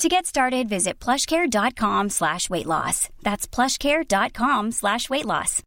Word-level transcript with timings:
To 0.00 0.08
get 0.08 0.26
started, 0.26 0.68
visit 0.68 1.04
plushcare.com 1.04 2.10
slash 2.10 2.50
weight 2.50 2.66
loss. 2.66 3.08
That's 3.22 3.46
plushcare.com 3.46 4.72
slash 4.72 5.10
weight 5.10 5.26
loss. 5.26 5.62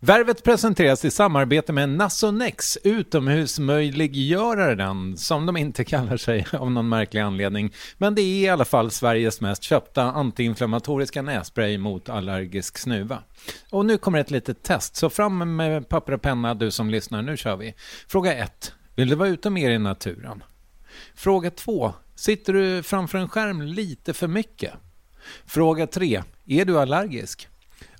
Värvet 0.00 0.44
presenteras 0.44 1.04
i 1.04 1.10
samarbete 1.10 1.72
med 1.72 1.88
Nasonex, 1.88 2.78
utomhusmöjliggöraren, 2.84 5.16
som 5.16 5.46
de 5.46 5.56
inte 5.56 5.84
kallar 5.84 6.16
sig 6.16 6.46
av 6.52 6.70
någon 6.70 6.88
märklig 6.88 7.20
anledning. 7.20 7.72
Men 7.98 8.14
det 8.14 8.22
är 8.22 8.44
i 8.44 8.48
alla 8.48 8.64
fall 8.64 8.90
Sveriges 8.90 9.40
mest 9.40 9.62
köpta 9.62 10.02
antiinflammatoriska 10.02 11.22
nässpray 11.22 11.78
mot 11.78 12.08
allergisk 12.08 12.78
snuva. 12.78 13.18
Och 13.70 13.86
nu 13.86 13.98
kommer 13.98 14.18
ett 14.18 14.30
litet 14.30 14.62
test, 14.62 14.96
så 14.96 15.10
fram 15.10 15.56
med 15.56 15.88
papper 15.88 16.12
och 16.12 16.22
penna 16.22 16.54
du 16.54 16.70
som 16.70 16.90
lyssnar, 16.90 17.22
nu 17.22 17.36
kör 17.36 17.56
vi. 17.56 17.74
Fråga 18.08 18.34
1. 18.34 18.72
Vill 18.96 19.08
du 19.08 19.14
vara 19.14 19.28
ute 19.28 19.50
mer 19.50 19.70
i 19.70 19.78
naturen? 19.78 20.44
Fråga 21.14 21.50
2. 21.50 21.94
Sitter 22.14 22.52
du 22.52 22.82
framför 22.82 23.18
en 23.18 23.28
skärm 23.28 23.62
lite 23.62 24.14
för 24.14 24.28
mycket? 24.28 24.72
Fråga 25.46 25.86
3. 25.86 26.22
Är 26.46 26.64
du 26.64 26.78
allergisk? 26.78 27.48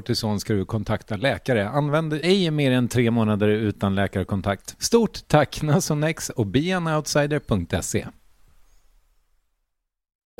kortison 0.00 0.40
ska 0.40 0.52
du 0.52 0.64
kontakta 0.64 1.16
läkare. 1.16 1.68
Använd 1.68 2.12
ej 2.12 2.50
mer 2.50 2.70
än 2.72 2.88
tre 2.88 3.10
månader 3.10 3.48
utan 3.48 3.94
läkarkontakt. 3.94 4.76
Stort 4.78 5.28
tack 5.28 5.62
Nasonex 5.62 6.30
och 6.30 6.46
beanoutsider.se. 6.46 8.06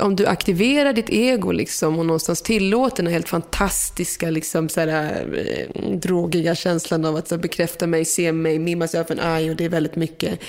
Om 0.02 0.16
du 0.16 0.26
aktiverar 0.26 0.92
ditt 0.92 1.10
ego 1.10 1.52
liksom 1.52 1.98
och 1.98 2.06
någonstans 2.06 2.42
tillåter 2.42 3.02
den 3.02 3.12
helt 3.12 3.28
fantastiska, 3.28 4.30
liksom, 4.30 4.68
så 4.68 4.80
här, 4.80 5.26
eh, 5.36 5.96
drogiga 5.96 6.54
känslan 6.54 7.04
av 7.04 7.16
att 7.16 7.28
så 7.28 7.34
här, 7.34 7.42
bekräfta 7.42 7.86
mig, 7.86 8.04
se 8.04 8.32
mig, 8.32 8.58
me, 8.58 8.76
myself 8.76 9.10
and 9.10 9.20
I 9.20 9.50
och 9.50 9.56
det 9.56 9.64
är 9.64 9.68
väldigt 9.68 9.96
mycket 9.96 10.40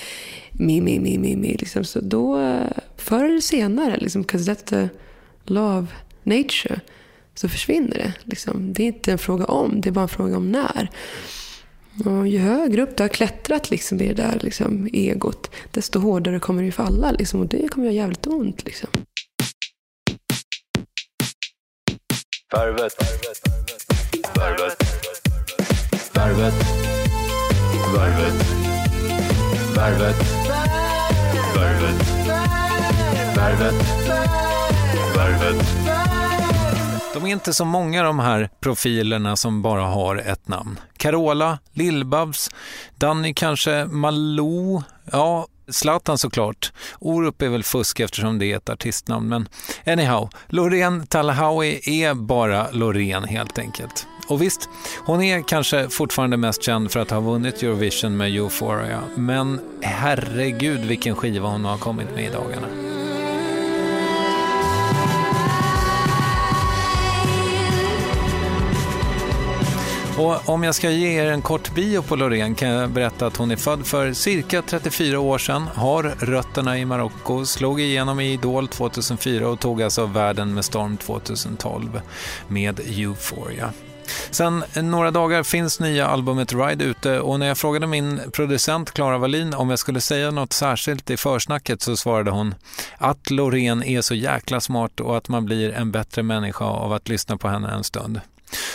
me, 0.52 0.80
me, 0.80 1.00
me, 1.00 1.18
me, 1.18 1.36
me. 1.36 1.48
Liksom. 1.48 1.84
Så 1.84 2.00
då, 2.00 2.40
eh, 2.40 2.66
förr 2.96 3.24
eller 3.24 3.40
senare, 3.40 3.96
liksom, 3.96 4.24
'cause 4.24 4.52
that's 4.52 4.64
the 4.64 4.88
law 5.44 5.82
of 5.82 5.88
nature, 6.22 6.80
så 7.34 7.48
försvinner 7.48 7.98
det. 7.98 8.12
Liksom. 8.24 8.72
Det 8.72 8.82
är 8.82 8.86
inte 8.86 9.12
en 9.12 9.18
fråga 9.18 9.44
om, 9.44 9.80
det 9.80 9.88
är 9.88 9.92
bara 9.92 10.02
en 10.02 10.08
fråga 10.08 10.36
om 10.36 10.52
när. 10.52 10.90
Och 12.04 12.28
ju 12.28 12.38
högre 12.38 12.82
upp 12.82 12.96
du 12.96 13.02
har 13.02 13.08
klättrat 13.08 13.70
liksom, 13.70 14.00
i 14.00 14.08
det 14.08 14.14
där 14.14 14.38
liksom, 14.42 14.88
egot, 14.92 15.50
desto 15.70 15.98
hårdare 15.98 16.40
kommer 16.40 16.62
det 16.62 16.66
ju 16.66 16.72
falla. 16.72 17.10
Liksom, 17.10 17.40
och 17.40 17.46
det 17.46 17.68
kommer 17.68 17.86
göra 17.86 17.94
jävligt 17.94 18.26
ont. 18.26 18.64
Liksom. 18.64 18.88
Värvet. 22.52 22.94
Värvet. 24.34 24.78
Värvet. 26.14 26.54
Värvet. 27.94 28.34
Värvet. 29.76 30.16
Värvet. 31.56 32.02
Värvet. 33.36 33.74
Värvet. 35.16 36.21
De 37.14 37.26
är 37.26 37.30
inte 37.30 37.52
så 37.52 37.64
många 37.64 38.02
de 38.02 38.18
här 38.18 38.50
profilerna 38.60 39.36
som 39.36 39.62
bara 39.62 39.82
har 39.82 40.16
ett 40.16 40.48
namn. 40.48 40.80
Carola, 40.96 41.58
Lillbabs, 41.72 42.50
Danny 42.96 43.34
kanske, 43.34 43.84
Malou, 43.84 44.82
ja, 45.12 45.46
Zlatan 45.68 46.18
såklart. 46.18 46.72
Orup 46.98 47.42
är 47.42 47.48
väl 47.48 47.62
fusk 47.64 48.00
eftersom 48.00 48.38
det 48.38 48.52
är 48.52 48.56
ett 48.56 48.70
artistnamn, 48.70 49.28
men 49.28 49.48
anyhow, 49.86 50.30
Loreen 50.48 51.06
Talahawi 51.06 52.02
är 52.02 52.14
bara 52.14 52.70
Loreen 52.70 53.24
helt 53.24 53.58
enkelt. 53.58 54.06
Och 54.28 54.42
visst, 54.42 54.68
hon 55.06 55.22
är 55.22 55.48
kanske 55.48 55.88
fortfarande 55.88 56.36
mest 56.36 56.62
känd 56.62 56.90
för 56.90 57.00
att 57.00 57.10
ha 57.10 57.20
vunnit 57.20 57.62
Eurovision 57.62 58.16
med 58.16 58.36
Euphoria, 58.36 59.00
men 59.16 59.60
herregud 59.82 60.80
vilken 60.80 61.16
skiva 61.16 61.48
hon 61.48 61.64
har 61.64 61.78
kommit 61.78 62.14
med 62.14 62.24
i 62.24 62.28
dagarna. 62.28 62.66
Och 70.22 70.48
om 70.48 70.62
jag 70.62 70.74
ska 70.74 70.90
ge 70.90 71.20
er 71.20 71.26
en 71.26 71.42
kort 71.42 71.74
bio 71.74 72.02
på 72.02 72.16
Loreen 72.16 72.54
kan 72.54 72.68
jag 72.68 72.90
berätta 72.90 73.26
att 73.26 73.36
hon 73.36 73.50
är 73.50 73.56
född 73.56 73.86
för 73.86 74.12
cirka 74.12 74.62
34 74.62 75.20
år 75.20 75.38
sedan, 75.38 75.62
har 75.74 76.02
rötterna 76.02 76.78
i 76.78 76.84
Marocko, 76.84 77.44
slog 77.44 77.80
igenom 77.80 78.20
i 78.20 78.32
Idol 78.32 78.68
2004 78.68 79.48
och 79.48 79.60
tog 79.60 79.82
alltså 79.82 80.06
världen 80.06 80.54
med 80.54 80.64
storm 80.64 80.96
2012 80.96 82.00
med 82.48 82.80
Euphoria. 82.80 83.72
Sen 84.30 84.64
några 84.74 85.10
dagar 85.10 85.42
finns 85.42 85.80
nya 85.80 86.06
albumet 86.06 86.52
Ride 86.52 86.84
ute 86.84 87.20
och 87.20 87.38
när 87.40 87.46
jag 87.46 87.58
frågade 87.58 87.86
min 87.86 88.20
producent 88.32 88.90
Klara 88.90 89.18
Wallin 89.18 89.54
om 89.54 89.70
jag 89.70 89.78
skulle 89.78 90.00
säga 90.00 90.30
något 90.30 90.52
särskilt 90.52 91.10
i 91.10 91.16
försnacket 91.16 91.82
så 91.82 91.96
svarade 91.96 92.30
hon 92.30 92.54
att 92.98 93.30
Loreen 93.30 93.82
är 93.82 94.00
så 94.00 94.14
jäkla 94.14 94.60
smart 94.60 95.00
och 95.00 95.16
att 95.16 95.28
man 95.28 95.44
blir 95.44 95.72
en 95.72 95.92
bättre 95.92 96.22
människa 96.22 96.64
av 96.64 96.92
att 96.92 97.08
lyssna 97.08 97.36
på 97.36 97.48
henne 97.48 97.70
en 97.70 97.84
stund. 97.84 98.20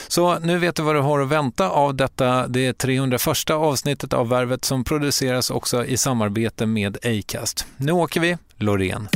Så 0.07 0.39
nu 0.39 0.57
vet 0.57 0.75
du 0.75 0.83
vad 0.83 0.95
du 0.95 1.00
har 1.00 1.19
att 1.19 1.27
vänta 1.27 1.69
av 1.69 1.95
detta, 1.95 2.47
det 2.47 2.74
301 2.74 3.50
avsnittet 3.50 4.13
av 4.13 4.29
Värvet 4.29 4.65
som 4.65 4.83
produceras 4.83 5.50
också 5.50 5.85
i 5.85 5.97
samarbete 5.97 6.65
med 6.65 6.97
Acast. 7.06 7.65
Nu 7.77 7.91
åker 7.91 8.19
vi, 8.19 8.38
Loreen. 8.57 9.07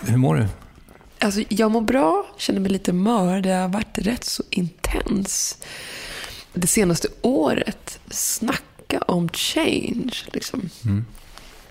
Hur 0.00 0.16
mår 0.16 0.34
du? 0.34 0.46
Alltså, 1.18 1.42
jag 1.48 1.70
mår 1.70 1.80
bra, 1.80 2.26
känner 2.36 2.60
mig 2.60 2.70
lite 2.70 2.92
mör. 2.92 3.40
Det 3.40 3.52
har 3.52 3.68
varit 3.68 3.98
rätt 3.98 4.24
så 4.24 4.42
intens. 4.50 5.58
det 6.52 6.66
senaste 6.66 7.08
året, 7.22 7.98
snacka 8.10 8.98
om 8.98 9.28
change. 9.28 10.12
Liksom. 10.26 10.70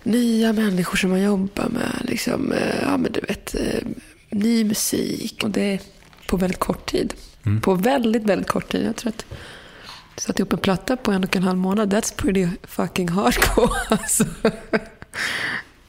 Nya 0.05 0.53
människor 0.53 0.97
som 0.97 1.09
man 1.09 1.21
jobbar 1.21 1.69
med. 1.69 2.01
Liksom, 2.01 2.51
eh, 2.51 2.81
ja, 2.81 2.97
men 2.97 3.11
du 3.11 3.19
vet, 3.19 3.55
eh, 3.55 3.87
ny 4.29 4.63
musik. 4.63 5.41
Och 5.43 5.49
det 5.49 5.61
är 5.61 5.79
på 6.27 6.37
väldigt 6.37 6.59
kort 6.59 6.85
tid. 6.91 7.13
På 7.61 7.73
väldigt, 7.73 8.23
väldigt 8.23 8.47
kort 8.47 8.71
tid. 8.71 8.85
Jag 8.85 8.95
tror 8.95 9.09
att 9.09 9.25
jag 10.15 10.21
satte 10.21 10.41
ihop 10.41 10.53
en 10.53 10.59
platta 10.59 10.97
på 10.97 11.11
en 11.11 11.23
och 11.23 11.35
en 11.35 11.43
halv 11.43 11.57
månad. 11.57 11.93
That's 11.93 12.15
pretty 12.15 12.47
fucking 12.63 13.09
hardcore. 13.09 13.69
Alltså. 13.89 14.25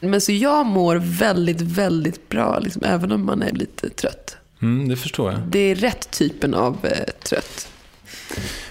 Men 0.00 0.20
så 0.20 0.32
jag 0.32 0.66
mår 0.66 0.96
väldigt, 0.96 1.60
väldigt 1.60 2.28
bra, 2.28 2.58
liksom, 2.58 2.82
även 2.84 3.12
om 3.12 3.26
man 3.26 3.42
är 3.42 3.52
lite 3.52 3.90
trött. 3.90 4.36
Mm, 4.62 4.88
det 4.88 4.96
förstår 4.96 5.32
jag. 5.32 5.40
Det 5.40 5.58
är 5.58 5.74
rätt 5.74 6.10
typen 6.10 6.54
av 6.54 6.86
eh, 6.86 7.12
trött. 7.22 7.69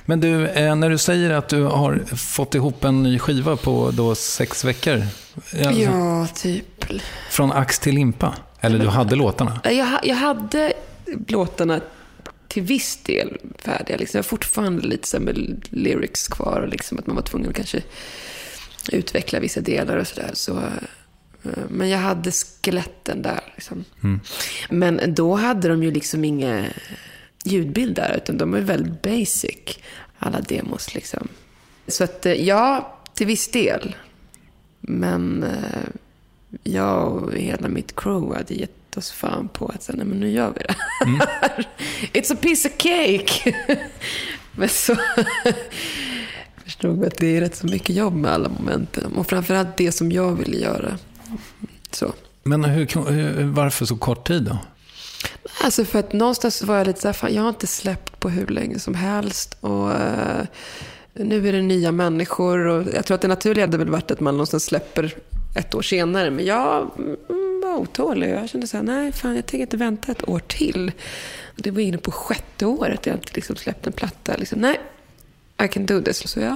Men 0.06 0.20
du, 0.20 0.48
eh, 0.48 0.76
när 0.76 0.90
du 0.90 0.98
säger 0.98 1.30
att 1.30 1.50
du 1.50 1.64
har 1.64 2.00
fått 2.16 2.56
ihop 2.56 2.84
en 2.84 3.04
ny 3.04 3.20
skiva 3.20 3.56
på 3.58 3.92
då 3.92 4.16
sex 4.16 4.66
veckor. 4.66 5.02
alltså, 5.36 5.82
Ja, 5.82 6.28
typ. 6.36 6.86
Från 7.30 7.52
ax 7.52 7.80
till 7.80 7.96
limpa. 7.96 8.36
Eller 8.62 8.80
du 8.80 8.88
hade 8.88 9.16
låtarna. 9.16 9.62
Jag, 9.64 10.00
jag 10.04 10.16
hade 10.16 10.74
låtarna 11.28 11.82
till 12.48 12.64
viss 12.64 12.98
del 13.04 13.38
färdiga. 13.60 13.98
Liksom. 13.98 14.18
Jag 14.18 14.24
har 14.24 14.28
fortfarande 14.28 14.88
lite 14.88 15.08
så 15.08 15.20
med 15.20 15.66
lyrics 15.70 16.28
kvar. 16.28 16.68
Liksom, 16.72 17.00
att 17.00 17.08
man 17.08 17.16
var 17.16 17.24
tvungen 17.24 17.50
att 17.50 17.56
kanske 17.56 17.82
utveckla 18.92 19.40
vissa 19.40 19.62
delar 19.62 19.98
och 19.98 20.08
sådär. 20.08 20.30
Så, 20.34 20.58
eh, 21.44 21.50
men 21.70 21.90
jag 21.90 22.00
hade 22.00 22.32
skeletten 22.32 23.22
där. 23.22 23.40
Liksom. 23.56 23.86
Men 24.70 25.02
då 25.08 25.36
hade 25.36 25.68
de 25.68 25.84
ju 25.84 25.92
liksom 25.92 26.26
inga 26.26 26.66
ljudbilder, 27.46 28.22
utan 28.24 28.38
de 28.38 28.54
är 28.54 28.62
väldigt 28.62 29.02
basic, 29.02 29.80
alla 30.20 30.42
demos. 30.42 30.96
Liksom. 30.96 31.28
Så 31.88 32.04
att, 32.04 32.26
eh, 32.26 32.34
ja, 32.34 32.98
till 33.14 33.28
viss 33.28 33.48
del. 33.52 33.96
Men 34.80 35.44
eh, 35.44 35.90
jag 36.64 37.14
och 37.14 37.34
hela 37.34 37.68
mitt 37.68 37.96
crew 37.96 38.38
hade 38.38 38.54
gett 38.54 38.98
oss 38.98 39.12
fan 39.12 39.48
på 39.48 39.68
att 39.68 39.84
säga, 39.84 39.96
nej 39.98 40.06
men 40.06 40.20
nu 40.20 40.32
gör 40.32 40.54
vi 40.56 40.60
det 40.60 40.76
här. 40.78 41.68
It's 42.14 42.34
a 42.34 42.38
piece 42.42 42.70
of 42.70 42.78
cake! 42.78 43.56
men 44.52 44.70
så 44.70 44.96
förstod 46.64 47.00
vi 47.00 47.08
att 47.08 47.18
det 47.18 47.38
är 47.38 47.42
rätt 47.42 47.56
så 47.56 47.68
mycket 47.68 47.96
jobb 47.96 48.16
med 48.16 48.32
alla 48.32 48.50
momenten. 48.50 49.14
Och 49.14 49.28
framförallt 49.28 49.78
det 49.78 49.92
som 49.92 50.12
jag 50.12 50.36
ville 50.36 50.58
göra. 50.58 50.98
Så. 51.92 52.14
Men 52.44 52.64
hur, 52.64 53.44
varför 53.44 53.86
så 53.86 53.98
kort 53.98 54.28
tid 54.28 54.44
då? 54.44 54.58
Alltså 55.62 55.86
för 55.86 56.00
att 56.00 56.14
någonstans 56.14 56.62
var 56.62 56.78
jag 56.78 56.88
lite 56.88 57.02
så 57.02 57.08
här, 57.08 57.14
fan, 57.14 57.34
jag 57.34 57.42
har 57.42 57.50
inte 57.50 57.68
släppt 57.68 58.20
på 58.20 58.30
hur 58.30 58.48
länge 58.48 58.80
som 58.80 58.96
helst. 58.96 59.58
Och 59.60 59.92
eh, 59.92 60.46
nu 61.14 61.48
är 61.48 61.54
det 61.54 61.62
nya 61.62 61.92
människor. 61.92 62.66
Och 62.66 62.88
jag 62.94 63.06
tror 63.06 63.16
att 63.16 63.22
det 63.22 63.28
naturliga 63.28 63.66
hade 63.66 63.78
väl 63.78 63.90
varit 63.90 64.12
att 64.12 64.20
man 64.20 64.34
någonstans 64.34 64.66
släpper 64.66 65.16
ett 65.56 65.76
år 65.76 65.82
senare. 65.82 66.32
Men 66.32 66.46
jag 66.46 66.92
mm, 66.98 67.62
var 67.64 67.76
otålig. 67.76 68.30
Jag 68.30 68.50
kände 68.50 68.68
så 68.68 68.78
här, 68.78 68.84
nej 68.84 69.12
fan 69.12 69.36
jag 69.36 69.46
tänker 69.46 69.62
inte 69.62 69.78
vänta 69.78 70.12
ett 70.12 70.30
år 70.30 70.40
till. 70.40 70.92
Och 71.46 71.62
det 71.62 71.72
var 71.72 71.82
inne 71.82 71.98
på 71.98 72.12
sjätte 72.12 72.66
året 72.66 73.06
jag 73.06 73.16
inte 73.16 73.34
liksom 73.34 73.56
släppt 73.56 73.88
en 73.88 73.94
platta. 73.94 74.36
Liksom, 74.38 74.60
nej, 74.60 74.80
I 75.64 75.68
can 75.68 75.86
do 75.86 76.02
this. 76.02 76.28
Så 76.28 76.40
jag, 76.40 76.56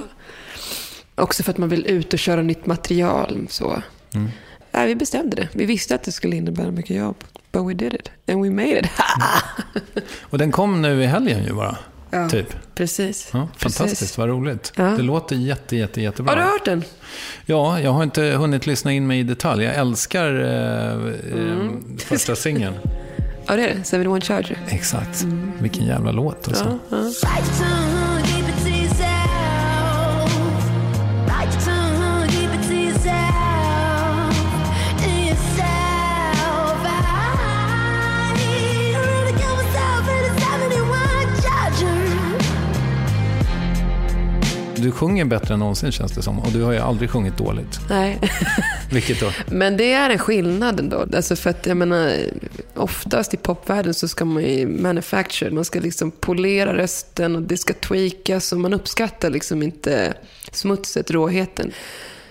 också 1.14 1.42
för 1.42 1.50
att 1.50 1.58
man 1.58 1.68
vill 1.68 1.86
ut 1.86 2.12
och 2.12 2.18
köra 2.18 2.42
nytt 2.42 2.66
material. 2.66 3.46
Så. 3.50 3.82
Mm. 4.14 4.28
Nej, 4.72 4.86
vi 4.86 4.94
bestämde 4.94 5.36
det. 5.36 5.48
Vi 5.52 5.64
visste 5.66 5.94
att 5.94 6.02
det 6.02 6.12
skulle 6.12 6.36
innebära 6.36 6.70
mycket 6.70 6.96
jobb. 6.96 7.16
But 7.52 7.62
we 7.68 7.74
did 7.74 7.94
it. 7.94 8.10
And 8.32 8.42
we 8.44 8.50
made 8.50 8.78
it. 8.80 8.86
Och 10.20 10.38
den 10.38 10.52
kom 10.52 10.82
nu 10.82 11.02
i 11.02 11.06
helgen 11.06 11.44
ju 11.44 11.52
bara. 11.52 11.76
Ja, 12.10 12.28
Typ. 12.28 12.46
Precis. 12.74 13.30
Ja, 13.32 13.48
Precis. 13.58 13.78
fantastiskt, 13.78 14.18
vad 14.18 14.28
roligt. 14.28 14.72
Ja. 14.76 14.82
Det 14.84 15.02
låter 15.02 15.36
jätte, 15.36 15.76
jätte, 15.76 16.00
jättebra. 16.00 16.32
Har 16.32 16.36
du 16.40 16.42
hört 16.42 16.64
den? 16.64 16.84
Ja, 17.46 17.80
jag 17.80 17.90
har 17.90 18.02
inte 18.02 18.22
hunnit 18.22 18.66
lyssna 18.66 18.92
in 18.92 19.06
mig 19.06 19.20
i 19.20 19.22
detalj. 19.22 19.64
Jag 19.64 19.74
älskar 19.74 20.34
eh, 20.40 20.92
Mm. 21.32 21.84
eh, 21.98 22.04
första 22.04 22.36
singeln. 22.36 22.74
Ja, 23.46 23.56
det 23.56 23.62
är 23.62 23.74
det. 23.74 23.84
71 24.04 24.24
Charger. 24.24 24.58
Exakt. 24.68 25.22
Vilken 25.60 25.86
jävla 25.86 26.12
låt 26.12 26.48
alltså. 26.48 26.78
Ja, 26.90 26.96
Du 44.80 44.90
sjunger 44.90 45.24
bättre 45.24 45.54
än 45.54 45.60
någonsin 45.60 45.92
känns 45.92 46.12
det 46.12 46.22
som. 46.22 46.38
Och 46.38 46.52
du 46.52 46.62
har 46.62 46.72
ju 46.72 46.78
aldrig 46.78 47.10
sjungit 47.10 47.36
dåligt. 47.36 47.80
Nej. 47.88 48.20
Vilket 48.92 49.20
då? 49.20 49.32
Men 49.46 49.76
det 49.76 49.92
är 49.92 50.10
en 50.10 50.18
skillnad 50.18 50.80
ändå. 50.80 51.06
Alltså 51.16 51.36
för 51.36 51.50
att 51.50 51.66
jag 51.66 51.76
menar, 51.76 52.12
oftast 52.74 53.34
i 53.34 53.36
popvärlden 53.36 53.94
så 53.94 54.08
ska 54.08 54.24
man 54.24 54.42
ju 54.42 54.66
manufacture. 54.66 55.50
Man 55.50 55.64
ska 55.64 55.80
liksom 55.80 56.10
polera 56.10 56.76
rösten 56.76 57.36
och 57.36 57.42
det 57.42 57.56
ska 57.56 57.74
tweakas 57.74 58.52
och 58.52 58.60
man 58.60 58.74
uppskattar 58.74 59.30
liksom 59.30 59.62
inte 59.62 60.14
smutset, 60.52 61.10
råheten. 61.10 61.72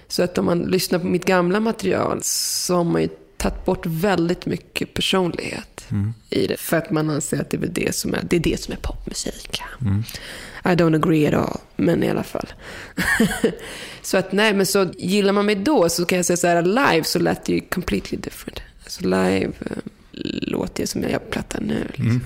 Så 0.07 0.24
att 0.24 0.38
om 0.38 0.46
man 0.46 0.60
lyssnar 0.60 1.00
på 1.00 1.06
mitt 1.06 1.25
gamla 1.25 1.60
material 1.60 2.19
så 2.24 2.75
har 2.75 2.84
man 2.84 3.01
ju 3.01 3.10
tagit 3.38 3.66
bort 3.66 3.86
väldigt 3.86 4.46
mycket 4.46 4.94
personlighet 4.94 5.88
i 6.30 6.48
det. 6.48 6.60
För 6.60 6.78
att 6.78 6.92
man 6.92 7.10
anser 7.10 7.42
att 7.42 7.50
det 7.50 7.57
är 7.57 7.68
det 7.68 7.96
som 7.96 8.13
är, 8.13 8.22
det 8.30 8.36
är, 8.36 8.40
det 8.40 8.62
som 8.62 8.74
är 8.74 8.78
popmusik. 8.78 9.62
I 10.65 10.67
don't 10.67 10.95
agree 10.95 11.27
at 11.27 11.33
all, 11.33 11.59
men 11.75 12.03
i 12.03 12.09
alla 12.09 12.23
fall. 12.23 12.47
så 14.01 14.17
att 14.17 14.31
nej, 14.31 14.53
men 14.53 14.65
så 14.65 14.88
gillar 14.97 15.33
man 15.33 15.45
mig 15.45 15.56
då 15.56 15.89
så 15.89 16.06
kan 16.06 16.15
jag 16.15 16.25
säga 16.25 16.38
så 16.38 16.47
här, 16.47 16.61
live 16.61 17.03
så 17.03 17.19
lät 17.19 17.45
det 17.45 17.53
ju 17.53 17.61
completely 17.61 18.17
different. 18.17 18.61
Alltså 18.83 19.03
live 19.03 19.51
eh, 19.59 19.77
låter 20.41 20.81
jag 20.81 20.89
som 20.89 21.01
jag 21.01 21.11
gör 21.11 21.19
plattan 21.19 21.63
nu. 21.63 21.88
Liksom. 21.88 22.21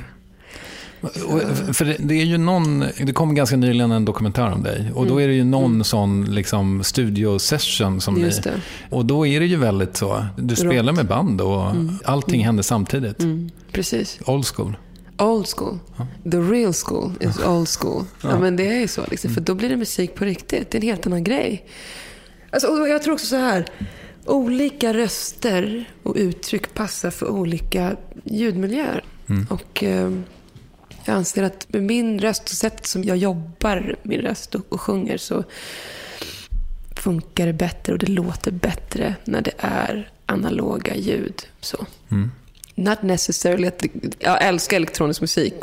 Och, 1.04 1.76
för 1.76 1.86
det, 1.86 1.96
det 2.00 2.14
är 2.14 2.26
ju 2.26 2.38
någon, 2.38 2.80
det 2.80 3.14
kom 3.14 3.36
ganska 3.36 3.56
nyligen 3.56 3.92
en 3.92 4.06
dokumentär 4.06 4.52
om 4.52 4.64
dig. 4.64 4.92
Och 4.96 5.08
då 5.08 5.22
är 5.22 5.28
det 5.28 5.34
ju 5.34 5.44
någon 5.44 5.84
sån 5.84 6.26
liksom 6.26 6.84
studio-session 6.84 8.02
som 8.02 8.16
Mm. 8.16 8.30
Ni... 8.46 8.52
Och 8.90 9.06
då 9.06 9.28
är 9.28 9.40
det 9.40 9.46
ju 9.46 9.56
väldigt 9.56 9.98
så. 9.98 10.26
Du 10.38 10.56
spelar 10.56 10.94
med 10.94 11.06
band 11.06 11.42
och 11.42 11.72
allting 12.06 12.46
händer 12.46 12.64
samtidigt. 12.64 13.20
Mm, 13.20 13.50
precis. 13.72 14.20
Old 14.26 14.46
school. 14.46 14.76
Old 15.18 15.48
school. 15.58 15.80
The 16.32 16.38
real 16.38 16.74
school 16.74 17.12
is 17.20 17.40
old 17.40 17.70
school. 17.70 18.06
Ja, 18.22 18.40
men 18.40 18.56
det 18.56 18.68
är 18.68 18.80
ju 18.80 18.88
så. 18.88 19.06
Liksom, 19.12 19.34
för 19.34 19.42
då 19.42 19.56
blir 19.56 19.70
det 19.70 19.78
musik 19.78 20.16
på 20.16 20.26
riktigt. 20.26 20.72
Det 20.72 20.78
är 20.78 20.82
en 20.82 20.88
helt 20.88 21.08
annan 21.08 21.24
grej. 21.24 21.66
Alltså, 22.50 22.68
och 22.68 22.90
jag 22.90 23.04
tror 23.04 23.14
också 23.14 23.26
så 23.26 23.36
här. 23.36 23.66
Olika 24.26 24.94
röster 24.94 25.90
och 26.04 26.16
uttryck 26.16 26.74
passar 26.74 27.12
för 27.12 27.30
olika 27.30 27.96
ljudmiljöer. 28.24 29.04
Och 29.50 29.84
eh, 29.84 30.12
jag 31.06 31.16
anser 31.16 31.44
att 31.44 31.74
med 31.74 31.84
min 31.84 32.20
röst 32.20 32.44
och 32.44 32.50
sättet 32.50 32.86
som 32.86 33.04
jag 33.04 33.18
jobbar 33.18 33.96
min 34.04 34.22
röst 34.22 34.56
och, 34.56 34.66
och 34.70 34.82
sjunger 34.82 35.18
så 35.18 35.44
funkar 36.96 37.48
det 37.48 37.54
bättre 37.54 37.94
och 37.94 38.00
det 38.00 38.12
låter 38.12 38.52
bättre 38.52 39.16
när 39.26 39.42
det 39.42 39.54
är 39.58 40.10
analoga 40.26 40.96
ljud. 40.96 41.48
Så. 41.62 41.86
Not 42.76 43.02
necessarily 43.02 43.68
att... 43.68 43.84
Jag 44.20 44.44
älskar 44.44 44.78
elektronisk 44.78 45.22
musik. 45.22 45.54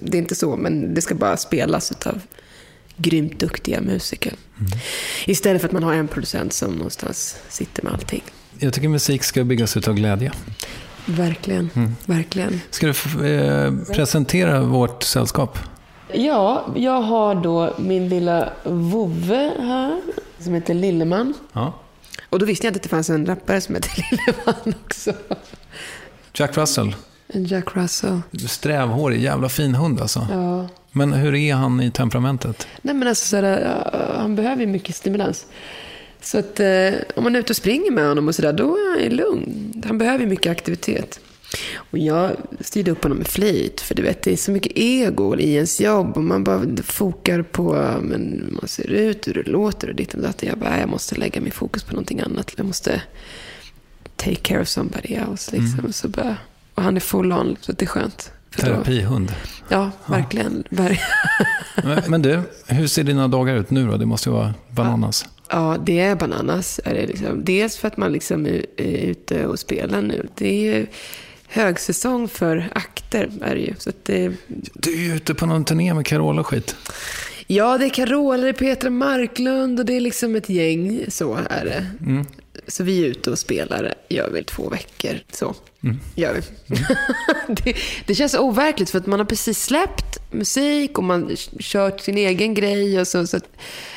Det 0.00 0.16
är 0.16 0.22
inte 0.22 0.34
så, 0.34 0.56
men 0.56 0.94
det 0.94 1.00
ska 1.00 1.14
bara 1.14 1.36
spelas 1.36 1.92
av 2.06 2.20
grymt 2.96 3.40
duktiga 3.40 3.80
musiker. 3.80 4.32
Istället 5.26 5.60
för 5.62 5.68
att 5.68 5.72
man 5.72 5.82
har 5.82 5.94
en 5.94 6.08
producent 6.08 6.52
som 6.52 6.74
någonstans 6.74 7.36
sitter 7.48 7.82
med 7.82 7.92
allting. 7.92 8.22
Jag 8.58 8.72
tycker 8.72 8.88
musik 8.88 9.24
ska 9.24 9.44
byggas 9.44 9.76
ut 9.76 9.88
av 9.88 9.94
glädje. 9.94 10.32
Verkligen, 11.06 11.96
verkligen. 12.04 12.60
Ska 12.70 12.86
du 12.86 13.26
eh, 13.26 13.72
presentera 13.92 14.62
vårt 14.62 15.02
sällskap? 15.02 15.58
Ja, 16.12 16.66
jag 16.76 17.02
har 17.02 17.34
då 17.34 17.74
min 17.78 18.08
lilla 18.08 18.52
vovve 18.64 19.52
här, 19.58 20.00
som 20.38 20.54
heter 20.54 20.74
Lilleman. 20.74 21.34
Ja. 21.52 21.72
Och 22.28 22.38
då 22.38 22.46
visste 22.46 22.66
jag 22.66 22.70
inte 22.70 22.78
att 22.78 22.82
det 22.82 22.88
fanns 22.88 23.10
en 23.10 23.26
rappare 23.26 23.60
som 23.60 23.74
heter 23.74 23.92
Lilleman 24.10 24.74
också. 24.84 25.12
Jack 26.34 26.56
Russell. 26.56 26.94
Jack 27.34 27.76
Russell. 27.76 28.20
Strävhårig, 28.48 29.22
jävla 29.22 29.48
fin 29.48 29.74
hund 29.74 30.00
alltså. 30.00 30.26
Ja. 30.30 30.68
Men 30.92 31.12
hur 31.12 31.34
är 31.34 31.54
han 31.54 31.80
i 31.80 31.90
temperamentet? 31.90 32.66
Nej 32.82 32.94
men 32.94 33.08
alltså, 33.08 33.26
så 33.26 33.36
här, 33.36 33.60
ja, 33.92 34.14
han 34.20 34.36
behöver 34.36 34.60
ju 34.60 34.66
mycket 34.66 34.96
stimulans. 34.96 35.46
Så 36.20 36.38
att 36.38 36.60
eh, 36.60 36.90
om 37.14 37.24
man 37.24 37.34
är 37.36 37.40
ute 37.40 37.52
och 37.52 37.56
springer 37.56 37.90
med 37.90 38.08
honom 38.08 38.28
och 38.28 38.34
sådär, 38.34 38.52
då 38.52 38.76
är 38.76 39.02
han 39.02 39.16
lugn. 39.16 39.82
Han 39.86 39.98
behöver 39.98 40.24
ju 40.24 40.30
mycket 40.30 40.52
aktivitet. 40.52 41.20
Och 41.76 41.98
jag 41.98 42.30
styrde 42.60 42.90
upp 42.90 43.02
honom 43.02 43.18
med 43.18 43.26
flit, 43.26 43.80
för 43.80 43.94
du 43.94 44.02
vet, 44.02 44.22
det 44.22 44.32
är 44.32 44.36
så 44.36 44.50
mycket 44.50 44.72
ego 44.74 45.36
i 45.38 45.54
ens 45.54 45.80
jobb. 45.80 46.16
Och 46.16 46.24
man 46.24 46.44
bara 46.44 46.62
fokar 46.84 47.42
på 47.42 47.72
men, 48.02 48.42
hur 48.46 48.52
man 48.60 48.68
ser 48.68 48.90
ut, 48.90 49.28
hur 49.28 49.34
det 49.34 49.50
låter 49.50 49.88
och 49.88 49.94
ditt 49.94 50.14
och 50.14 50.20
datt. 50.22 50.42
Jag 50.42 50.58
bara, 50.58 50.70
"Nej, 50.70 50.80
jag 50.80 50.88
måste 50.88 51.14
lägga 51.14 51.40
min 51.40 51.52
fokus 51.52 51.82
på 51.84 51.92
någonting 51.92 52.20
annat. 52.20 52.52
Jag 52.56 52.66
måste 52.66 53.02
take 54.24 54.34
care 54.42 54.60
of 54.62 54.68
somebody 54.68 55.14
else. 55.14 55.56
Liksom. 55.56 55.92
Så 55.92 56.08
bara, 56.08 56.36
och 56.74 56.82
han 56.82 56.96
är 56.96 57.00
full 57.00 57.32
on, 57.32 57.56
så 57.60 57.72
det 57.72 57.82
är 57.84 57.86
skönt. 57.86 58.32
Terapihund. 58.56 59.32
Ja, 59.68 59.90
verkligen. 60.06 60.64
Ver- 60.70 60.98
Men, 61.84 62.02
men 62.08 62.22
du, 62.22 62.40
hur 62.66 62.86
ser 62.86 63.04
dina 63.04 63.28
dagar 63.28 63.54
ut 63.54 63.70
nu 63.70 63.86
då? 63.86 63.96
Det 63.96 64.06
måste 64.06 64.28
ju 64.28 64.32
vara 64.34 64.54
bananas. 64.70 65.26
Ja, 65.50 65.76
det 65.86 66.00
är 66.00 66.16
bananas. 66.16 66.80
Är 66.84 66.94
det 66.94 67.06
liksom. 67.06 67.44
Dels 67.44 67.76
för 67.76 67.88
att 67.88 67.96
man 67.96 68.12
liksom 68.12 68.46
är, 68.46 68.64
ute 68.76 69.46
och 69.46 69.58
spelar 69.58 70.02
nu. 70.02 70.26
Det 70.34 70.48
är 70.48 70.74
ju 70.76 70.86
högsäsong 71.48 72.28
för 72.28 72.68
akter. 72.74 73.30
Är 73.42 73.54
det 73.54 73.60
ju. 73.60 73.74
Så 73.78 73.90
det, 74.02 74.32
Du 74.74 74.92
är 74.92 74.96
ju 75.08 75.14
ute 75.16 75.34
på 75.34 75.46
någon 75.46 75.64
turné 75.64 75.94
med 75.94 76.06
Carola 76.06 76.40
och 76.40 76.46
skit. 76.46 76.76
ja, 77.46 77.78
det 77.78 77.84
är 77.84 77.90
Carola, 77.90 78.36
det 78.42 78.48
är 78.48 78.52
Petra 78.52 78.90
Marklund 78.90 79.78
och 79.80 79.86
det 79.86 79.96
är 79.96 80.00
liksom 80.00 80.36
ett 80.36 80.48
gäng. 80.48 81.04
Så 81.08 81.38
är 81.50 81.64
det. 81.64 81.86
Så 82.66 82.84
vi 82.84 83.04
är 83.04 83.08
ute 83.08 83.30
och 83.30 83.38
spelar, 83.38 83.94
gör 84.08 84.30
vi 84.30 84.44
två 84.44 84.68
veckor. 84.68 85.18
Så 85.32 85.54
gör 86.14 86.34
vi. 86.34 86.42
det, 87.54 87.76
det 88.06 88.14
känns 88.14 88.34
overkligt 88.34 88.90
för 88.90 88.98
att 88.98 89.06
man 89.06 89.18
har 89.18 89.26
precis 89.26 89.62
släppt 89.62 90.32
musik 90.32 90.98
och 90.98 91.04
man 91.04 91.36
kört 91.58 92.00
sin 92.00 92.18
egen 92.18 92.54
grej. 92.54 93.00
Och 93.00 93.08
så, 93.08 93.26
så, 93.26 93.36
att, 93.36 93.48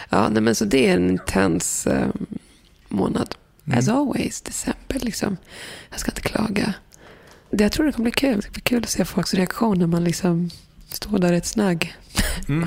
ja, 0.10 0.30
nej, 0.30 0.42
men 0.42 0.56
så 0.56 0.66
det 0.66 0.88
är 0.88 0.94
en 0.94 1.10
intens 1.10 1.88
eh, 1.88 2.08
månad. 2.88 3.36
As 3.74 3.90
always, 3.90 4.42
december 4.42 5.00
liksom. 5.00 5.38
Jag 5.90 6.00
ska 6.00 6.12
inte 6.12 6.22
klaga. 6.22 6.74
Det, 7.52 7.64
jag 7.64 7.72
tror 7.72 7.86
det 7.86 7.92
kommer 7.92 8.04
bli 8.04 8.12
kul. 8.12 8.36
Det 8.36 8.42
ska 8.42 8.52
bli 8.52 8.62
kul 8.62 8.84
att 8.84 8.90
se 8.90 9.06
folks 9.06 9.34
reaktion 9.34 9.80
när 9.80 9.88
man 9.88 10.04
liksom 10.04 10.50
står 10.92 11.20
där 11.20 11.34
i 11.34 11.38
ett 11.38 11.46
snagg. 11.46 11.96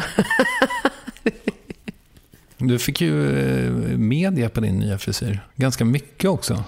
Du 2.59 2.79
fick 2.79 3.01
ju 3.01 3.39
eh, 3.39 3.73
media 3.99 4.49
på 4.49 4.61
din 4.61 4.79
nya 4.79 4.99
frisyr. 4.99 5.41
Ganska 5.57 5.85
mycket 5.85 6.31
också. 6.31 6.65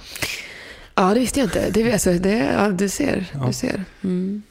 Ja, 0.94 1.14
det 1.14 1.20
visste 1.20 1.40
jag 1.40 1.46
inte. 1.46 1.70
Det, 1.70 1.92
alltså, 1.92 2.12
det, 2.12 2.36
ja, 2.36 2.68
du 2.68 2.88
ser. 2.88 3.26
Du 3.46 3.52
ser. 3.52 3.84
Mm. 4.04 4.42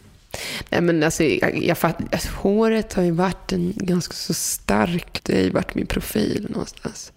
Nej, 0.69 0.81
men 0.81 1.03
alltså, 1.03 1.23
jag, 1.23 1.63
jag 1.63 1.77
fatt, 1.77 1.97
alltså, 2.11 2.29
håret 2.35 2.93
har 2.93 3.03
ju 3.03 3.11
varit 3.11 3.51
en 3.51 3.73
ganska 3.75 4.13
så 4.13 4.33
stark... 4.33 5.19
Det 5.23 5.33
har 5.33 5.41
ju 5.41 5.49
varit 5.49 5.75
min 5.75 5.87
profil 5.87 6.47
någonstans. 6.49 7.11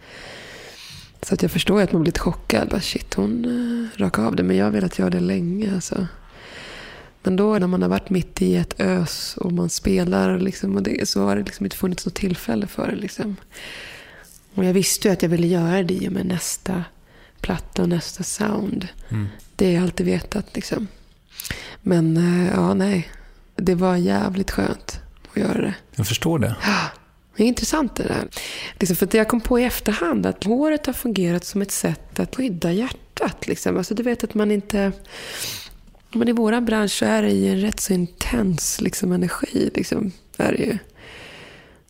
Så 1.22 1.34
att 1.34 1.42
jag 1.42 1.50
förstår 1.50 1.82
att 1.82 1.92
man 1.92 2.02
blir 2.02 2.08
lite 2.08 2.20
chockad. 2.20 2.68
Bara, 2.68 2.80
shit, 2.80 3.14
hon 3.14 3.44
uh, 3.44 4.00
rakade 4.00 4.26
av 4.28 4.36
det. 4.36 4.42
Men 4.42 4.56
jag 4.56 4.64
har 4.64 4.72
velat 4.72 4.98
göra 4.98 5.10
det 5.10 5.20
länge. 5.20 5.74
Alltså. 5.74 6.06
Men 7.22 7.36
då 7.36 7.58
när 7.58 7.66
man 7.66 7.82
har 7.82 7.88
varit 7.88 8.10
mitt 8.10 8.42
i 8.42 8.56
ett 8.56 8.80
ös 8.80 9.36
och 9.36 9.52
man 9.52 9.70
spelar 9.70 10.38
liksom, 10.38 10.76
och 10.76 10.82
det, 10.82 11.08
så 11.08 11.24
har 11.24 11.36
det 11.36 11.42
liksom 11.42 11.66
inte 11.66 11.76
funnits 11.76 12.06
något 12.06 12.14
tillfälle 12.14 12.66
för 12.66 12.86
det. 12.86 12.96
Liksom. 12.96 13.36
Och 14.54 14.64
jag 14.64 14.72
visste 14.72 15.08
ju 15.08 15.12
att 15.12 15.22
jag 15.22 15.28
ville 15.28 15.46
göra 15.46 15.82
det 15.82 15.94
i 15.94 16.08
och 16.08 16.12
med 16.12 16.26
nästa 16.26 16.84
platta 17.40 17.82
och 17.82 17.88
nästa 17.88 18.22
sound. 18.22 18.88
Det 19.56 19.66
har 19.66 19.72
jag 19.72 19.82
alltid 19.82 20.06
vetat 20.06 20.46
liksom. 20.54 20.88
Men 21.82 22.16
eh, 22.16 22.52
ja, 22.54 22.74
nej. 22.74 23.08
Det 23.56 23.74
var 23.74 23.96
jävligt 23.96 24.50
skönt 24.50 25.00
att 25.30 25.36
göra 25.36 25.60
det. 25.60 25.74
Jag 25.94 26.06
förstår 26.06 26.38
det. 26.38 26.56
Det 27.36 27.42
är 27.42 27.46
intressant 27.46 27.96
det 27.96 28.02
där. 28.02 28.28
Liksom 28.80 28.96
för 28.96 29.16
jag 29.16 29.28
kom 29.28 29.40
på 29.40 29.60
i 29.60 29.64
efterhand 29.64 30.26
att 30.26 30.44
håret 30.44 30.86
har 30.86 30.92
fungerat 30.92 31.44
som 31.44 31.62
ett 31.62 31.70
sätt 31.70 32.20
att 32.20 32.36
skydda 32.36 32.72
hjärtat. 32.72 33.46
Liksom. 33.46 33.76
Alltså 33.76 33.94
du 33.94 34.02
vet 34.02 34.24
att 34.24 34.34
man 34.34 34.50
inte... 34.50 34.92
Men 36.14 36.28
i 36.28 36.32
vår 36.32 36.60
bransch 36.60 36.92
så 36.92 37.04
är 37.04 37.22
det 37.22 37.30
ju 37.30 37.52
en 37.52 37.60
rätt 37.60 37.80
så 37.80 37.92
intens 37.92 38.80
liksom, 38.80 39.12
energi. 39.12 39.70
Liksom, 39.74 40.12
är 40.36 40.52
det 40.52 40.58
ju. 40.58 40.78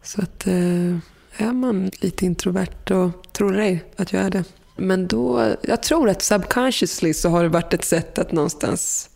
Så 0.03 0.23
att 0.23 0.47
eh, 0.47 0.99
är 1.37 1.53
man 1.53 1.91
lite 2.01 2.25
introvert 2.25 2.91
och 2.91 3.33
tror 3.33 3.53
dig 3.53 3.85
att 3.97 4.13
jag 4.13 4.23
är 4.23 4.31
det. 4.31 4.45
Men 4.77 5.07
då, 5.07 5.55
jag 5.63 5.83
tror 5.83 6.09
att 6.09 6.23
subconsciously 6.23 7.15
så 7.15 7.29
har 7.29 7.43
det 7.43 7.49
varit 7.49 7.75
ett 7.75 7.85
sätt 7.85 8.19
att 8.19 8.33
någonstans 8.33 9.09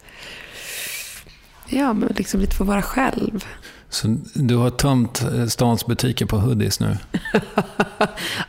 Ja, 1.68 1.92
men 1.92 2.08
liksom 2.16 2.40
lite 2.40 2.56
få 2.56 2.64
vara 2.64 2.82
själv. 2.82 3.44
Så 3.88 4.16
du 4.34 4.56
har 4.56 4.70
tömt 4.70 5.22
eh, 5.22 5.46
stans 5.46 5.86
butiker 5.86 6.26
på 6.26 6.38
hoodies 6.38 6.80
nu. 6.80 6.96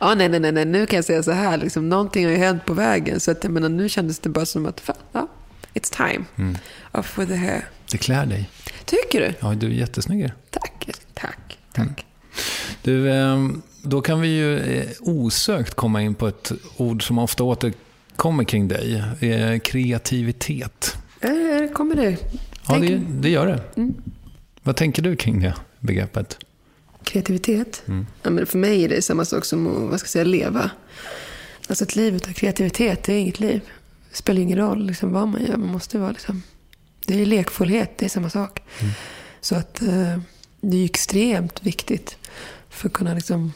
Ja, 0.00 0.14
nej, 0.14 0.28
nej, 0.28 0.52
nej, 0.52 0.64
nu 0.64 0.86
kan 0.86 0.96
jag 0.96 1.04
säga 1.04 1.22
så 1.22 1.32
här. 1.32 1.56
Liksom, 1.56 1.88
någonting 1.88 2.24
har 2.24 2.32
ju 2.32 2.38
hänt 2.38 2.64
på 2.64 2.74
vägen. 2.74 3.20
Så 3.20 3.30
att, 3.30 3.44
jag 3.44 3.52
menar, 3.52 3.68
nu 3.68 3.88
kändes 3.88 4.18
det 4.18 4.28
bara 4.28 4.46
som 4.46 4.66
att, 4.66 4.80
fan, 4.80 4.96
ja, 5.12 5.28
it's 5.74 5.96
time. 5.96 6.24
Off 6.92 7.18
with 7.18 7.30
the 7.32 7.36
hair. 7.36 7.68
Det 7.90 7.98
klär 7.98 8.26
dig. 8.26 8.50
Tycker 8.84 9.20
du? 9.20 9.34
Ja, 9.40 9.54
du 9.54 9.66
är 9.66 9.70
jättesnygg. 9.70 10.32
Tack, 10.50 10.90
tack, 11.14 11.58
tack. 11.72 12.06
Du, 12.82 13.12
ehm, 13.12 13.62
då 13.82 14.00
kan 14.00 14.20
vi 14.20 14.28
ju 14.28 14.58
eh, 14.58 14.88
osökt 15.00 15.74
komma 15.74 16.02
in 16.02 16.14
på 16.14 16.28
ett 16.28 16.52
ord 16.76 17.06
som 17.06 17.18
ofta 17.18 17.44
återkommer 17.44 18.44
kring 18.44 18.68
dig. 18.68 19.04
Eh, 19.20 19.58
Kreativitet. 19.58 20.96
Eh, 21.20 21.72
kommer 21.72 21.94
det? 21.94 22.16
Ja, 22.68 22.78
det, 22.78 23.00
det 23.10 23.28
gör 23.28 23.46
det. 23.46 23.92
Vad 24.62 24.76
tänker 24.76 25.02
du 25.02 25.16
kring 25.16 25.40
det 25.40 25.54
begreppet? 25.80 26.38
Kreativitet? 27.04 27.82
Ja, 28.22 28.30
men 28.30 28.46
för 28.46 28.58
mig 28.58 28.84
är 28.84 28.88
det 28.88 29.02
samma 29.02 29.24
sak 29.24 29.44
som 29.44 29.66
att 29.66 29.90
vad 29.90 30.00
ska 30.00 30.06
jag 30.06 30.10
säga, 30.10 30.24
leva. 30.24 30.70
Alltså 31.68 31.84
ett 31.84 31.96
liv 31.96 32.14
utan 32.14 32.34
kreativitet, 32.34 33.04
det 33.04 33.12
är 33.12 33.18
inget 33.18 33.40
liv. 33.40 33.60
Det 34.10 34.16
spelar 34.16 34.40
ingen 34.40 34.58
roll 34.58 34.86
liksom, 34.86 35.12
vad 35.12 35.28
man 35.28 35.42
gör. 35.42 35.56
Man 35.56 35.68
måste 35.68 35.98
vara 35.98 36.10
liksom... 36.10 36.42
Det 37.06 37.22
är 37.22 37.26
lekfullhet, 37.26 37.98
det 37.98 38.04
är 38.04 38.08
samma 38.08 38.30
sak. 38.30 38.62
Så 39.40 39.54
att 39.54 39.74
det 40.60 40.76
är 40.76 40.80
ju 40.80 40.84
extremt 40.84 41.66
viktigt 41.66 42.17
för 42.78 42.88
att 42.88 42.92
kunna 42.92 43.14
liksom 43.14 43.52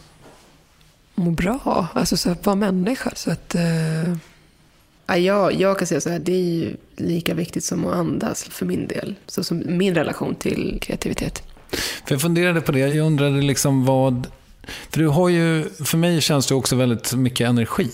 må 1.15 1.31
bra. 1.31 1.87
Alltså 1.95 2.17
så 2.17 2.31
att 2.31 2.47
vara 2.47 2.57
människa. 2.57 3.11
Så 3.15 3.31
att... 3.31 3.55
Eh, 3.55 4.13
ja, 5.07 5.17
jag, 5.17 5.61
jag 5.61 5.79
kan 5.79 5.87
säga 5.87 6.01
så 6.01 6.11
här, 6.11 6.19
det 6.19 6.33
är 6.33 6.55
ju 6.55 6.77
lika 6.97 7.35
viktigt 7.35 7.65
som 7.65 7.87
att 7.87 7.95
andas 7.95 8.45
för 8.45 8.67
min 8.67 8.87
del. 8.87 9.15
Så 9.27 9.45
som 9.45 9.63
min 9.67 9.95
relation 9.95 10.35
till 10.35 10.79
kreativitet. 10.83 11.43
För 12.07 12.15
jag 12.15 12.21
funderade 12.21 12.61
på 12.61 12.73
det. 12.73 12.79
Jag 12.79 13.07
undrade 13.07 13.43
liksom 13.43 13.85
vad... 13.85 14.27
För 14.91 14.99
du 15.01 15.09
har 15.09 15.29
ju, 15.29 15.71
för 15.85 15.99
mig 15.99 16.21
känns 16.21 16.47
det 16.47 16.55
också 16.55 16.77
väldigt 16.77 17.15
mycket 17.15 17.49
energi. 17.49 17.91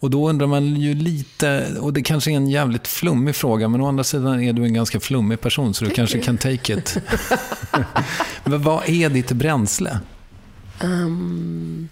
Och 0.00 0.10
då 0.10 0.28
undrar 0.28 0.46
man 0.46 0.76
ju 0.76 0.94
lite, 0.94 1.66
och 1.80 1.92
det 1.92 2.02
kanske 2.02 2.30
är 2.30 2.36
en 2.36 2.48
jävligt 2.50 2.88
flummig 2.88 3.36
fråga, 3.36 3.68
men 3.68 3.80
å 3.80 3.88
andra 3.88 4.04
sidan 4.04 4.42
är 4.42 4.52
du 4.52 4.64
en 4.64 4.74
ganska 4.74 5.00
flummig 5.00 5.40
person, 5.40 5.74
så 5.74 5.84
du 5.84 5.90
kanske 5.90 6.18
kan 6.18 6.38
take 6.38 6.72
it. 6.72 6.96
men 8.44 8.62
vad 8.62 8.88
är 8.88 9.08
ditt 9.08 9.32
bränsle? 9.32 9.98
Um, 10.82 11.88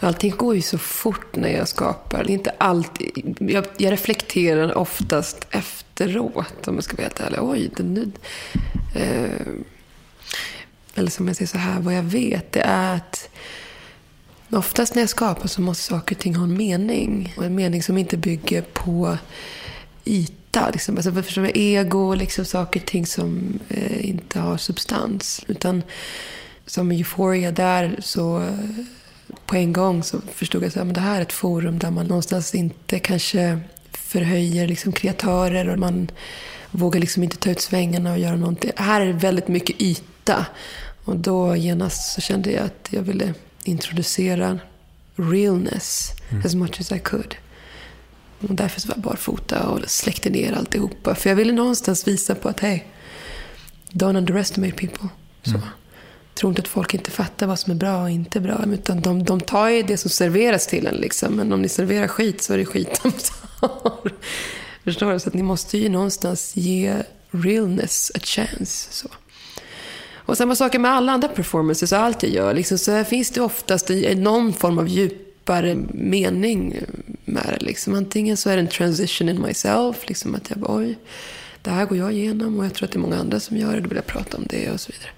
allting 0.00 0.30
går 0.30 0.54
ju 0.54 0.62
så 0.62 0.78
fort 0.78 1.36
när 1.36 1.48
jag 1.48 1.68
skapar. 1.68 2.24
Det 2.24 2.30
är 2.30 2.34
inte 2.34 2.54
alltid, 2.58 3.36
jag, 3.40 3.66
jag 3.76 3.92
reflekterar 3.92 4.78
oftast 4.78 5.46
efteråt, 5.50 6.68
om 6.68 6.74
jag 6.74 6.84
ska 6.84 6.96
vara 6.96 7.02
helt 7.02 7.20
ärlig. 7.20 7.38
Oj, 7.42 7.70
det 7.76 7.82
nu... 7.82 8.12
Uh, 8.96 9.62
eller 10.94 11.10
som 11.10 11.28
jag 11.28 11.36
säger 11.36 11.48
så 11.48 11.58
här, 11.58 11.80
vad 11.80 11.94
jag 11.94 12.02
vet 12.02 12.52
det 12.52 12.60
är 12.60 12.96
att 12.96 13.28
oftast 14.50 14.94
när 14.94 15.02
jag 15.02 15.08
skapar 15.08 15.48
så 15.48 15.60
måste 15.60 15.84
saker 15.84 16.14
och 16.14 16.20
ting 16.20 16.34
ha 16.34 16.44
en 16.44 16.56
mening. 16.56 17.34
Och 17.36 17.44
en 17.44 17.54
mening 17.54 17.82
som 17.82 17.98
inte 17.98 18.16
bygger 18.16 18.62
på 18.62 19.18
yta. 20.04 20.70
Liksom. 20.70 20.96
Alltså, 20.96 21.12
förstår 21.12 21.42
du? 21.42 21.50
Ego, 21.54 22.14
liksom, 22.14 22.44
saker 22.44 22.80
och 22.80 22.86
ting 22.86 23.06
som 23.06 23.58
eh, 23.68 24.08
inte 24.08 24.38
har 24.38 24.56
substans. 24.56 25.44
Utan 25.48 25.82
som 26.68 26.90
Euphoria 26.90 27.52
där 27.52 27.96
så 28.00 28.54
på 29.46 29.56
en 29.56 29.72
gång 29.72 30.02
så 30.02 30.20
förstod 30.34 30.62
jag 30.62 30.78
att 30.78 30.94
det 30.94 31.00
här 31.00 31.18
är 31.18 31.22
ett 31.22 31.32
forum 31.32 31.78
där 31.78 31.90
man 31.90 32.06
någonstans 32.06 32.54
inte 32.54 32.98
kanske 32.98 33.60
förhöjer 33.92 34.68
liksom 34.68 34.92
kreatörer 34.92 35.68
och 35.68 35.78
man 35.78 36.10
vågar 36.70 37.00
liksom 37.00 37.22
inte 37.22 37.36
ta 37.36 37.50
ut 37.50 37.60
svängarna 37.60 38.12
och 38.12 38.18
göra 38.18 38.36
någonting. 38.36 38.70
Här 38.76 39.00
är 39.00 39.06
det 39.06 39.12
väldigt 39.12 39.48
mycket 39.48 39.82
yta. 39.82 40.46
Och 41.04 41.16
då 41.16 41.56
genast 41.56 42.14
så 42.14 42.20
kände 42.20 42.50
jag 42.50 42.64
att 42.64 42.88
jag 42.90 43.02
ville 43.02 43.34
introducera 43.64 44.58
realness 45.16 46.12
as 46.44 46.54
much 46.54 46.80
as 46.80 46.92
I 46.92 46.98
could. 46.98 47.34
Och 48.40 48.54
därför 48.54 48.80
så 48.80 48.88
var 48.88 48.94
jag 48.94 49.02
barfota 49.02 49.68
och 49.68 49.80
släckte 49.90 50.30
ner 50.30 50.52
alltihopa. 50.52 51.14
För 51.14 51.30
jag 51.30 51.36
ville 51.36 51.52
någonstans 51.52 52.08
visa 52.08 52.34
på 52.34 52.48
att 52.48 52.60
hej, 52.60 52.86
don't 53.92 54.16
underestimate 54.16 54.72
people. 54.72 55.08
Så. 55.42 55.60
Tror 56.38 56.50
inte 56.50 56.62
att 56.62 56.68
folk 56.68 56.94
inte 56.94 57.10
fattar 57.10 57.46
vad 57.46 57.58
som 57.58 57.70
är 57.70 57.74
bra 57.74 58.02
och 58.02 58.10
inte 58.10 58.40
bra. 58.40 58.64
Utan 58.72 59.00
de, 59.00 59.24
de 59.24 59.40
tar 59.40 59.68
ju 59.68 59.82
det 59.82 59.96
som 59.96 60.10
serveras 60.10 60.66
till 60.66 60.86
en. 60.86 60.94
Liksom. 60.94 61.34
Men 61.34 61.52
om 61.52 61.62
ni 61.62 61.68
serverar 61.68 62.08
skit 62.08 62.42
så 62.42 62.54
är 62.54 62.58
det 62.58 62.64
skit 62.64 63.00
de 63.02 63.12
tar. 63.12 64.12
Förstår 64.84 65.12
du? 65.12 65.20
Så 65.20 65.28
att 65.28 65.34
ni 65.34 65.42
måste 65.42 65.78
ju 65.78 65.88
någonstans 65.88 66.56
ge 66.56 66.94
realness 67.30 68.12
a 68.14 68.18
chance. 68.22 68.88
Så. 68.90 69.08
Och 70.14 70.36
samma 70.36 70.54
sak 70.54 70.78
med 70.78 70.90
alla 70.90 71.12
andra 71.12 71.28
performances 71.28 71.92
och 71.92 71.98
allt 71.98 72.22
jag 72.22 72.32
gör. 72.32 72.54
Liksom, 72.54 72.78
så 72.78 73.04
finns 73.04 73.30
det 73.30 73.40
oftast 73.40 73.90
någon 74.16 74.52
form 74.52 74.78
av 74.78 74.88
djupare 74.88 75.74
mening 75.90 76.80
med 77.24 77.56
det. 77.58 77.64
Liksom. 77.64 77.94
Antingen 77.94 78.36
så 78.36 78.50
är 78.50 78.56
det 78.56 78.62
en 78.62 78.68
transition 78.68 79.28
in 79.28 79.42
myself. 79.42 80.08
Liksom 80.08 80.34
att 80.34 80.50
jag 80.50 80.58
bara, 80.58 80.76
oj, 80.76 80.98
det 81.62 81.70
här 81.70 81.86
går 81.86 81.98
jag 81.98 82.12
igenom 82.12 82.58
och 82.58 82.64
jag 82.64 82.74
tror 82.74 82.86
att 82.86 82.92
det 82.92 82.98
är 82.98 83.00
många 83.00 83.18
andra 83.18 83.40
som 83.40 83.56
gör 83.56 83.74
det. 83.74 83.80
Då 83.80 83.88
vill 83.88 83.96
jag 83.96 84.06
prata 84.06 84.36
om 84.36 84.46
det 84.50 84.70
och 84.70 84.80
så 84.80 84.92
vidare. 84.92 85.10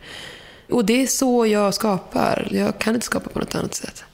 Och 0.70 0.84
det 0.84 1.02
är 1.02 1.06
så 1.06 1.46
jag 1.46 1.74
skapar. 1.74 2.48
Jag 2.50 2.78
kan 2.78 2.94
inte 2.94 3.06
skapa 3.06 3.30
på 3.30 3.38
något 3.38 3.54
annat 3.54 3.74
sätt. 3.74 4.04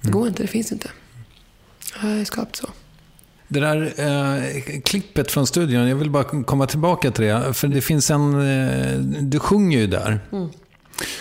Det 0.00 0.10
går 0.10 0.28
inte, 0.28 0.42
det 0.42 0.46
finns 0.46 0.72
inte. 0.72 0.90
Jag 1.94 2.08
har 2.08 2.24
skapat 2.24 2.56
så. 2.56 2.68
Det 3.48 3.60
där 3.60 3.92
eh, 3.96 4.80
klippet 4.80 5.30
från 5.30 5.46
studion, 5.46 5.88
jag 5.88 5.96
vill 5.96 6.10
bara 6.10 6.24
komma 6.24 6.66
tillbaka 6.66 7.10
till 7.10 7.24
det. 7.24 7.54
För 7.54 7.68
det 7.68 7.80
finns 7.80 8.10
en, 8.10 8.40
eh, 8.40 8.98
du 9.22 9.38
sjunger 9.38 9.78
ju 9.78 9.86
där. 9.86 10.20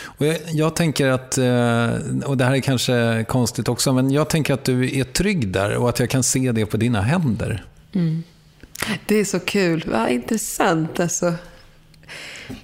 Och 0.03 0.25
jag, 0.25 0.37
jag 0.47 0.75
tänker 0.75 1.07
att, 1.07 1.37
eh, 1.37 2.25
och 2.25 2.37
det 2.37 2.45
här 2.45 2.55
är 2.55 2.59
kanske 2.59 3.25
konstigt 3.27 3.67
också, 3.67 3.93
men 3.93 4.11
jag 4.11 4.29
tänker 4.29 4.53
att 4.53 4.63
du 4.63 4.99
är 4.99 5.03
trygg 5.03 5.47
där 5.47 5.77
och 5.77 5.89
att 5.89 5.99
jag 5.99 6.09
kan 6.09 6.23
se 6.23 6.51
det 6.51 6.65
på 6.65 6.77
dina 6.77 7.01
händer. 7.01 7.65
Det 9.05 9.15
är 9.15 9.25
så 9.25 9.39
kul. 9.39 9.83
Vad 9.87 10.09
intressant 10.09 10.99
alltså. 10.99 11.33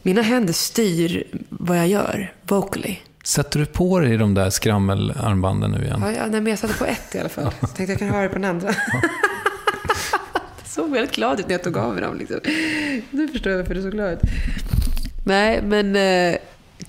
Mina 0.01 0.21
händer 0.21 0.53
styr 0.53 1.23
vad 1.49 1.77
jag 1.77 1.87
gör, 1.87 2.33
vocally. 2.43 2.97
Sätter 3.23 3.59
du 3.59 3.65
på 3.65 3.99
dig 3.99 4.17
de 4.17 4.33
där 4.33 4.49
skrammelarmbanden 4.49 5.71
nu 5.71 5.83
igen? 5.83 5.99
Ja, 6.01 6.11
ja, 6.11 6.21
nej, 6.21 6.41
men 6.41 6.47
jag 6.47 6.59
satte 6.59 6.73
på 6.73 6.85
ett 6.85 7.15
i 7.15 7.19
alla 7.19 7.29
fall. 7.29 7.53
Jag 7.61 7.75
tänkte 7.75 7.91
jag 7.93 7.99
kan 7.99 8.09
ha 8.09 8.21
det 8.21 8.27
på 8.29 8.35
den 8.35 8.45
andra. 8.45 8.67
det 8.67 8.75
såg 10.69 10.91
väldigt 10.91 11.15
glad 11.15 11.39
ut 11.39 11.47
när 11.47 11.53
jag 11.53 11.63
tog 11.63 11.77
av 11.77 11.93
mig 11.93 12.01
dem. 12.01 12.17
Liksom. 12.17 12.39
Nu 13.11 13.27
förstår 13.27 13.51
jag 13.51 13.59
varför 13.59 13.73
du 13.73 13.79
är 13.79 13.83
så 13.83 13.89
glad 13.89 14.13
ut. 14.13 14.19
Nej, 15.25 15.61
men 15.63 15.95
eh, 15.95 16.37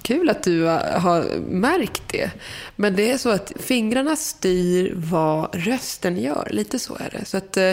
kul 0.02 0.30
att 0.30 0.42
du 0.42 0.62
har- 0.62 0.98
har 1.00 1.24
märkt 1.50 2.02
det. 2.06 2.30
Men 2.76 2.96
det 2.96 3.10
är 3.10 3.18
så 3.18 3.28
att 3.30 3.52
fingrarna 3.60 4.16
styr 4.16 4.92
vad 4.96 5.54
rösten 5.54 6.16
gör. 6.20 6.48
Lite 6.50 6.78
så 6.78 6.94
är 6.94 7.08
det. 7.18 7.24
Så 7.24 7.36
att, 7.36 7.56
eh, 7.56 7.72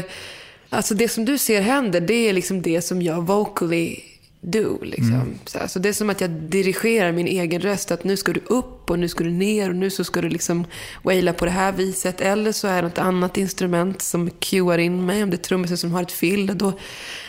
alltså 0.70 0.94
det 0.94 1.08
som 1.10 1.26
du 1.26 1.38
ser 1.38 1.62
händer, 1.62 2.02
det 2.02 2.14
är 2.30 2.34
liksom 2.34 2.62
det 2.62 2.82
som 2.82 3.02
jag 3.02 3.26
vocally 3.26 4.00
do. 4.42 4.80
Liksom. 4.82 5.40
Så, 5.46 5.60
här, 5.60 5.68
så 5.68 5.80
det 5.80 5.90
är 5.90 5.94
som 5.94 6.10
att 6.10 6.22
jag 6.22 6.30
dirigerar 6.30 7.12
min 7.12 7.28
egen 7.28 7.62
röst. 7.62 7.92
Att 7.92 8.04
nu 8.04 8.18
ska 8.18 8.34
du 8.34 8.40
upp 8.40 8.90
och 8.90 9.00
nu 9.00 9.08
ska 9.08 9.24
du 9.24 9.32
ner 9.32 9.70
och 9.70 9.76
nu 9.76 9.90
så 9.90 10.04
ska 10.04 10.22
du 10.22 10.30
liksom 10.30 10.66
waila 11.04 11.34
på 11.34 11.46
det 11.46 11.52
här 11.52 11.72
viset. 11.72 12.22
Eller 12.22 12.52
så 12.52 12.68
är 12.68 12.76
det 12.76 12.88
något 12.88 12.98
annat 12.98 13.38
instrument 13.38 14.02
som 14.02 14.30
cuar 14.30 14.78
in 14.78 15.06
mig. 15.06 15.24
Om 15.24 15.30
det 15.30 15.36
är 15.36 15.38
trummisen 15.38 15.78
som 15.78 15.92
har 15.92 16.02
ett 16.02 16.12
fill. 16.12 16.58
Då, 16.58 16.74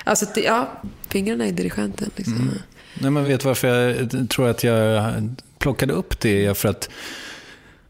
alltså, 0.05 0.27
det, 0.35 0.41
ja, 0.41 0.83
fingrarna 1.09 1.47
är 1.47 1.53
dirigenten. 1.53 2.11
Liksom. 2.17 2.51
Nej, 3.01 3.11
men 3.11 3.25
vet 3.25 3.41
du 3.41 3.49
varför 3.49 3.69
jag 3.69 4.31
tror 4.31 4.49
att 4.49 4.65
jag 4.65 5.13
plockade 5.59 5.93
upp 5.93 6.21
det? 6.21 6.59
För 6.59 6.69
att 6.69 6.91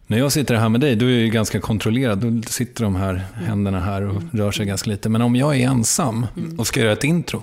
när 0.07 0.19
jag 0.19 0.33
sitter 0.33 0.55
här 0.55 0.69
med 0.69 0.81
dig, 0.81 0.97
då 0.97 1.07
är 1.07 1.11
ju 1.11 1.29
ganska 1.29 1.61
kontrollerad. 1.61 2.19
Då 2.19 2.49
sitter 2.49 2.85
de 2.85 2.97
här 2.97 3.25
händerna 3.35 3.81
här 3.81 4.03
och 4.03 4.23
rör 4.33 4.53
sig 4.53 4.67
ganska 4.67 4.91
lite. 4.91 5.09
Men 5.09 5.23
om 5.23 5.37
jag 5.37 5.57
är 5.57 5.69
ensam 5.69 6.27
och 6.59 6.67
ska 6.67 6.81
göra 6.81 6.93
ett 6.93 7.05
intro, 7.05 7.43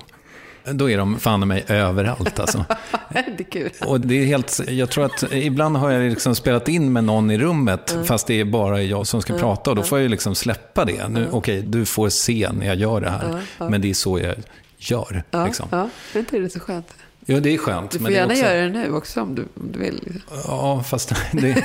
då 0.72 0.90
är 0.90 0.98
de 0.98 1.20
fan 1.20 1.44
i 1.44 1.46
mig 1.46 1.66
överallt 1.68 2.40
alltså. 2.40 2.66
det 3.10 3.20
är 3.40 3.44
kul. 3.44 3.70
Och 3.86 4.02
det 4.02 4.22
är 4.22 4.26
helt, 4.26 4.62
jag 4.68 4.90
tror 4.90 5.06
att 5.06 5.24
ibland 5.34 5.78
har 5.78 5.92
jag 5.92 6.10
liksom 6.10 6.36
spelat 6.36 6.68
in 6.68 6.94
med 6.94 7.04
någon 7.04 7.32
i 7.32 7.38
rummet, 7.38 7.98
fast 8.06 8.28
det 8.28 8.40
är 8.40 8.46
bara 8.46 8.82
jag 8.82 9.08
som 9.08 9.22
ska 9.22 9.38
prata. 9.38 9.70
Och 9.70 9.76
då 9.76 9.84
får 9.84 10.00
jag 10.00 10.12
liksom 10.12 10.36
släppa 10.36 10.86
det. 10.86 11.08
Nu, 11.08 11.28
Okej, 11.32 11.62
du 11.62 11.86
får 11.86 12.10
se 12.10 12.50
när 12.54 12.66
jag 12.66 12.76
gör 12.76 13.02
det 13.02 13.10
här. 13.10 13.42
Men 13.70 13.82
det 13.82 13.90
är 13.90 13.94
så 13.94 14.20
jag 14.20 14.36
gör. 14.78 15.24
Ja, 15.32 15.46
Liksom. 15.46 15.68
ja, 15.72 15.90
det 16.14 16.20
är 16.20 16.22
inte 16.22 16.40
det 16.40 16.50
så 16.50 16.60
skönt. 16.60 16.88
Ja, 17.26 17.40
det 17.40 17.54
är 17.54 17.58
skönt. 17.58 17.92
Du 17.92 17.98
får 17.98 18.04
men 18.04 18.14
gärna 18.14 18.34
också, 18.34 18.46
göra 18.46 18.62
det 18.62 18.70
nu 18.70 18.92
också 18.94 19.22
om 19.22 19.36
du, 19.36 19.42
om 19.42 19.72
du 19.72 19.80
vill. 19.80 20.22
Ja, 20.48 20.84
fast 20.88 21.14
det, 21.32 21.64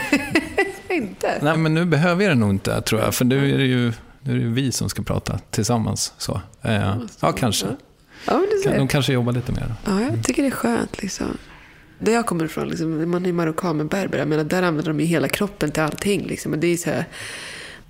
Inte? 0.91 1.39
nej, 1.43 1.57
men 1.57 1.75
nu 1.75 1.85
behöver 1.85 2.25
jag 2.25 2.31
det 2.31 2.41
nog 2.41 2.51
inte, 2.51 2.81
tror 2.81 3.01
jag. 3.01 3.15
För 3.15 3.25
nu 3.25 3.55
är 3.55 3.59
det 3.59 3.65
ju, 3.65 3.93
nu 4.21 4.35
är 4.41 4.45
det 4.45 4.51
vi 4.51 4.73
som 4.73 4.89
ska 4.89 5.03
prata 5.03 5.39
tillsammans. 5.51 6.13
Så. 6.19 6.41
Eh, 6.63 6.95
ja, 7.21 7.33
kanske. 7.33 7.67
Ja. 8.27 8.43
De 8.65 8.89
kanske 8.89 9.13
jobbar 9.13 9.33
lite 9.33 9.53
mer. 9.53 9.75
Ja, 9.85 10.01
jag 10.01 10.25
tycker 10.25 10.43
det 10.43 10.49
är 10.49 10.53
skönt. 10.53 11.03
Liksom. 11.03 11.39
Där 11.99 12.13
jag 12.13 12.27
kommer 12.27 12.45
ifrån, 12.45 12.69
liksom, 12.69 13.11
man 13.11 13.27
är 13.27 13.33
marockan 13.33 13.77
med 13.77 13.87
berber. 13.87 14.19
Jag 14.19 14.29
menar, 14.29 14.45
där 14.45 14.63
använder 14.63 14.93
de 14.93 15.01
ju 15.01 15.07
hela 15.07 15.29
kroppen 15.29 15.71
till 15.71 15.83
allting. 15.83 16.27
Liksom. 16.27 16.53
Och 16.53 16.59
det 16.59 16.67
är 16.67 16.77
så 16.77 16.91
här, 16.91 17.05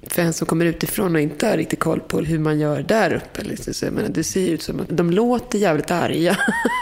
för 0.03 0.23
en 0.23 0.33
som 0.33 0.47
kommer 0.47 0.65
utifrån 0.65 1.15
och 1.15 1.21
inte 1.21 1.47
har 1.47 1.57
riktigt 1.57 1.81
koll 1.81 2.01
på 2.01 2.21
hur 2.21 2.39
man 2.39 2.61
gör 2.61 2.83
där 2.83 3.13
uppe. 3.13 3.45
Liksom. 3.45 3.75
Så 3.75 3.85
jag 3.85 3.93
menar, 3.93 4.09
det 4.09 4.25
ser 4.25 4.49
ut 4.49 4.63
som 4.63 4.81
att 4.81 4.87
de 4.89 5.11
låter 5.11 5.59
jävligt 5.59 5.91
arga. 5.91 6.37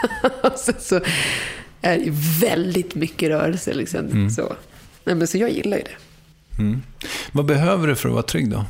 Sen 0.55 0.75
så 0.79 0.95
är 1.81 1.97
det 1.97 2.03
ju 2.03 2.11
väldigt 2.41 2.95
mycket 2.95 3.29
rörelse. 3.29 3.73
Liksom. 3.73 4.29
Så. 4.29 4.53
Nej, 5.03 5.15
men 5.15 5.27
så 5.27 5.37
jag 5.37 5.51
gillar 5.51 5.77
ju 5.77 5.83
det. 5.83 5.97
Mm. 6.61 6.81
Vad 7.31 7.45
behöver 7.45 7.87
du 7.87 7.95
för 7.95 8.09
att 8.09 8.13
vara 8.13 8.23
trygg 8.23 8.49
då? 8.49 8.65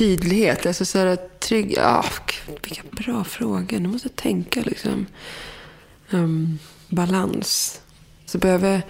Tydlighet. 0.00 0.66
Alltså 0.66 0.84
så 0.84 0.98
här, 0.98 1.18
trygg... 1.38 1.74
Ja, 1.76 2.04
gud, 2.26 2.58
vilka 2.62 2.82
bra 2.90 3.24
frågor. 3.24 3.78
Nu 3.78 3.88
måste 3.88 4.08
jag 4.08 4.16
tänka 4.16 4.62
liksom. 4.66 5.06
Um, 6.10 6.58
balans. 6.88 7.80
Så 8.26 8.38
behöver 8.38 8.72
jag 8.72 8.80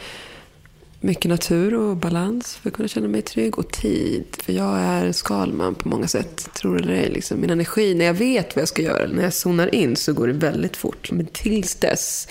mycket 1.00 1.28
natur 1.28 1.74
och 1.74 1.96
balans 1.96 2.56
för 2.56 2.70
att 2.70 2.76
kunna 2.76 2.88
känna 2.88 3.08
mig 3.08 3.22
trygg. 3.22 3.58
Och 3.58 3.72
tid. 3.72 4.24
För 4.42 4.52
jag 4.52 4.78
är 4.78 5.12
skalman 5.12 5.74
på 5.74 5.88
många 5.88 6.08
sätt. 6.08 6.48
Tror 6.54 6.78
det 6.78 6.82
eller 6.82 6.94
ej. 6.94 7.10
Liksom. 7.10 7.40
Min 7.40 7.50
energi, 7.50 7.94
när 7.94 8.04
jag 8.04 8.14
vet 8.14 8.56
vad 8.56 8.60
jag 8.60 8.68
ska 8.68 8.82
göra, 8.82 9.06
när 9.06 9.22
jag 9.22 9.34
zonar 9.34 9.74
in 9.74 9.96
så 9.96 10.12
går 10.12 10.26
det 10.26 10.32
väldigt 10.32 10.76
fort. 10.76 11.12
Men 11.12 11.26
tills 11.26 11.74
dess 11.74 12.28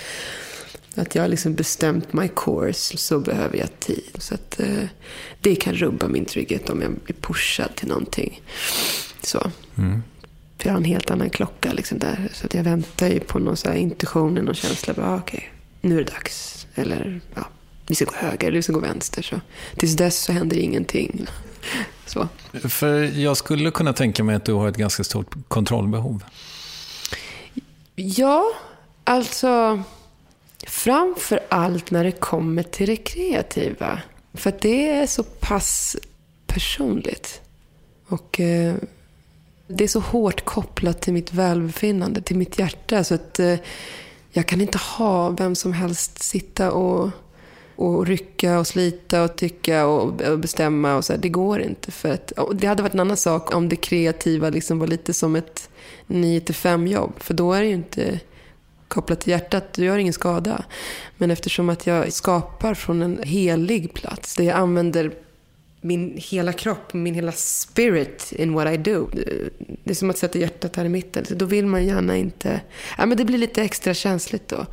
att 0.99 1.15
jag 1.15 1.23
har 1.23 1.27
liksom 1.27 1.53
bestämt 1.53 2.13
my 2.13 2.27
course 2.35 2.97
så 2.97 3.19
behöver 3.19 3.57
jag 3.57 3.79
tid. 3.79 4.11
Så 4.17 4.33
att, 4.33 4.59
eh, 4.59 4.83
det 5.41 5.55
kan 5.55 5.73
rubba 5.73 6.07
min 6.07 6.25
trygghet 6.25 6.69
om 6.69 6.81
jag 6.81 6.91
blir 6.91 7.15
pushad 7.21 7.75
till 7.75 7.87
någonting. 7.87 8.41
Så. 9.21 9.51
För 10.57 10.69
jag 10.69 10.71
har 10.71 10.77
en 10.77 10.85
helt 10.85 11.11
annan 11.11 11.29
klocka 11.29 11.73
liksom 11.73 11.99
där. 11.99 12.29
Så 12.33 12.45
att 12.45 12.53
jag 12.53 12.63
väntar 12.63 13.07
ju 13.07 13.19
på 13.19 13.39
någon 13.39 13.57
så 13.57 13.69
här 13.69 13.75
intuition, 13.75 14.33
någon 14.33 14.55
känsla. 14.55 14.93
Bara, 14.93 15.09
ah, 15.09 15.17
Okej, 15.17 15.51
nu 15.81 15.99
är 15.99 16.03
det 16.03 16.11
dags. 16.11 16.67
Eller 16.75 17.21
ja, 17.35 17.47
vi 17.87 17.95
ska 17.95 18.05
gå 18.05 18.15
höger 18.15 18.47
eller 18.47 18.55
vi 18.55 18.61
ska 18.61 18.73
gå 18.73 18.79
vänster. 18.79 19.21
Så. 19.21 19.41
Tills 19.75 19.95
dess 19.95 20.19
så 20.19 20.31
händer 20.31 20.57
ingenting. 20.57 21.25
Så. 22.05 22.27
För 22.69 23.19
jag 23.19 23.37
skulle 23.37 23.71
kunna 23.71 23.93
tänka 23.93 24.23
mig 24.23 24.35
att 24.35 24.45
du 24.45 24.53
har 24.53 24.69
ett 24.69 24.77
ganska 24.77 25.03
stort 25.03 25.35
kontrollbehov. 25.47 26.23
Ja, 27.95 28.45
alltså 29.03 29.83
framför 30.69 31.39
allt 31.49 31.91
när 31.91 32.03
det 32.03 32.11
kommer 32.11 32.63
till 32.63 32.87
det 32.87 32.95
kreativa. 32.95 34.01
För 34.33 34.49
att 34.49 34.61
det 34.61 34.89
är 34.89 35.07
så 35.07 35.23
pass 35.23 35.97
personligt. 36.47 37.41
Och 38.07 38.39
eh, 38.39 38.75
det 39.67 39.83
är 39.83 39.87
så 39.87 39.99
hårt 39.99 40.45
kopplat 40.45 41.01
till 41.01 41.13
mitt 41.13 41.33
välbefinnande, 41.33 42.21
till 42.21 42.37
mitt 42.37 42.59
hjärta. 42.59 43.03
Så 43.03 43.15
att 43.15 43.39
eh, 43.39 43.55
jag 44.31 44.45
kan 44.47 44.61
inte 44.61 44.77
ha 44.77 45.29
vem 45.29 45.55
som 45.55 45.73
helst 45.73 46.23
sitta 46.23 46.71
och, 46.71 47.09
och 47.75 48.07
rycka 48.07 48.59
och 48.59 48.67
slita 48.67 49.23
och 49.23 49.35
tycka 49.35 49.85
och, 49.85 50.21
och 50.21 50.39
bestämma. 50.39 50.95
Och 50.95 51.05
så 51.05 51.13
här. 51.13 51.19
Det 51.19 51.29
går 51.29 51.61
inte. 51.61 51.91
För 51.91 52.09
att, 52.09 52.31
och 52.31 52.55
det 52.55 52.67
hade 52.67 52.83
varit 52.83 52.93
en 52.93 52.99
annan 52.99 53.17
sak 53.17 53.55
om 53.55 53.69
det 53.69 53.75
kreativa 53.75 54.49
liksom 54.49 54.79
var 54.79 54.87
lite 54.87 55.13
som 55.13 55.35
ett 55.35 55.69
9-5 56.07 56.87
jobb. 56.87 57.13
För 57.17 57.33
då 57.33 57.53
är 57.53 57.61
det 57.61 57.67
ju 57.67 57.73
inte 57.73 58.19
kopplat 58.89 59.19
till 59.21 59.31
hjärtat. 59.31 59.73
Du 59.73 59.85
gör 59.85 59.97
ingen 59.97 60.13
skada. 60.13 60.65
Men 61.17 61.31
eftersom 61.31 61.69
att 61.69 61.87
jag 61.87 62.13
skapar 62.13 62.73
från 62.73 63.01
en 63.01 63.23
helig 63.23 63.93
plats 63.93 64.35
där 64.35 64.43
jag 64.43 64.57
använder 64.57 65.11
min 65.81 66.13
hela 66.17 66.53
kropp, 66.53 66.93
min 66.93 67.15
hela 67.15 67.31
spirit 67.31 68.31
in 68.31 68.53
what 68.53 68.73
I 68.73 68.77
do. 68.77 69.09
Det 69.83 69.91
är 69.91 69.95
som 69.95 70.09
att 70.09 70.17
sätta 70.17 70.39
hjärtat 70.39 70.75
här 70.75 70.85
i 70.85 70.89
mitten. 70.89 71.25
Så 71.25 71.35
då 71.35 71.45
vill 71.45 71.65
man 71.65 71.85
gärna 71.85 72.17
inte... 72.17 72.61
Ja, 72.97 73.05
men 73.05 73.17
det 73.17 73.25
blir 73.25 73.37
lite 73.37 73.61
extra 73.61 73.93
känsligt 73.93 74.47
då. 74.47 74.65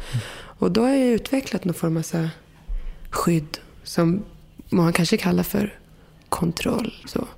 Och 0.59 0.71
då 0.73 0.83
har 0.83 0.89
jag 0.89 1.07
utvecklat 1.07 1.65
någon 1.65 1.75
form 1.75 1.97
av 1.97 2.03
så 2.03 2.17
här 2.17 2.31
skydd 3.11 3.59
som 3.83 4.25
man 4.69 4.93
kanske 4.93 5.17
kallar 5.17 5.43
för 5.43 5.79
kontroll. 6.29 6.95
Så. 7.07 7.29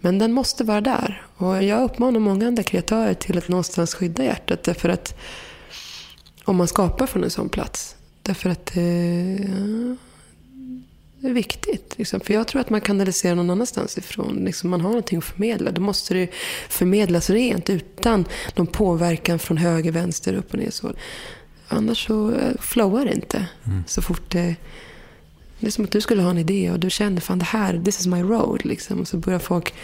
Men 0.00 0.18
den 0.18 0.32
måste 0.32 0.64
vara 0.64 0.80
där. 0.80 1.22
Och 1.36 1.62
jag 1.62 1.82
uppmanar 1.82 2.20
många 2.20 2.46
andra 2.46 2.62
kreatörer 2.62 3.14
till 3.14 3.38
att 3.38 3.48
någonstans 3.48 3.94
skydda 3.94 4.24
hjärtat. 4.24 4.62
Därför 4.62 4.88
att 4.88 5.18
om 6.44 6.56
man 6.56 6.68
skapar 6.68 7.06
från 7.06 7.24
en 7.24 7.30
sån 7.30 7.48
plats. 7.48 7.96
Därför 8.22 8.50
att 8.50 8.66
det, 8.66 8.80
är 11.22 11.32
viktigt. 11.32 11.94
Liksom. 11.98 12.20
För 12.20 12.34
jag 12.34 12.48
tror 12.48 12.60
att 12.60 12.70
man 12.70 12.80
kanaliserar 12.80 13.34
någon 13.34 13.50
annanstans 13.50 13.98
ifrån. 13.98 14.42
Liksom 14.44 14.70
man 14.70 14.80
har 14.80 14.88
någonting 14.88 15.18
att 15.18 15.24
förmedla. 15.24 15.70
Då 15.70 15.80
måste 15.80 16.14
det 16.14 16.30
förmedlas 16.68 17.30
rent 17.30 17.70
utan 17.70 18.24
någon 18.54 18.66
påverkan 18.66 19.38
från 19.38 19.56
höger, 19.56 19.92
vänster, 19.92 20.34
upp 20.34 20.52
och 20.52 20.58
ner. 20.58 20.70
Så. 20.70 20.92
Annars 21.68 22.06
så 22.06 22.30
eh, 22.30 22.60
flowar 22.60 23.04
det 23.04 23.12
inte. 23.12 23.46
Så 23.86 24.02
fort 24.02 24.30
det... 24.30 24.56
Det 25.58 25.66
är 25.66 25.70
som 25.70 25.84
att 25.84 25.90
du 25.90 26.00
skulle 26.00 26.22
ha 26.22 26.30
en 26.30 26.38
idé 26.38 26.70
och 26.70 26.80
du 26.80 26.90
känner 26.90 27.20
fan 27.20 27.38
det 27.38 27.44
här, 27.44 27.82
this 27.84 28.00
is 28.00 28.06
my 28.06 28.22
road. 28.22 28.64
Liksom. 28.64 29.00
Och 29.00 29.08
så 29.08 29.16
börjar 29.16 29.38
folk, 29.38 29.74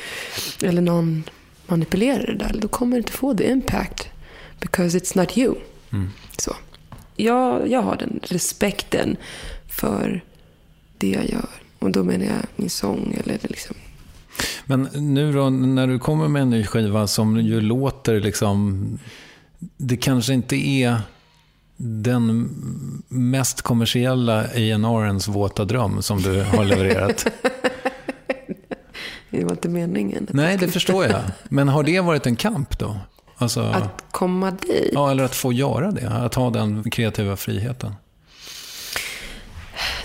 eller 0.63 0.83
någon 0.83 1.25
manipulera 1.67 2.27
det 2.27 2.35
där. 2.35 2.59
Då 2.61 2.69
kommer 2.69 2.97
du 2.97 2.99
inte 2.99 3.13
få 3.13 3.35
the 3.35 3.51
impact. 3.51 4.09
Because 4.61 4.99
it's 4.99 5.19
not 5.19 5.39
you. 5.39 5.55
Så. 6.39 6.57
Jag, 7.17 7.69
jag 7.71 7.83
har 7.83 7.97
den 7.97 8.21
respekten 8.23 9.17
för 9.69 10.25
det 10.99 11.11
jag 11.11 11.31
gör. 11.31 11.49
Och 11.79 11.91
då 11.91 12.05
menar 12.05 12.25
jag 12.25 12.47
min 12.57 12.71
sång 12.71 13.17
eller 13.25 13.39
liksom... 13.43 13.77
Men 14.65 14.89
nu 14.95 15.33
då, 15.33 15.51
när 15.51 15.87
du 15.87 15.99
kommer 15.99 16.29
med 16.29 16.43
en 16.43 16.51
ny 16.51 16.65
skiva 16.65 17.07
som 17.07 17.41
ju 17.41 17.61
låter 17.61 18.21
liksom... 18.21 18.99
Det 19.77 19.97
kanske 19.97 20.35
inte 20.35 20.57
är 20.57 21.01
den 21.77 22.49
mest 23.09 23.63
kommersiella 23.63 24.41
A&R'ens 24.41 25.31
våta 25.31 25.65
dröm 25.65 26.03
som 26.03 26.23
du 26.23 26.43
har 26.43 26.65
levererat. 26.65 27.27
Det 29.31 29.45
var 29.45 29.51
inte 29.51 29.69
meningen. 29.69 30.27
Nej, 30.31 30.57
det 30.57 30.69
förstår 30.69 31.05
jag. 31.05 31.21
Men 31.49 31.69
har 31.69 31.83
det 31.83 32.01
varit 32.01 32.27
en 32.27 32.37
kamp 32.37 32.79
då? 32.79 32.97
Alltså, 33.39 33.61
Att 33.61 34.05
komma 34.11 34.51
dit. 34.51 34.91
ja, 34.93 35.11
eller 35.11 35.25
att 35.25 35.35
få 35.35 35.53
göra 35.53 35.91
det, 35.91 36.09
att 36.09 36.35
ha 36.35 36.51
den 36.51 36.91
kreativa 36.91 37.37
friheten. 37.37 37.95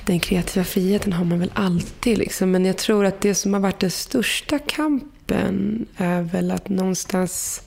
Den 0.06 0.20
kreativa 0.20 0.64
friheten 0.66 1.14
har 1.14 1.26
man 1.26 1.40
väl 1.40 1.52
alltid. 1.54 2.18
Liksom. 2.18 2.52
Men 2.52 2.66
jag 2.66 2.78
tror 2.78 3.06
att 3.06 3.22
det 3.22 3.36
som 3.36 3.54
har 3.54 3.62
varit 3.62 3.80
den 3.80 3.92
största 3.92 4.60
kampen 4.60 5.86
är 5.98 6.22
väl 6.22 6.52
att 6.52 6.70
någonstans... 6.70 7.62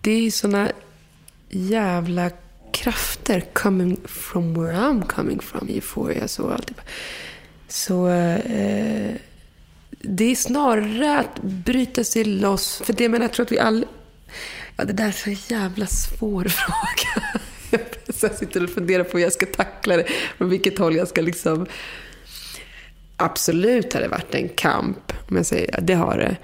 Det 0.00 0.10
är 0.10 0.30
såna 0.30 0.68
jävla 1.48 2.30
krafter 2.72 3.44
coming 3.52 4.00
from 4.04 4.54
where 4.54 4.76
I'm 4.76 5.06
coming 5.06 5.40
from. 5.40 5.68
Euphoria 5.68 6.28
så 6.28 6.50
alltid. 6.50 6.76
Så 7.68 8.08
eh, 8.08 9.14
det 10.00 10.24
är 10.24 10.34
snarare 10.34 11.18
att 11.18 11.42
bryta 11.42 12.04
sig 12.04 12.24
loss. 12.24 12.82
För 12.84 12.92
det 12.92 13.08
men 13.08 13.22
jag 13.22 13.32
tror 13.32 13.46
att 13.46 13.52
vi 13.52 13.58
alla... 13.58 13.86
Ja, 14.76 14.84
det 14.84 14.92
där 14.92 15.08
är 15.08 15.12
så 15.12 15.54
jävla 15.54 15.86
svår 15.86 16.44
fråga. 16.44 17.40
Jag 18.22 18.34
sitter 18.34 18.64
och 18.64 18.70
funderar 18.70 19.04
på 19.04 19.16
hur 19.16 19.24
jag 19.24 19.32
ska 19.32 19.46
tackla 19.46 19.96
det. 19.96 20.06
Från 20.38 20.48
vilket 20.48 20.78
håll 20.78 20.96
jag 20.96 21.08
ska 21.08 21.20
liksom... 21.20 21.66
Absolut 23.16 23.92
har 23.92 24.00
det 24.00 24.08
varit 24.08 24.34
en 24.34 24.48
kamp. 24.48 25.12
Om 25.28 25.36
jag 25.36 25.46
säger 25.46 25.70
ja, 25.72 25.80
det 25.80 25.94
har 25.94 26.18
det. 26.18 26.36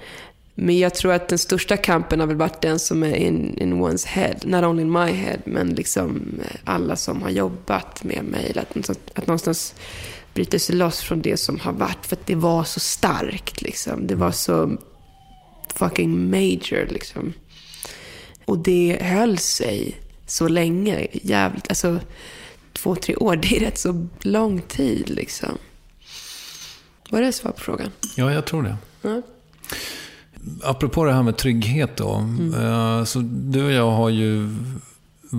Men 0.55 0.79
jag 0.79 0.95
tror 0.95 1.13
att 1.13 1.27
den 1.27 1.37
största 1.37 1.77
kampen 1.77 2.19
har 2.19 2.27
väl 2.27 2.37
varit 2.37 2.61
den 2.61 2.79
som 2.79 3.03
är 3.03 3.15
in, 3.15 3.57
in 3.57 3.73
one's 3.73 4.07
head. 4.07 4.35
Not 4.43 4.63
only 4.63 4.81
in 4.81 4.91
my 4.91 5.11
head, 5.11 5.39
men 5.45 5.69
liksom 5.69 6.39
alla 6.63 6.95
som 6.95 7.21
har 7.21 7.29
jobbat 7.29 8.03
med 8.03 8.23
mig. 8.23 8.53
Att, 8.55 8.75
någonstans- 8.75 8.99
att 9.13 9.27
någonstans 9.27 9.75
bryta 10.35 10.59
sig 10.59 10.75
loss 10.75 11.01
från 11.01 11.21
det 11.21 11.37
som 11.37 11.59
har 11.59 11.73
varit. 11.73 12.05
För 12.05 12.15
att 12.15 12.25
det 12.27 12.35
var 12.35 12.63
så 12.63 12.79
starkt 12.79 13.61
liksom. 13.61 14.07
Det 14.07 14.15
var 14.15 14.31
så 14.31 14.77
fucking 15.75 16.29
major 16.29 16.87
liksom. 16.91 17.33
Och 18.45 18.57
det 18.57 18.97
höll 19.01 19.37
sig 19.37 19.95
så 20.27 20.47
länge. 20.47 21.07
Jävligt, 21.11 21.69
alltså 21.69 21.99
två, 22.73 22.95
tre 22.95 23.15
år. 23.15 23.35
Det 23.41 23.55
är 23.57 23.59
rätt 23.59 23.79
så 23.79 24.07
lång 24.21 24.61
tid 24.61 25.09
liksom. 25.09 25.57
Var 27.09 27.21
det 27.21 27.31
svar 27.33 27.51
på 27.51 27.59
frågan? 27.59 27.91
Ja, 28.15 28.33
jag 28.33 28.45
tror 28.45 28.63
det. 28.63 28.77
Ja. 29.01 29.21
Apropå 30.63 31.03
det 31.05 31.13
här 31.13 31.23
med 31.23 31.37
trygghet 31.37 31.97
då. 31.97 32.29
eh, 32.59 33.03
Så 33.03 33.19
du 33.25 33.63
och 33.65 33.71
jag 33.71 33.91
har 33.91 34.09
ju 34.09 34.49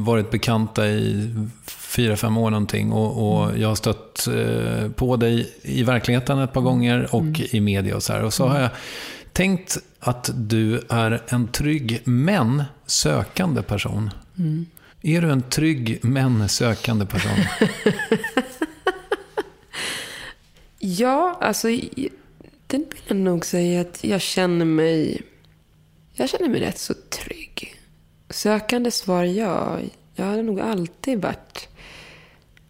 varit 0.05 0.31
bekanta 0.31 0.89
i 0.89 1.35
fyra, 1.67 2.17
fem 2.17 2.37
år 2.37 2.51
någonting. 2.51 2.93
Och, 2.93 3.43
och 3.43 3.59
jag 3.59 3.69
har 3.69 3.75
stött 3.75 4.27
eh, 4.27 4.91
på 4.91 5.17
dig 5.17 5.55
i 5.63 5.83
verkligheten 5.83 6.39
ett 6.39 6.53
par 6.53 6.61
gånger 6.61 7.15
och 7.15 7.41
i 7.41 7.61
media 7.61 7.97
och 7.97 8.03
så 8.03 8.13
här. 8.13 8.23
Och 8.23 8.35
så 8.35 8.47
har 8.47 8.61
jag 8.61 8.71
tänkt 9.33 9.79
att 10.01 10.31
du 10.35 10.81
är 10.89 11.23
en 11.29 11.49
trygg 11.49 12.01
men 12.05 12.65
sökande 12.87 13.63
person. 13.63 14.11
Är 15.03 15.21
du 15.21 15.31
en 15.31 15.43
trygg 15.43 15.99
men 16.03 16.49
sökande 16.49 17.07
person? 17.07 17.45
Ja, 20.79 21.39
alltså 21.41 21.69
den 22.67 22.85
vill 22.91 23.03
jag 23.07 23.17
nog 23.17 23.45
säga 23.45 23.81
att 23.81 24.05
jag 24.05 24.21
känner 24.21 24.65
mig... 24.65 25.23
Jag 26.13 26.29
känner 26.29 26.49
mig 26.49 26.61
rätt 26.61 26.79
så 26.79 26.95
trygg. 26.95 27.76
Sökande 28.31 28.91
svar 28.91 29.25
ja. 29.25 29.79
Jag 30.15 30.27
har 30.27 30.43
nog 30.43 30.61
alltid 30.61 31.23
varit 31.23 31.69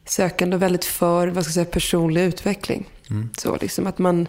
sökande 0.05 0.57
och 0.57 0.63
väldigt 0.63 0.85
för 0.85 1.29
vad 1.29 1.45
ska 1.45 1.49
jag 1.49 1.55
säga, 1.55 1.65
personlig 1.65 2.25
utveckling. 2.25 2.85
Så 3.39 3.57
liksom 3.61 3.87
att 3.87 3.99
man 3.99 4.27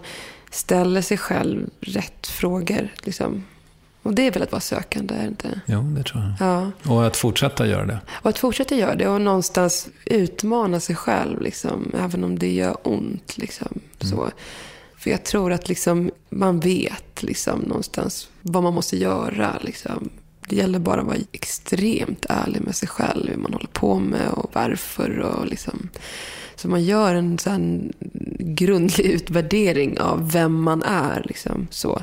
ställer 0.51 1.01
sig 1.01 1.17
själv 1.17 1.69
rätt 1.79 2.27
frågor. 2.27 2.93
Liksom. 3.03 3.43
Och 4.03 4.13
det 4.13 4.27
är 4.27 4.31
väl 4.31 4.43
att 4.43 4.51
vara 4.51 4.61
sökande, 4.61 5.15
är 5.15 5.21
det 5.21 5.27
inte? 5.27 5.61
Jo, 5.65 5.81
det 5.81 6.03
tror 6.03 6.23
jag. 6.23 6.47
Ja. 6.47 6.71
Och 6.91 7.07
att 7.07 7.17
fortsätta 7.17 7.67
göra 7.67 7.85
det. 7.85 7.99
Och 8.11 8.29
att 8.29 8.37
fortsätta 8.37 8.75
göra 8.75 8.95
det 8.95 9.07
och 9.07 9.21
någonstans 9.21 9.87
utmana 10.05 10.79
sig 10.79 10.95
själv, 10.95 11.41
liksom, 11.41 11.91
även 11.99 12.23
om 12.23 12.39
det 12.39 12.51
gör 12.51 12.77
ont. 12.83 13.37
Liksom, 13.37 13.79
så. 14.01 14.31
För 14.97 15.09
jag 15.09 15.23
tror 15.23 15.51
att 15.51 15.69
liksom, 15.69 16.11
man 16.29 16.59
vet 16.59 17.23
liksom, 17.23 17.59
någonstans 17.59 18.29
vad 18.41 18.63
man 18.63 18.73
måste 18.73 18.97
göra. 18.97 19.59
Liksom. 19.61 20.09
Det 20.47 20.55
gäller 20.55 20.79
bara 20.79 21.01
att 21.01 21.07
vara 21.07 21.17
extremt 21.31 22.25
ärlig 22.29 22.61
med 22.61 22.75
sig 22.75 22.87
själv, 22.87 23.29
hur 23.29 23.37
man 23.37 23.53
håller 23.53 23.67
på 23.67 23.99
med 23.99 24.29
och 24.29 24.49
varför. 24.53 25.19
Och 25.19 25.47
liksom. 25.47 25.89
Så 26.55 26.67
man 26.67 26.83
gör 26.83 27.15
en 27.15 27.37
sån 27.37 27.93
grundlig 28.39 29.05
utvärdering 29.05 29.99
av 29.99 30.31
vem 30.31 30.61
man 30.61 30.83
är. 30.83 31.23
Liksom, 31.25 31.67
så. 31.71 32.01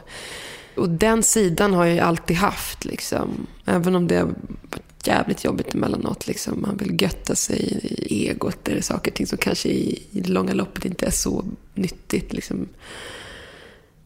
Och 0.76 0.88
den 0.88 1.22
sidan 1.22 1.74
har 1.74 1.84
jag 1.84 1.94
ju 1.94 2.00
alltid 2.00 2.36
haft. 2.36 2.84
Liksom. 2.84 3.46
Även 3.64 3.94
om 3.94 4.08
det 4.08 4.16
har 4.16 4.34
varit 4.70 5.06
jävligt 5.06 5.44
jobbigt 5.44 5.74
emellanåt. 5.74 6.26
Liksom. 6.26 6.62
Man 6.62 6.76
vill 6.76 7.02
götta 7.02 7.34
sig 7.34 7.60
i 7.82 8.28
egot. 8.28 8.58
Det 8.62 8.72
är 8.72 8.80
saker 8.80 9.10
och 9.10 9.14
ting 9.14 9.26
som 9.26 9.38
kanske 9.38 9.68
i, 9.68 10.02
i 10.10 10.20
det 10.20 10.30
långa 10.30 10.54
loppet 10.54 10.84
inte 10.84 11.06
är 11.06 11.10
så 11.10 11.44
nyttigt. 11.74 12.32
Liksom. 12.32 12.68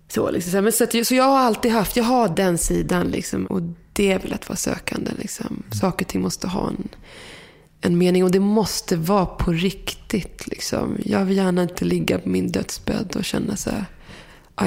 Så, 0.08 0.30
liksom. 0.30 0.64
Men 0.64 0.72
så, 0.72 0.84
att, 0.84 1.06
så 1.06 1.14
jag 1.14 1.24
har 1.24 1.38
alltid 1.38 1.72
haft, 1.72 1.96
jag 1.96 2.04
har 2.04 2.28
den 2.28 2.58
sidan. 2.58 3.06
Liksom. 3.06 3.46
Och 3.46 3.62
det 3.92 4.12
är 4.12 4.18
väl 4.18 4.32
att 4.32 4.48
vara 4.48 4.56
sökande. 4.56 5.10
Liksom. 5.18 5.62
Saker 5.80 6.04
och 6.04 6.08
ting 6.08 6.20
måste 6.20 6.48
ha 6.48 6.68
en, 6.68 6.88
en 7.80 7.98
mening. 7.98 8.24
Och 8.24 8.30
det 8.30 8.40
måste 8.40 8.96
vara 8.96 9.26
på 9.26 9.52
riktigt. 9.52 10.46
Liksom. 10.46 10.96
Jag 11.04 11.24
vill 11.24 11.36
gärna 11.36 11.62
inte 11.62 11.84
ligga 11.84 12.18
på 12.18 12.28
min 12.28 12.52
dödsbädd 12.52 13.16
och 13.16 13.24
känna 13.24 13.56
så 13.56 13.70
här. 13.70 13.84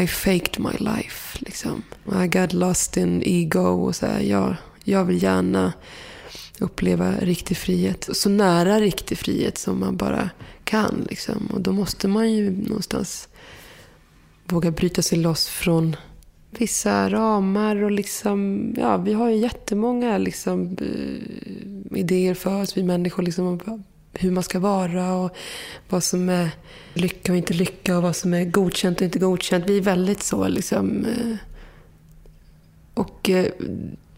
I 0.04 0.08
faked 0.08 0.60
my 0.60 0.78
life. 0.80 1.38
Liksom. 1.40 1.84
I 2.24 2.28
got 2.28 2.54
lost 2.54 2.98
in 2.98 3.24
ego. 3.26 3.86
Och 3.86 3.96
så 3.96 4.06
här, 4.06 4.20
jag, 4.20 4.56
jag 4.84 5.06
vill 5.06 5.24
gärna 5.24 5.74
uppleva 6.60 7.12
riktig 7.12 7.58
frihet. 7.58 8.10
Så 8.14 8.30
nära 8.30 8.80
riktig 8.80 9.18
frihet 9.18 9.58
som 9.58 9.80
man 9.80 9.98
bara 9.98 10.30
kan. 10.64 11.06
Liksom. 11.10 11.48
Och 11.54 11.62
då 11.62 11.72
måste 11.72 12.08
man 12.08 12.32
ju 12.32 12.52
någonstans 12.52 13.28
våga 14.52 14.72
bryta 14.72 15.02
sig 15.02 15.18
loss 15.18 15.48
från 15.48 15.96
vissa 16.52 17.10
ramar. 17.10 17.84
Och 17.84 17.92
liksom, 17.92 18.74
ja, 18.78 18.98
vi 18.98 19.14
har 19.14 19.30
ju 19.30 19.36
jättemånga 19.36 20.18
liksom, 20.18 20.78
eh, 20.82 22.00
idéer 22.00 22.34
för 22.34 22.62
oss, 22.62 22.78
vi 22.78 22.84
människor. 22.84 23.24
Liksom, 23.24 23.48
om 23.48 23.84
hur 24.14 24.32
man 24.32 24.44
ska 24.44 24.60
vara 24.60 25.14
och 25.14 25.36
vad 25.90 26.04
som 26.04 26.30
är 26.30 26.50
lycka 26.94 27.32
och 27.32 27.38
inte 27.38 27.54
lycka 27.54 27.98
och 27.98 28.04
vad 28.04 28.16
som 28.16 28.34
är 28.34 28.46
godkänt 28.46 28.98
och 28.98 29.06
inte 29.06 29.20
godkänt. 29.20 29.66
Vi 29.68 29.78
är 29.78 29.82
väldigt 29.82 30.24
så 30.24 30.48
liksom. 30.48 31.06
eh, 31.06 31.36
Och 32.94 33.30
eh, 33.30 33.46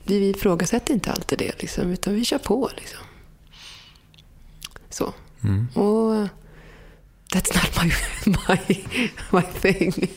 vi 0.04 0.30
ifrågasätter 0.30 0.94
inte 0.94 1.12
alltid 1.12 1.40
det 1.40 1.62
liksom, 1.62 1.92
utan 1.92 2.16
vi 2.16 2.26
kör 2.26 2.38
på 2.38 2.70
liksom. 2.76 3.00
Så. 4.90 5.14
Och 5.74 6.16
eh, 6.16 6.28
that's 7.34 7.54
not 7.56 7.84
my, 7.84 7.94
my, 8.26 8.84
my 9.32 9.42
thing. 9.74 10.08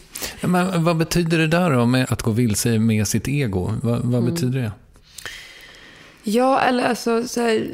Men 0.40 0.84
vad 0.84 0.96
betyder 0.96 1.38
det 1.38 1.46
där 1.46 1.70
då 1.70 1.86
med 1.86 2.06
att 2.12 2.22
gå 2.22 2.30
vilse 2.30 2.78
med 2.78 3.08
sitt 3.08 3.28
ego? 3.28 3.72
Vad, 3.82 4.00
vad 4.04 4.22
Mm. 4.22 4.34
betyder 4.34 4.60
det? 4.60 4.72
Ja, 6.22 6.60
eller 6.60 6.84
alltså 6.84 7.28
så 7.28 7.40
här, 7.40 7.66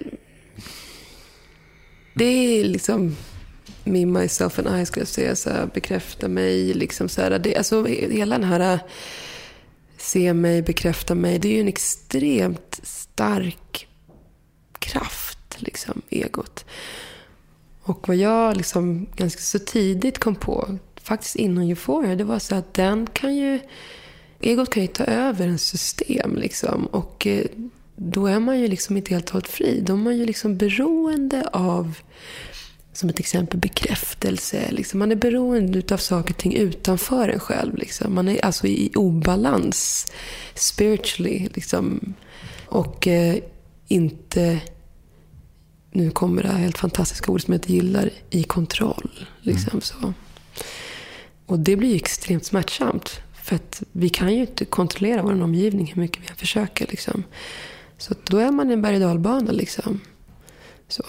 Det 2.15 2.25
är 2.25 2.65
liksom 2.65 3.17
me, 3.85 4.07
myself 4.07 4.59
and 4.59 4.81
I, 4.81 4.87
skulle 4.87 5.01
jag 5.01 5.09
säga. 5.09 5.37
Så 5.37 5.51
här, 5.51 5.71
bekräfta 5.75 6.29
mig. 6.29 6.75
Liksom 6.75 7.09
så 7.09 7.21
här, 7.23 7.39
det, 7.39 7.57
alltså, 7.57 7.85
hela 7.87 8.39
den 8.39 8.49
här 8.49 8.81
se 9.97 10.33
mig, 10.35 10.63
bekräfta 10.63 11.15
mig. 11.15 11.39
Det 11.39 11.49
är 11.49 11.53
ju 11.53 11.61
en 11.61 11.69
extremt 11.69 12.81
stark 12.83 13.87
kraft, 14.79 15.39
liksom, 15.57 16.03
egot. 16.11 16.65
Och 17.83 18.09
vad 18.09 18.17
jag 18.17 18.57
liksom 18.57 19.07
ganska 19.17 19.41
så 19.41 19.59
tidigt 19.59 20.19
kom 20.19 20.35
på, 20.35 20.79
faktiskt 21.03 21.37
inom 21.37 21.65
Euphoria, 21.65 22.15
det 22.15 22.25
var 22.25 22.39
så 22.39 22.55
att 22.55 22.75
den 22.75 23.07
kan 23.07 23.37
ju... 23.37 23.61
Egot 24.41 24.71
kan 24.71 24.83
ju 24.83 24.89
ta 24.89 25.05
över 25.05 25.49
en 25.49 25.59
system 25.59 26.37
liksom. 26.37 26.87
Och 26.87 27.27
eh, 27.27 27.47
då 27.97 28.27
är 28.27 28.41
man 28.41 28.61
ju 28.61 28.69
liksom 28.69 28.97
inte 28.97 29.15
helt 29.15 29.27
och 29.27 29.33
hållet 29.33 29.49
fri. 29.49 29.81
Då 29.81 29.93
är 29.93 29.97
man 29.97 30.17
ju 30.17 30.27
liksom 30.27 30.57
beroende 30.57 31.49
av, 31.53 31.99
som 32.93 33.09
ett 33.09 33.21
exempel, 33.21 33.61
bekräftelse. 33.61 34.71
Liksom. 34.71 34.99
Man 34.99 35.13
är 35.13 35.17
beroende 35.17 35.95
av 35.95 35.97
saker 35.97 36.35
och 36.35 36.39
ting 36.39 36.55
utanför 36.55 37.29
en 37.29 37.41
själv. 37.41 37.77
Liksom. 37.77 38.15
Man 38.15 38.29
är 38.29 38.45
alltså 38.45 38.67
i 38.67 38.93
obalans 38.95 40.07
spiritually. 40.55 41.49
Liksom. 41.55 42.15
Och 42.67 43.07
eh, 43.07 43.37
inte, 43.89 44.61
nu 45.93 46.11
kommer 46.11 46.43
det 46.43 46.49
här 46.49 46.59
helt 46.59 46.79
fantastiska 46.79 47.33
ordet 47.33 47.45
som 47.45 47.53
jag 47.53 47.59
inte 47.59 47.73
gillar, 47.73 48.11
i 48.31 48.43
kontroll. 48.43 49.11
Liksom, 49.41 49.81
så. 49.81 50.13
Och 51.47 51.59
det 51.59 51.77
blir 51.77 51.89
ju 51.89 51.97
extremt 51.97 52.45
smärtsamt. 52.45 53.21
För 53.43 53.57
att 53.57 53.83
vi 53.93 54.09
kan 54.09 54.35
ju 54.35 54.41
inte 54.41 54.65
kontrollera 54.65 55.23
vår 55.23 55.43
omgivning 55.43 55.93
hur 55.95 56.03
mycket 56.03 56.23
vi 56.23 56.29
än 56.29 56.37
försöker. 56.37 56.87
Liksom. 56.87 57.25
Så 57.99 58.15
då 58.25 58.39
är 58.39 58.51
man 58.51 58.71
i 58.71 58.73
en 58.73 58.83
berg 58.83 58.95
och 58.95 59.01
dalbana. 59.01 59.53
Liksom. 59.53 60.01
Så. 60.89 61.05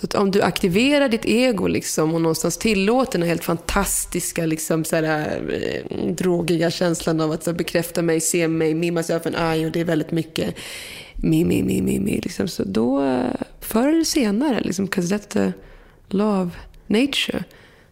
Så 0.00 0.18
om 0.18 0.30
du 0.30 0.42
aktiverar 0.42 1.08
ditt 1.08 1.24
ego 1.24 1.66
liksom 1.66 2.14
och 2.14 2.20
någonstans 2.20 2.58
tillåter 2.58 3.12
den 3.12 3.22
här 3.22 3.28
helt 3.28 3.44
fantastiska, 3.44 4.46
liksom, 4.46 4.84
så 4.84 4.96
här, 4.96 5.42
eh, 5.52 6.14
drogiga 6.14 6.70
känslan 6.70 7.20
av 7.20 7.32
att 7.32 7.44
så 7.44 7.50
här, 7.50 7.58
bekräfta 7.58 8.02
mig, 8.02 8.20
se 8.20 8.48
mig, 8.48 8.74
me, 8.74 8.90
myself 8.90 9.26
and 9.26 9.56
I 9.56 9.66
och 9.66 9.72
det 9.72 9.80
är 9.80 9.84
väldigt 9.84 10.10
mycket 10.10 10.54
me, 11.22 11.44
me, 11.44 11.62
me, 11.62 11.82
me, 11.82 12.00
me. 12.00 12.20
Liksom. 12.22 12.48
Så 12.48 12.64
då, 12.64 13.22
förr 13.60 13.88
eller 13.88 14.04
senare, 14.04 14.60
liksom, 14.60 14.88
law 16.08 16.46
of 16.46 16.52
nature, 16.86 17.44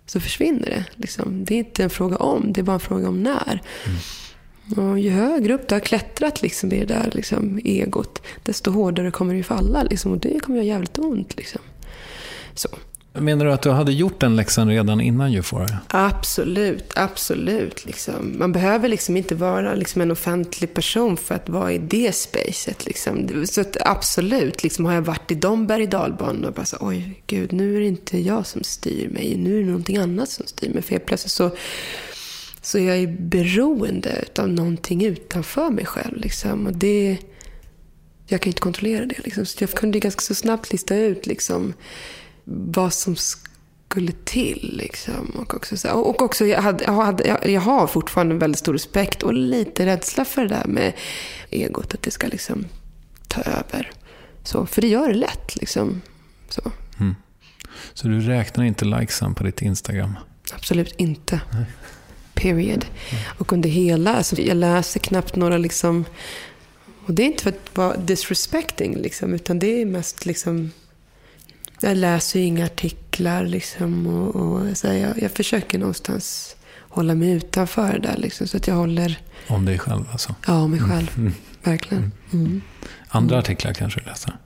så 0.06 0.20
försvinner 0.20 0.66
det. 0.66 0.84
Liksom. 0.94 1.44
Det 1.44 1.54
är 1.54 1.58
inte 1.58 1.84
en 1.84 1.90
fråga 1.90 2.16
om, 2.16 2.52
det 2.52 2.60
är 2.60 2.62
bara 2.62 2.74
en 2.74 2.80
fråga 2.80 3.08
om 3.08 3.22
när. 3.22 3.62
Och 4.76 4.98
ju 4.98 5.10
högre 5.10 5.54
upp 5.54 5.68
du 5.68 5.74
har 5.74 5.80
klättrat 5.80 6.42
liksom, 6.42 6.72
i 6.72 6.78
det 6.78 6.94
där 6.94 7.10
liksom, 7.14 7.60
egot, 7.64 8.22
desto 8.42 8.70
hårdare 8.70 9.10
kommer 9.10 9.34
det 9.34 9.42
falla. 9.42 9.82
Liksom, 9.82 10.12
och 10.12 10.18
det 10.18 10.40
kommer 10.40 10.56
göra 10.58 10.66
jävligt 10.66 10.98
ont. 10.98 11.36
Liksom. 11.36 11.60
Så. 12.54 12.68
Menar 13.12 13.44
du 13.44 13.52
att 13.52 13.62
du 13.62 13.70
hade 13.70 13.92
gjort 13.92 14.20
den 14.20 14.36
läxan 14.36 14.68
redan 14.68 15.00
innan 15.00 15.34
Euphoria? 15.34 15.80
Absolut, 15.88 16.92
absolut. 16.94 17.86
Liksom. 17.86 18.38
Man 18.38 18.52
behöver 18.52 18.88
liksom 18.88 19.16
inte 19.16 19.34
vara 19.34 19.74
liksom 19.74 20.02
en 20.02 20.10
offentlig 20.10 20.74
person 20.74 21.16
för 21.16 21.34
att 21.34 21.48
vara 21.48 21.72
i 21.72 21.78
det 21.78 22.14
spacet. 22.14 22.86
Liksom. 22.86 23.46
Så 23.46 23.60
att 23.60 23.76
absolut, 23.80 24.62
liksom, 24.62 24.84
har 24.84 24.94
jag 24.94 25.02
varit 25.02 25.30
i 25.30 25.34
de 25.34 25.66
berg 25.66 25.82
och 25.82 25.88
dalbanorna 25.88 26.48
och 26.48 26.54
bara 26.54 26.66
så, 26.66 26.76
oj 26.80 27.22
gud, 27.26 27.52
nu 27.52 27.76
är 27.76 27.80
det 27.80 27.86
inte 27.86 28.18
jag 28.18 28.46
som 28.46 28.62
styr 28.62 29.08
mig, 29.08 29.36
nu 29.36 29.56
är 29.56 29.60
det 29.60 29.66
någonting 29.66 29.96
annat 29.96 30.28
som 30.28 30.46
styr 30.46 30.70
mig. 30.70 30.82
För 30.82 30.90
helt 30.90 31.06
plötsligt 31.06 31.32
så, 31.32 31.50
så 32.62 32.78
är 32.78 32.82
jag 32.82 32.98
ju 32.98 33.06
beroende 33.06 34.24
av 34.38 34.48
någonting 34.48 35.04
utanför 35.04 35.70
mig 35.70 35.86
själv. 35.86 36.16
Liksom. 36.16 36.66
Och 36.66 36.72
det, 36.72 37.18
jag 38.26 38.40
kan 38.40 38.50
inte 38.50 38.60
kontrollera 38.60 39.06
det. 39.06 39.24
Liksom. 39.24 39.46
Så 39.46 39.64
jag 39.64 39.70
kunde 39.70 39.98
ganska 39.98 40.20
så 40.20 40.34
snabbt 40.34 40.72
lista 40.72 40.96
ut 40.96 41.26
liksom, 41.26 41.74
vad 42.50 42.92
som 42.92 43.16
skulle 43.16 44.12
till. 44.24 44.76
Liksom. 44.82 45.30
Och 45.36 45.54
också, 45.54 45.76
så, 45.76 45.90
och 45.90 46.22
också 46.22 46.46
jag, 46.46 46.62
hade, 46.62 46.84
jag, 46.84 46.92
hade, 46.92 47.38
jag, 47.50 47.60
har 47.60 47.86
fortfarande 47.86 48.34
en 48.34 48.38
väldigt 48.38 48.58
stor 48.58 48.72
respekt 48.72 49.22
och 49.22 49.34
lite 49.34 49.86
rädsla 49.86 50.24
för 50.24 50.42
det 50.42 50.48
där 50.48 50.64
med 50.66 50.92
egot, 51.50 51.94
att 51.94 52.02
det 52.02 52.10
ska 52.10 52.26
liksom 52.26 52.64
ta 53.28 53.40
över. 53.40 53.90
Så, 54.44 54.66
för 54.66 54.82
det 54.82 54.88
gör 54.88 55.08
det 55.08 55.14
lätt. 55.14 55.56
Liksom. 55.56 56.02
Så. 56.48 56.72
Så 57.94 58.08
du 58.08 58.20
räknar 58.20 58.64
inte 58.64 58.84
likesen 58.84 59.34
på 59.34 59.44
ditt 59.44 59.62
Instagram? 59.62 60.18
Absolut 60.52 60.94
inte. 60.96 61.40
Period. 62.34 62.86
Och 63.38 63.52
under 63.52 63.68
hela, 63.68 64.14
alltså 64.14 64.40
jag 64.40 64.56
läser 64.56 65.00
knappt 65.00 65.36
några 65.36 65.58
liksom, 65.58 66.04
och 67.06 67.14
det 67.14 67.22
är 67.22 67.26
inte 67.26 67.42
för 67.42 67.50
att 67.50 67.76
vara 67.76 67.96
disrespecting 67.96 68.96
liksom, 68.96 69.34
utan 69.34 69.58
det 69.58 69.82
är 69.82 69.86
mest 69.86 70.26
liksom, 70.26 70.70
jag 71.80 71.96
läser 71.96 72.40
ju 72.40 72.46
inga 72.46 72.64
artiklar 72.64 73.44
liksom 73.44 74.06
och, 74.06 74.36
och 74.36 74.76
så 74.76 74.88
här, 74.88 74.94
jag, 74.94 75.22
jag 75.22 75.30
försöker 75.30 75.78
någonstans 75.78 76.56
hålla 76.88 77.14
mig 77.14 77.30
utanför 77.30 77.92
det 77.92 78.08
där 78.08 78.16
liksom, 78.16 78.46
så 78.46 78.56
att 78.56 78.66
jag 78.66 78.74
håller, 78.74 79.18
Om 79.48 79.64
dig 79.64 79.78
själv 79.78 80.04
alltså? 80.12 80.34
ja, 80.46 80.66
mig 80.66 80.80
själv. 80.80 81.32
Verkligen. 81.62 82.12
Mm. 82.32 82.60
Andra 83.08 83.38
artiklar 83.38 83.72
kanske 83.72 84.00
du 84.00 84.06
läser? 84.06 84.36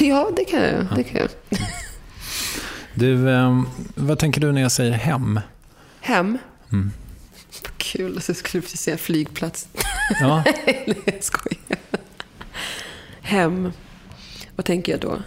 Ja, 0.00 0.30
det 0.36 0.44
kan 0.44 0.62
jag. 0.62 0.86
Det 0.96 1.04
kan 1.04 1.20
jag. 1.20 1.28
Du, 2.94 3.30
eh, 3.30 3.62
vad 3.94 4.18
tänker 4.18 4.40
du 4.40 4.52
när 4.52 4.62
jag 4.62 4.72
säger 4.72 4.92
hem? 4.92 5.40
Hem. 6.00 6.38
Mm. 6.72 6.90
Vad 7.62 7.78
kul, 7.78 8.14
alltså, 8.14 8.30
jag 8.32 8.36
skulle 8.36 8.62
precis 8.62 8.80
säga 8.80 8.96
flygplats. 8.98 9.68
Ja, 10.20 10.44
Nej, 10.66 10.98
jag 11.04 11.24
skojar. 11.24 11.78
Hem. 13.20 13.72
Vad 14.56 14.66
tänker 14.66 14.92
jag 14.92 15.00
då? 15.00 15.18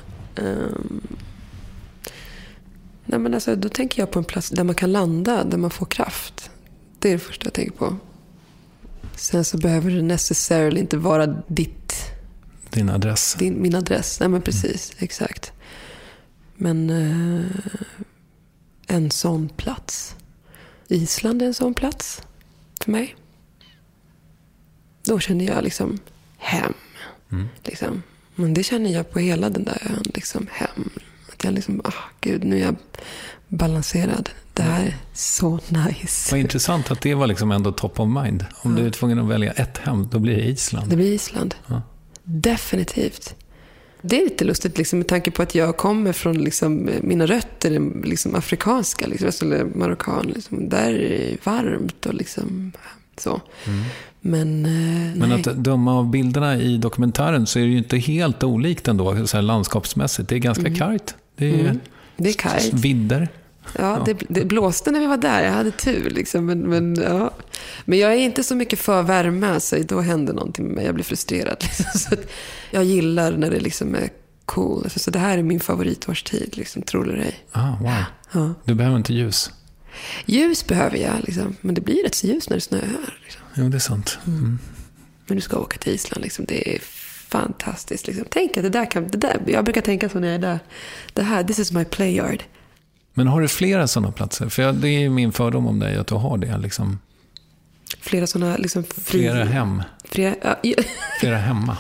Ehm, 0.42 1.02
nej, 3.06 3.20
men 3.20 3.34
alltså, 3.34 3.56
då 3.56 3.70
tänker 3.70 4.02
jag 4.02 4.12
på 4.12 4.20
en 4.20 4.26
plats 4.26 4.50
där 4.50 4.63
man 4.63 4.76
kan 4.76 4.92
landa, 4.92 5.44
där 5.44 5.58
man 5.58 5.70
får 5.70 5.86
kraft. 5.86 6.52
Det 7.00 7.10
är 7.10 7.13
det 7.13 7.20
första 7.20 7.46
jag 7.46 7.54
tänker 7.54 7.72
på. 7.72 7.98
Sen 9.16 9.46
så 9.46 9.58
behöver 9.58 9.92
det 9.92 10.02
necessarily 10.02 10.80
inte 10.80 10.98
vara 10.98 11.28
ditt, 11.48 11.94
din 12.70 12.89
adress. 12.89 13.36
din, 13.39 13.62
min 13.62 13.76
adress. 13.76 14.20
Nej, 14.20 14.30
men 14.30 14.42
precis. 14.42 14.94
Exakt. 14.98 15.52
Men 16.56 16.89
eh, 16.89 17.46
en 18.88 19.12
sån 19.12 19.50
plats. 19.50 20.16
Island 20.88 21.42
är 21.42 21.46
en 21.46 21.54
sån 21.54 21.74
plats 21.74 22.22
för 22.84 22.92
mig. 22.92 23.16
Då 25.04 25.20
känner 25.20 25.46
jag 25.46 25.63
liksom 25.63 26.00
hem. 26.38 26.74
Liksom. 27.63 28.04
Men 28.36 28.54
det 28.54 28.63
känner 28.63 28.89
jag 28.89 29.12
på 29.12 29.20
hela 29.20 29.50
den 29.50 29.63
där 29.63 29.82
ön. 29.89 30.04
Liksom, 30.13 30.48
hem. 30.52 30.89
Att 31.43 31.45
jag 31.45 31.53
liksom, 31.53 31.82
ah, 31.84 31.93
gud, 32.21 32.43
nu 32.43 32.56
är 32.56 32.65
jag 32.65 32.75
balanserad. 33.47 34.29
Det 34.53 34.62
här 34.62 34.86
är 34.86 34.97
så 35.13 35.60
nice. 35.69 36.32
Vad 36.32 36.39
intressant 36.39 36.91
att 36.91 37.01
det 37.01 37.15
var 37.15 37.27
liksom 37.27 37.51
ändå 37.51 37.71
top 37.71 37.99
of 37.99 38.23
mind. 38.23 38.45
Om 38.56 38.75
du 38.75 38.86
är 38.86 38.89
tvungen 38.89 39.19
att 39.19 39.27
välja 39.27 39.51
ett 39.51 39.77
hem, 39.77 40.08
då 40.12 40.19
blir 40.19 40.36
det 40.36 40.43
Island. 40.43 40.89
Det 40.89 40.95
blir 40.95 41.13
Island. 41.13 41.56
Ja. 41.67 41.82
Definitivt. 42.23 43.36
Det 44.01 44.21
är 44.21 44.23
lite 44.23 44.45
lustigt 44.45 44.77
liksom, 44.77 44.99
med 44.99 45.08
tanke 45.08 45.32
på 45.32 45.41
att 45.41 45.56
jag 45.56 45.77
kommer 45.77 46.13
från, 46.13 46.38
liksom, 46.38 46.89
mina 47.01 47.25
rötter 47.25 47.71
är 47.71 48.06
liksom, 48.06 48.36
afrikanska, 48.36 49.08
liksom, 49.08 49.47
eller 49.51 49.65
marockan. 49.65 50.32
Liksom. 50.36 50.69
Där 50.69 50.93
är 50.93 51.10
det 51.10 51.45
varmt 51.45 52.06
och 52.06 52.13
liksom 52.13 52.71
så. 53.17 53.41
Men, 54.21 54.65
eh, 54.65 54.93
Mm. 55.13 55.29
Men 55.29 55.32
att 55.32 55.63
döma 55.63 55.93
av 55.93 56.10
bilderna 56.10 56.58
i 56.58 56.77
dokumentären 56.77 57.47
så 57.47 57.60
är 57.60 57.63
det 57.63 57.69
ju 57.69 57.77
inte 57.77 57.97
helt 57.97 58.43
olikt 58.43 58.88
ändå, 58.88 59.27
så 59.27 59.41
landskapsmässigt. 59.41 60.29
Det 60.29 60.36
är 60.36 60.39
ganska 60.39 60.75
kargt. 60.75 61.15
Det 61.36 61.46
är 61.50 61.60
Mm. 61.60 61.80
Det 62.17 62.30
är 62.30 62.34
kargt. 62.34 62.74
vidder. 62.74 63.28
Ja, 63.78 64.04
det, 64.06 64.17
det 64.30 64.46
blåste 64.46 64.91
när 64.91 65.00
vi 65.00 65.08
var 65.08 65.17
där. 65.17 65.43
Jag 65.43 65.52
hade 65.52 65.72
tur. 65.72 66.10
Liksom. 66.10 66.46
Men, 66.46 66.60
men, 66.60 66.96
ja. 66.96 67.34
men 67.86 68.00
jag 68.00 68.13
är 68.13 68.17
inte 68.17 68.43
så 68.43 68.56
mycket 68.56 68.80
för 68.80 69.04
värme, 69.04 69.60
så 69.60 69.78
då 69.78 70.02
händer 70.02 70.34
någonting 70.34 70.65
med 70.65 70.76
mig. 70.76 70.86
Jag 70.86 70.96
blir 70.96 71.06
frustrerad. 71.06 71.58
Liksom. 71.62 72.00
Så 72.00 72.15
jag 72.72 72.84
gillar 72.84 73.32
när 73.32 73.52
det 73.52 73.60
liksom 73.60 73.96
är 73.96 74.10
cool. 74.46 74.89
Så 74.96 75.12
det 75.12 75.19
här 75.19 75.38
är 75.38 75.43
min 75.43 75.60
favoritårstid, 75.60 76.58
liksom, 76.58 76.82
tror 76.82 77.06
det 77.06 77.24
ej. 77.24 77.46
Ah, 77.52 77.76
wow. 77.80 78.04
Ja. 78.32 78.54
Du 78.65 78.74
behöver 78.74 78.98
inte 78.98 79.13
ljus. 79.13 79.52
Ljus 80.26 80.67
behöver 80.67 80.98
jag, 80.98 81.15
liksom. 81.24 81.56
men 81.62 81.76
det 81.76 81.82
blir 81.82 82.04
rätt 82.04 82.15
så 82.15 82.28
ljus 82.28 82.50
när 82.50 82.58
det 82.58 82.62
snöar. 82.62 83.19
Liksom. 83.24 83.41
Jo, 83.54 83.69
det 83.69 83.78
är 83.78 83.80
sant. 83.80 84.17
Mm. 84.28 84.60
Men 85.28 85.36
du 85.36 85.41
ska 85.41 85.58
åka 85.58 85.78
till 85.78 85.93
Island, 85.93 86.24
liksom. 86.24 86.46
det 86.46 86.76
är 86.76 86.82
fantastiskt. 87.34 88.08
Liksom. 88.08 88.26
Tänk 88.30 88.58
att 88.58 88.63
det 88.63 88.69
där 88.69 88.91
kan... 88.91 89.08
Det 89.08 89.17
där, 89.17 89.38
jag 89.48 89.63
brukar 89.63 89.82
tänka 89.82 90.10
så 90.10 90.19
när 90.19 90.28
jag 90.28 90.36
är 90.36 90.39
där. 90.39 90.60
Det 91.13 91.24
här, 91.24 91.43
this 91.43 91.60
is 91.60 91.72
my 91.72 91.86
playyard. 91.86 92.43
Men 93.13 93.28
har 93.28 93.41
du 93.41 93.48
flera 93.48 93.88
sådana 93.88 94.12
platser? 94.12 94.50
För 94.50 94.63
jag, 94.63 94.76
det 94.76 94.88
är 94.88 95.00
ju 95.00 95.10
min 95.10 95.32
fördom 95.32 95.67
om 95.67 95.80
dig, 95.80 95.98
att 95.98 96.08
du 96.08 96.15
har 96.15 96.38
det. 96.38 96.58
Liksom. 96.58 97.00
Flera 98.00 98.28
sådana... 98.28 98.58
Liksom, 98.58 98.84
fri, 98.84 99.02
Flera 99.04 99.43
hem. 99.43 99.84
Flera, 100.06 100.36
ja, 100.41 100.56
ja. 100.63 100.76
Flera 101.19 101.38
hemma. 101.38 101.78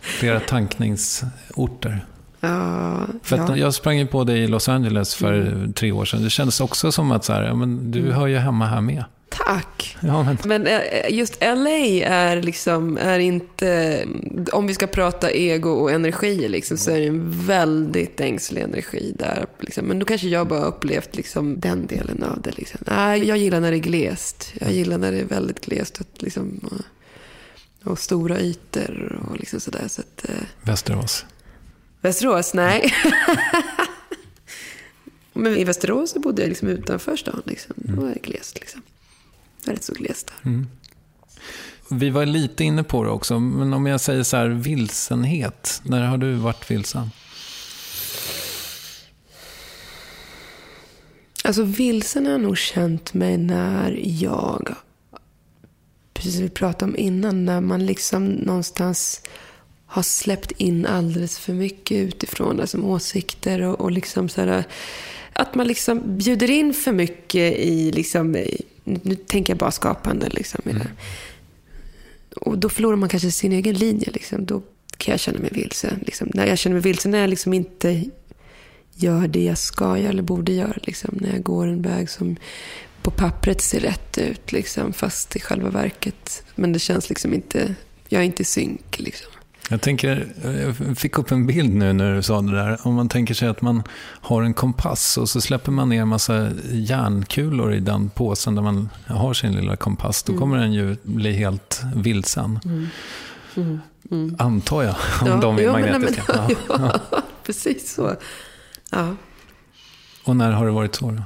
Flera 0.00 0.40
tankningsorter. 0.40 2.06
ja, 2.40 3.06
För 3.22 3.36
ja. 3.36 3.56
Jag 3.56 3.74
sprang 3.74 3.98
ju 3.98 4.06
på 4.06 4.24
dig 4.24 4.38
i 4.38 4.46
Los 4.46 4.68
Angeles 4.68 5.14
för 5.14 5.68
tre 5.74 5.92
år 5.92 6.04
sedan. 6.04 6.22
Det 6.22 6.30
kändes 6.30 6.60
också 6.60 6.92
som 6.92 7.12
att 7.12 7.24
så 7.24 7.32
här, 7.32 7.42
ja, 7.42 7.54
men 7.54 7.90
du 7.90 8.12
hör 8.12 8.26
ju 8.26 8.36
hemma 8.36 8.66
här 8.66 8.80
med. 8.80 9.04
Tack. 9.36 9.96
Ja, 10.00 10.22
men, 10.22 10.36
Men 10.44 10.66
eh, 10.66 11.10
just 11.10 11.40
LA 11.40 11.78
är 12.04 12.42
liksom, 12.42 12.98
är 12.98 13.18
inte, 13.18 14.06
om 14.52 14.66
vi 14.66 14.74
ska 14.74 14.86
prata 14.86 15.30
ego 15.30 15.70
och 15.70 15.90
energi 15.90 16.48
liksom, 16.48 16.78
så 16.78 16.90
är 16.90 17.00
det 17.00 17.06
en 17.06 17.46
väldigt 17.46 18.20
ängslig 18.20 18.62
energi 18.62 19.14
där. 19.18 19.46
Liksom. 19.60 19.84
Men 19.86 19.98
då 19.98 20.06
kanske 20.06 20.28
jag 20.28 20.48
bara 20.48 20.64
upplevt 20.64 21.16
liksom, 21.16 21.60
den 21.60 21.86
delen 21.86 22.22
av 22.22 22.42
det. 22.42 22.50
Liksom. 22.56 22.80
Nej, 22.86 23.28
jag 23.28 23.38
gillar 23.38 23.60
när 23.60 23.70
det 23.70 23.76
är 23.76 23.78
glest. 23.78 24.52
Jag 24.60 24.72
gillar 24.72 24.98
när 24.98 25.12
det 25.12 25.18
är 25.18 25.24
väldigt 25.24 25.66
glest 25.66 26.00
och, 26.00 26.06
liksom, 26.18 26.60
och, 26.62 27.90
och 27.92 27.98
stora 27.98 28.40
ytor 28.40 29.22
och 29.28 29.38
liksom 29.38 29.60
sådär. 29.60 29.88
Så 29.88 30.00
att, 30.00 30.28
eh, 30.28 30.34
Västerås. 30.62 31.24
Västerås? 32.00 32.54
Nej. 32.54 32.94
Men 35.32 35.56
i 35.56 35.64
Västerås 35.64 36.10
så 36.10 36.20
bodde 36.20 36.42
jag 36.42 36.48
liksom 36.48 36.68
utanför 36.68 37.16
stan. 37.16 37.42
Liksom. 37.44 37.74
Då 37.76 38.06
är 38.06 38.14
det 38.14 38.20
glest. 38.22 38.60
Liksom. 38.60 38.82
Rätt 39.64 39.84
så 39.84 39.92
glest 39.92 40.32
där. 40.44 40.64
Vi 41.90 42.10
var 42.10 42.26
lite 42.26 42.64
inne 42.64 42.84
på 42.84 43.04
det 43.04 43.10
också, 43.10 43.40
men 43.40 43.72
om 43.72 43.86
jag 43.86 44.00
säger 44.00 44.22
så 44.22 44.36
här, 44.36 44.48
vilsenhet. 44.48 45.82
När 45.84 46.06
har 46.06 46.18
du 46.18 46.34
varit 46.34 46.70
vilsen? 46.70 47.10
Alltså 51.44 51.62
vilsen 51.62 52.24
har 52.26 52.32
jag 52.32 52.40
nog 52.40 52.58
känt 52.58 53.14
mig 53.14 53.38
när 53.38 54.00
jag, 54.04 54.74
precis 56.14 56.34
som 56.34 56.42
vi 56.42 56.50
pratade 56.50 56.92
om 56.92 56.98
innan, 56.98 57.44
när 57.44 57.60
man 57.60 57.86
liksom 57.86 58.26
någonstans 58.28 59.22
har 59.86 60.02
släppt 60.02 60.50
in 60.50 60.86
alldeles 60.86 61.38
för 61.38 61.52
mycket 61.52 61.96
utifrån, 61.96 62.60
alltså 62.60 62.78
åsikter 62.78 63.62
och, 63.62 63.80
och 63.80 63.90
liksom 63.90 64.28
så 64.28 64.40
här, 64.40 64.64
att 65.32 65.54
man 65.54 65.66
liksom 65.66 66.18
bjuder 66.18 66.50
in 66.50 66.74
för 66.74 66.92
mycket 66.92 67.58
i, 67.58 67.92
liksom, 67.92 68.36
i 68.36 68.62
nu, 68.84 69.00
nu 69.02 69.14
tänker 69.14 69.52
jag 69.52 69.58
bara 69.58 69.70
skapande 69.70 70.28
liksom. 70.28 70.60
det. 70.64 70.86
Och 72.36 72.58
då 72.58 72.68
förlorar 72.68 72.96
man 72.96 73.08
kanske 73.08 73.30
sin 73.30 73.52
egen 73.52 73.74
linje 73.74 74.10
liksom. 74.12 74.46
Då 74.46 74.62
kan 74.96 75.12
jag 75.12 75.20
känna 75.20 75.38
mig 75.38 75.50
vilsen. 75.52 76.02
Liksom. 76.06 76.30
När 76.34 76.46
jag 76.46 76.58
känner 76.58 76.74
mig 76.74 76.82
vilsen 76.82 77.10
när 77.10 77.18
jag 77.18 77.30
liksom 77.30 77.54
inte 77.54 78.04
gör 78.94 79.28
det 79.28 79.44
jag 79.44 79.58
ska 79.58 79.98
göra 79.98 80.08
eller 80.08 80.22
borde 80.22 80.52
göra. 80.52 80.78
Liksom, 80.82 81.18
när 81.20 81.32
jag 81.32 81.42
går 81.42 81.66
en 81.66 81.82
väg 81.82 82.10
som 82.10 82.36
på 83.02 83.10
pappret 83.10 83.60
ser 83.60 83.80
rätt 83.80 84.18
ut, 84.18 84.52
liksom, 84.52 84.92
fast 84.92 85.36
i 85.36 85.40
själva 85.40 85.70
verket. 85.70 86.44
Men 86.54 86.72
det 86.72 86.78
känns 86.78 87.08
liksom 87.08 87.34
inte, 87.34 87.74
jag 88.08 88.20
är 88.20 88.26
inte 88.26 88.42
i 88.42 88.44
synk. 88.44 88.98
Liksom. 88.98 89.31
Jag 89.70 89.80
tänker, 89.80 90.26
jag 90.88 90.98
fick 90.98 91.18
upp 91.18 91.30
en 91.30 91.46
bild 91.46 91.74
nu 91.74 91.92
när 91.92 92.14
du 92.14 92.22
sa 92.22 92.40
det 92.42 92.52
där. 92.56 92.78
Om 92.82 92.94
man 92.94 93.08
tänker 93.08 93.34
sig 93.34 93.48
att 93.48 93.62
man 93.62 93.82
har 94.20 94.42
en 94.42 94.54
kompass 94.54 95.16
och 95.18 95.28
så 95.28 95.40
släpper 95.40 95.72
man 95.72 95.88
ner 95.88 96.02
en 96.02 96.08
massa 96.08 96.50
järnkulor 96.70 97.74
i 97.74 97.80
den 97.80 98.10
påsen 98.10 98.54
där 98.54 98.62
man 98.62 98.88
har 99.06 99.34
sin 99.34 99.52
lilla 99.52 99.76
kompass. 99.76 100.22
Då 100.22 100.38
kommer 100.38 100.58
den 100.58 100.72
ju 100.72 100.96
bli 101.02 101.32
helt 101.32 101.80
vilsen. 101.94 102.58
Antar 104.38 104.82
jag, 104.82 104.94
om 105.20 105.26
Ja, 105.26 105.36
de 105.36 105.58
är 105.58 105.62
ja, 105.62 105.72
men- 105.72 105.82
magnetiska. 105.90 106.22
men- 106.48 106.56
Ja. 106.68 107.00
ja, 107.10 107.22
precis 107.46 107.94
så. 107.94 108.16
Ja. 108.90 109.16
Och 110.24 110.36
när 110.36 110.52
har 110.52 110.66
det 110.66 110.72
varit 110.72 110.94
så 110.94 111.10
då? 111.10 111.22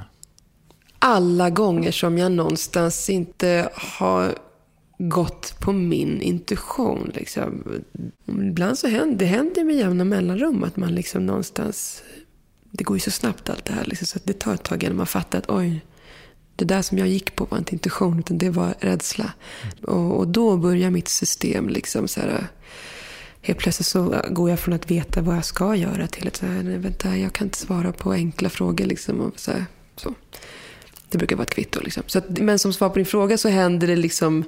alla 0.99 1.49
gånger 1.49 1.91
som 1.91 2.17
jag 2.17 2.31
någonstans 2.31 3.09
inte 3.09 3.69
har 3.75 4.35
gått 4.97 5.59
på 5.59 5.73
min 5.73 6.21
intuition. 6.21 7.11
Liksom. 7.13 7.63
Ibland 8.25 8.77
så 8.77 8.87
händer 8.87 9.17
det 9.17 9.25
händer 9.25 9.63
med 9.63 9.75
jämna 9.75 10.03
mellanrum 10.03 10.63
att 10.63 10.77
man 10.77 10.95
liksom 10.95 11.25
någonstans... 11.25 12.03
Det 12.71 12.83
går 12.83 12.97
ju 12.97 13.01
så 13.01 13.11
snabbt 13.11 13.49
allt 13.49 13.65
det 13.65 13.73
här. 13.73 13.85
Liksom, 13.85 14.07
så 14.07 14.17
att 14.17 14.25
det 14.25 14.39
tar 14.39 14.53
ett 14.53 14.63
tag 14.63 14.83
innan 14.83 14.97
man 14.97 15.07
fattar 15.07 15.37
att 15.37 15.49
oj, 15.49 15.81
det 16.55 16.65
där 16.65 16.81
som 16.81 16.97
jag 16.97 17.07
gick 17.07 17.35
på 17.35 17.45
var 17.45 17.57
inte 17.57 17.75
intuition 17.75 18.19
utan 18.19 18.37
det 18.37 18.49
var 18.49 18.75
rädsla. 18.79 19.33
Och, 19.81 20.17
och 20.17 20.27
då 20.27 20.57
börjar 20.57 20.89
mitt 20.89 21.07
system 21.07 21.69
liksom 21.69 22.07
så 22.07 22.19
här... 22.19 22.47
Helt 23.41 23.59
plötsligt 23.59 23.87
så 23.87 24.21
går 24.29 24.49
jag 24.49 24.59
från 24.59 24.73
att 24.73 24.91
veta 24.91 25.21
vad 25.21 25.35
jag 25.35 25.45
ska 25.45 25.75
göra 25.75 26.07
till 26.07 26.27
att 26.27 26.35
så 26.35 26.45
här, 26.45 26.63
vänta, 26.63 27.17
jag 27.17 27.33
kan 27.33 27.47
inte 27.47 27.57
svara 27.57 27.91
på 27.91 28.11
enkla 28.11 28.49
frågor. 28.49 28.85
Liksom, 28.85 29.19
och 29.19 29.39
så 29.39 29.51
här, 29.51 29.65
så. 29.95 30.13
Det 31.09 31.17
brukar 31.17 31.35
vara 31.35 31.43
ett 31.43 31.53
kvitto. 31.53 31.81
Liksom. 31.81 32.03
Så 32.07 32.17
att, 32.17 32.29
men 32.29 32.59
som 32.59 32.73
svar 32.73 32.89
på 32.89 32.95
din 32.95 33.05
fråga 33.05 33.37
så 33.37 33.49
händer 33.49 33.87
det 33.87 33.95
liksom... 33.95 34.43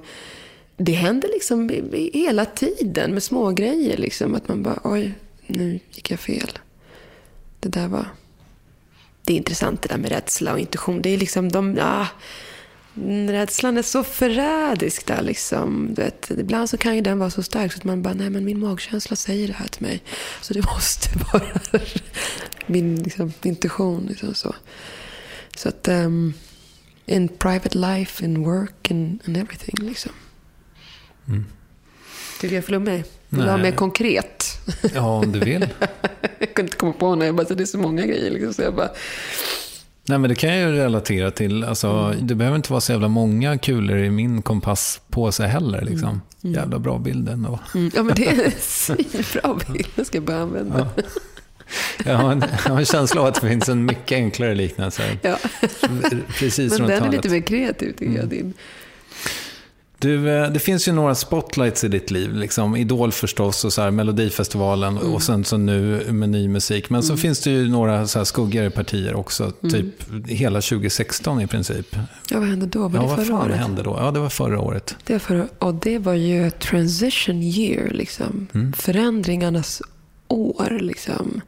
Det 0.78 0.92
händer 0.92 1.30
liksom 1.34 1.70
hela 2.14 2.46
tiden 2.46 3.14
med 3.14 3.24
små 3.24 3.52
grejer 3.52 3.98
liksom. 3.98 4.36
Att 4.36 4.48
man 4.48 4.64
bara, 4.64 4.80
oj, 4.84 5.14
nu 5.48 5.80
gick 5.92 6.12
jag 6.12 6.20
fel. 6.20 6.60
Det 7.60 7.70
där 7.70 7.88
var... 7.88 8.06
Det 9.24 9.34
är 9.34 9.38
intressant 9.38 9.82
det 9.82 9.88
där 9.88 9.98
med 9.98 10.12
rädsla 10.12 10.54
och 10.54 10.60
intuition. 10.60 11.02
Det 11.02 11.10
är 11.10 11.18
liksom 11.18 11.52
de... 11.52 11.78
Ah, 11.82 12.08
rädslan 13.28 13.78
är 13.78 13.82
så 13.82 14.04
förrädisk 14.04 15.06
där 15.06 15.22
liksom. 15.22 15.94
Du 15.94 16.02
vet, 16.02 16.32
ibland 16.32 16.70
så 16.70 16.78
kan 16.78 16.96
ju 16.96 17.02
den 17.02 17.20
vara 17.20 17.30
så 17.30 17.44
stark 17.44 17.74
så 17.74 17.78
att 17.78 17.84
man 17.84 18.02
bara, 18.02 18.14
nej 18.14 18.30
men 18.30 18.46
min 18.46 18.60
magkänsla 18.60 19.16
säger 19.16 19.48
det 19.48 19.54
här 19.54 19.68
till 19.68 19.82
mig. 19.82 20.04
Så 20.42 20.54
det 20.54 20.66
måste 20.76 21.10
vara 21.34 21.82
min 22.66 23.04
liksom, 23.04 23.34
intuition. 23.44 24.06
Liksom, 24.10 24.34
så. 24.34 24.56
Så 25.58 25.70
att 25.70 25.88
um, 25.88 26.34
in 27.10 27.28
private 27.28 27.78
life, 27.78 28.26
in 28.26 28.44
work 28.44 28.92
and, 28.92 29.20
and 29.28 29.38
everything 29.38 29.76
liksom. 29.88 30.12
Tycker 32.42 32.56
jag 32.56 32.64
är 32.64 32.68
flummig? 32.68 33.04
Vill 33.30 33.42
du 33.42 33.48
ha 33.48 33.54
Mm. 33.54 33.62
Mer 33.62 33.72
konkret? 33.72 34.44
Ja, 34.94 35.18
om 35.18 35.32
du 35.32 35.40
vill. 35.40 35.62
jag 36.40 36.54
kunde 36.54 36.62
inte 36.68 36.78
komma 36.78 36.94
på 36.94 37.16
något. 37.16 37.26
Jag 37.26 37.36
bara, 37.36 37.48
det 37.48 37.64
är 37.64 37.66
så 37.66 37.78
många 37.78 38.06
grejer 38.06 38.32
liksom. 38.32 38.54
Så 38.54 38.62
jag 38.62 38.76
bara, 38.76 38.90
Nej, 40.06 40.18
men 40.18 40.30
det 40.30 40.36
kan 40.36 40.50
jag 40.58 40.70
ju 40.70 40.76
relatera 40.76 41.32
till. 41.32 41.64
Alltså, 41.64 42.16
Det 42.22 42.36
behöver 42.36 42.56
inte 42.56 42.72
vara 42.72 42.82
så 42.82 42.92
jävla 42.92 43.08
många 43.08 43.58
kulor 43.58 43.98
i 43.98 44.10
min 44.10 44.42
kompass 44.42 45.02
på 45.10 45.32
sig 45.32 45.48
heller. 45.48 45.82
Liksom. 45.82 46.22
Jävla 46.42 46.80
bra 46.80 46.98
bild 46.98 47.30
ändå. 47.30 47.60
mm, 47.76 47.92
ja 47.96 48.04
men 48.04 48.16
det 48.16 48.28
är 48.28 48.46
en 48.46 48.52
svinbra 48.60 49.58
bild. 49.74 49.88
Den 49.96 50.06
ska 50.06 50.18
jag 50.18 50.26
börja 50.26 50.40
använda. 50.42 50.88
Jag 52.06 52.16
har, 52.18 52.32
en, 52.32 52.44
jag 52.66 52.72
har 52.72 52.80
en 52.80 52.86
känsla 52.86 53.22
av 53.22 53.28
att 53.28 53.42
det 53.42 53.48
finns 53.50 53.70
en 53.70 53.86
mycket 53.86 54.16
enklare 54.16 54.56
liknelse. 54.56 55.04
Ja. 55.22 55.38
Precis 56.40 56.80
Men 56.80 56.88
den 56.88 57.04
är 57.04 57.12
lite 57.12 57.30
mer 57.30 57.42
kreativ 57.42 57.92
tycker 57.98 58.18
jag. 58.20 58.28
Din. 58.28 58.54
Du, 60.02 60.30
eh, 60.30 60.50
det 60.52 60.60
finns 60.60 60.88
ju 60.88 60.92
några 60.92 61.16
spotlights 61.16 61.84
i 61.84 61.88
ditt 61.88 62.12
liv. 62.12 62.36
Liksom. 62.36 62.76
Idol 62.76 63.12
förstås 63.12 63.66
och 63.66 63.74
så 63.74 63.82
här, 63.82 63.92
Melodifestivalen 63.92 64.98
Mm. 64.98 65.14
och 65.14 65.24
sen 65.24 65.46
så 65.46 65.58
nu 65.58 66.12
med 66.12 66.30
ny 66.30 66.48
musik. 66.48 66.90
Men 66.90 67.04
så 67.04 67.18
finns 67.18 67.40
det 67.40 67.50
ju 67.52 67.68
några 67.70 68.08
så 68.08 68.20
här 68.20 68.24
skuggigare 68.26 68.70
partier 68.70 69.16
också. 69.16 69.44
Mm. 69.64 69.74
Typ 69.74 69.96
hela 70.30 70.62
2016 70.62 71.42
i 71.42 71.48
princip. 71.48 71.96
Ja, 72.32 72.40
vad 72.40 72.48
hände 72.50 72.66
då? 72.66 72.88
Var 72.88 73.00
Ja, 73.00 73.02
det 73.02 73.08
vad 73.16 73.26
förra 73.28 73.36
året? 73.40 73.58
hände 73.58 73.84
då? 73.84 73.98
Ja, 74.00 74.12
det 74.12 74.20
var 74.20 74.30
förra 74.30 74.60
året. 74.60 74.96
Det 75.06 75.14
var 75.14 75.20
förra, 75.20 75.48
och 75.60 75.74
det 75.76 75.98
var 76.00 76.14
ju 76.14 76.50
transition 76.52 77.42
year, 77.44 77.90
liksom. 77.90 78.48
Mm. 78.54 78.74
Förändringarnas 78.74 79.82
år, 80.30 80.78
liksom. 80.82 81.42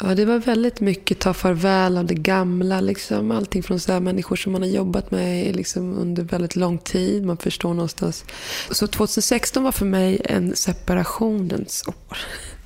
Ja, 0.00 0.14
det 0.14 0.24
var 0.24 0.38
väldigt 0.38 0.80
mycket 0.80 1.18
ta 1.18 1.34
farväl 1.34 1.98
av 1.98 2.04
det 2.04 2.14
gamla. 2.14 2.80
Liksom. 2.80 3.30
Allting 3.30 3.62
från 3.62 3.80
så 3.80 3.92
här 3.92 4.00
människor 4.00 4.36
som 4.36 4.52
man 4.52 4.62
har 4.62 4.68
jobbat 4.68 5.10
med 5.10 5.56
liksom, 5.56 5.98
under 5.98 6.22
väldigt 6.22 6.56
lång 6.56 6.78
tid. 6.78 7.24
Man 7.24 7.36
förstår 7.36 7.74
någonstans. 7.74 8.24
Så 8.70 8.86
2016 8.86 9.62
var 9.62 9.72
för 9.72 9.86
mig 9.86 10.22
en 10.24 10.56
separationens 10.56 11.84
år. 11.88 12.18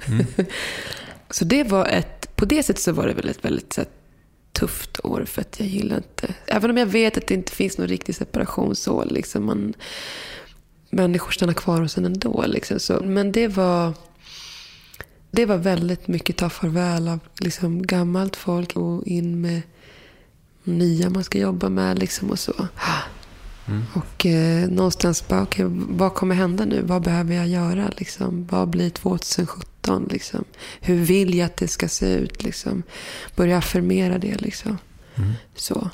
så 1.30 1.44
det 1.44 1.64
var 1.64 1.86
ett, 1.86 2.36
på 2.36 2.44
det 2.44 2.62
sättet 2.62 2.82
så 2.82 2.92
var 2.92 3.06
det 3.06 3.14
väl 3.14 3.28
ett 3.28 3.44
väldigt 3.44 3.72
så 3.72 3.80
här, 3.80 3.88
tufft 4.52 5.00
år 5.04 5.24
för 5.24 5.40
att 5.40 5.60
jag 5.60 5.68
gillar 5.68 5.96
inte... 5.96 6.34
Även 6.46 6.70
om 6.70 6.76
jag 6.76 6.86
vet 6.86 7.16
att 7.16 7.26
det 7.26 7.34
inte 7.34 7.52
finns 7.52 7.78
någon 7.78 7.88
riktig 7.88 8.14
separation 8.14 8.76
så 8.76 9.04
liksom 9.04 9.44
man... 9.44 9.74
Människor 10.92 11.30
stannar 11.30 11.52
kvar 11.52 11.80
hos 11.80 11.98
en 11.98 12.04
ändå 12.04 12.44
liksom 12.46 12.80
så. 12.80 13.00
Men 13.00 13.32
det 13.32 13.48
var... 13.48 13.92
Det 15.30 15.46
var 15.46 15.56
väldigt 15.56 16.08
mycket 16.08 16.36
ta 16.36 16.50
farväl 16.50 17.08
av 17.08 17.20
liksom 17.40 17.82
gammalt 17.86 18.36
folk 18.36 18.76
och 18.76 19.06
in 19.06 19.40
med 19.40 19.62
nya 20.64 21.10
man 21.10 21.24
ska 21.24 21.38
jobba 21.38 21.68
med 21.68 21.98
liksom 21.98 22.30
och 22.30 22.38
så. 22.38 22.68
Och 23.94 24.26
eh, 24.26 24.68
någonstans 24.68 25.28
bara, 25.28 25.42
okej, 25.42 25.64
vad 25.68 26.14
kommer 26.14 26.34
hända 26.34 26.64
nu? 26.64 26.82
Vad 26.82 27.02
behöver 27.02 27.34
jag 27.34 27.48
göra? 27.48 27.88
Liksom? 27.96 28.46
Vad 28.50 28.68
blir 28.68 28.90
2017? 28.90 30.08
Liksom? 30.10 30.44
Hur 30.80 30.96
vill 30.96 31.34
jag 31.34 31.46
att 31.46 31.56
det 31.56 31.68
ska 31.68 31.88
se 31.88 32.14
ut? 32.14 32.42
Liksom? 32.42 32.82
Börja 33.36 33.58
affirmera 33.58 34.18
det. 34.18 34.40
Liksom. 34.40 34.78
Så. 35.56 35.90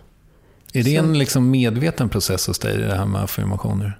Är 0.72 0.83
det 0.83 0.90
Så- 0.99 1.05
en 1.05 1.18
liksom 1.18 1.51
medveten 1.51 2.09
process 2.09 2.46
hos 2.46 2.59
dig, 2.59 2.77
det 2.79 2.94
här 2.96 3.07
med 3.07 3.22
affirmationer? 3.22 3.99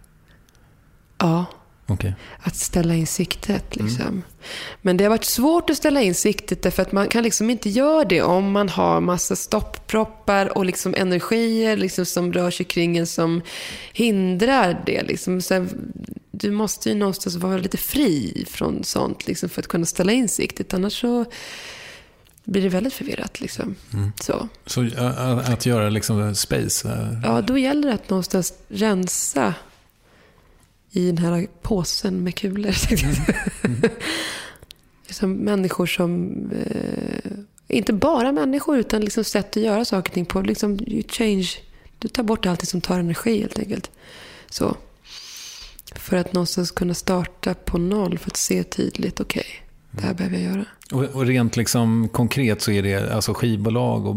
Ja, 1.19 1.45
Okej. 1.89 2.15
att 2.39 2.57
ställa 2.57 2.95
in 2.95 3.07
siktet. 3.07 3.77
Liksom. 3.77 4.23
Men 4.83 4.97
det 4.97 5.05
har 5.05 5.09
varit 5.09 5.25
svårt 5.25 5.71
att 5.71 5.77
ställa 5.77 6.03
in 6.03 6.15
siktet 6.15 6.63
därför 6.63 6.83
att 6.83 6.93
man 6.93 7.09
kan 7.09 7.23
liksom 7.23 7.51
inte 7.51 7.69
göra 7.71 8.05
det 8.05 8.23
om 8.23 8.53
man 8.53 8.69
har 8.69 9.01
massa 9.01 9.37
stoppproppar 9.37 10.59
och 10.59 10.65
liksom 10.65 10.95
energier 10.95 11.77
liksom 11.77 12.07
som 12.07 12.33
rör 12.33 12.51
sig 12.51 12.67
kring 12.67 12.97
en 12.97 13.07
som 13.07 13.43
hindrar 13.93 14.83
det. 14.87 15.03
Liksom. 15.03 15.43
Så 15.43 15.67
du 16.31 16.51
måste 16.51 16.89
ju 16.89 16.95
någonstans 16.95 17.37
vara 17.37 17.59
lite 17.59 17.77
fri 17.77 18.45
från 18.51 18.85
sånt 18.85 19.27
liksom, 19.27 19.49
för 19.49 19.63
att 19.63 19.69
kunna 19.69 19.87
ställa 19.87 20.13
in 20.13 20.29
siktet. 20.29 20.75
Annars 20.75 21.01
så 21.01 21.25
blir 22.45 22.63
det 22.63 22.69
väldigt 22.69 22.93
förvirrat. 22.95 23.41
Liksom. 23.41 23.75
Så. 24.21 24.49
Så 24.67 24.83
ä, 24.83 25.43
att 25.47 25.67
göra 25.67 25.89
liksom 25.89 26.35
space? 26.35 27.09
Ja, 27.25 27.41
då 27.41 27.59
gäller 27.59 27.89
det 27.89 27.95
att 27.95 28.11
någonstans 28.11 28.55
rensa 28.69 29.55
i 30.97 31.07
den 31.07 31.19
här 31.19 31.47
påsen 31.63 32.25
med 32.25 32.35
kulor. 32.35 32.73
Som 35.13 35.33
människor 35.33 35.87
som, 35.87 36.33
eh, 36.51 37.31
inte 37.69 37.93
bara 37.93 38.33
människor, 38.33 38.79
utan 38.79 39.01
liksom 39.01 39.25
sätt 39.25 39.57
att 39.57 39.63
göra 39.63 39.85
saker 39.85 40.11
och 40.11 40.15
ting 40.15 40.27
på. 40.27 40.41
Liksom, 40.41 40.79
you 40.87 41.03
change, 41.09 41.49
du 41.99 42.09
tar 42.09 42.23
bort 42.23 42.47
allt 42.47 42.69
som 42.69 42.81
tar 42.81 42.99
energi 42.99 43.41
helt 43.41 43.59
enkelt. 43.59 43.91
Så. 44.51 44.77
För 45.95 46.17
att 46.17 46.33
någonstans 46.33 46.71
kunna 46.71 46.95
starta 46.95 47.55
på 47.55 47.79
noll, 47.79 48.19
för 48.19 48.31
att 48.31 48.37
se 48.37 48.63
tydligt, 48.63 49.21
okej, 49.21 49.47
det 49.97 50.07
här 50.07 50.15
behöver 50.15 50.39
jag 50.39 50.53
göra. 50.53 50.65
Och, 50.93 51.03
och 51.03 51.27
rent 51.27 51.57
liksom 51.57 52.09
konkret 52.09 52.63
så 52.63 52.71
är 52.71 52.83
det 52.83 53.15
alltså 53.15 53.35
skivbolag 53.35 54.07
och 54.07 54.17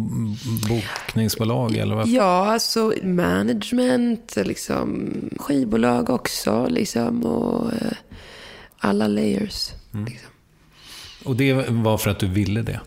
bokningsbolag 0.69 1.75
eller 1.75 1.95
vad? 1.95 2.07
Ja, 2.07 2.53
alltså 2.53 2.93
management, 3.03 4.35
liksom, 4.35 5.11
skivbolag 5.39 6.09
också 6.09 6.67
liksom, 6.69 7.25
och 7.25 7.73
eh, 7.73 7.91
alla 8.77 9.07
layers. 9.07 9.71
Liksom. 9.91 10.29
Och 11.23 11.35
det 11.35 11.53
var 11.69 11.97
för 11.97 12.09
att 12.09 12.19
du 12.19 12.27
ville 12.27 12.61
det? 12.61 12.79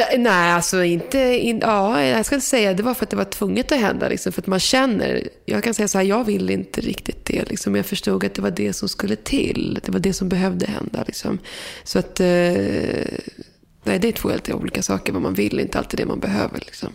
Eh, 0.00 0.18
Nej, 0.18 0.52
alltså 0.52 0.84
inte... 0.84 1.18
In, 1.18 1.58
ja, 1.62 2.02
jag 2.04 2.26
ska 2.26 2.34
inte 2.34 2.46
säga 2.46 2.74
det 2.74 2.82
var 2.82 2.94
för 2.94 3.04
att 3.04 3.10
det 3.10 3.16
var 3.16 3.24
tvunget 3.24 3.72
att 3.72 3.80
hända. 3.80 4.08
Liksom, 4.08 4.32
för 4.32 4.42
att 4.42 4.46
man 4.46 4.60
känner... 4.60 5.28
Jag 5.44 5.64
kan 5.64 5.74
säga 5.74 5.88
så 5.88 5.98
här, 5.98 6.04
jag 6.04 6.24
ville 6.24 6.52
inte 6.52 6.80
riktigt 6.80 7.24
det. 7.24 7.48
Liksom. 7.50 7.76
Jag 7.76 7.86
förstod 7.86 8.24
att 8.24 8.34
det 8.34 8.42
var 8.42 8.50
det 8.50 8.72
som 8.72 8.88
skulle 8.88 9.16
till. 9.16 9.80
Det 9.84 9.92
var 9.92 10.00
det 10.00 10.12
som 10.12 10.28
behövde 10.28 10.66
hända. 10.66 11.04
Liksom. 11.06 11.38
Så 11.84 11.98
att... 11.98 12.20
Eh, 12.20 12.26
nej, 13.84 13.98
det 13.98 14.08
är 14.08 14.12
två 14.12 14.28
helt 14.28 14.50
olika 14.50 14.82
saker. 14.82 15.12
Vad 15.12 15.22
man 15.22 15.34
vill 15.34 15.60
inte 15.60 15.78
alltid 15.78 16.00
det 16.00 16.06
man 16.06 16.20
behöver. 16.20 16.58
Liksom. 16.58 16.88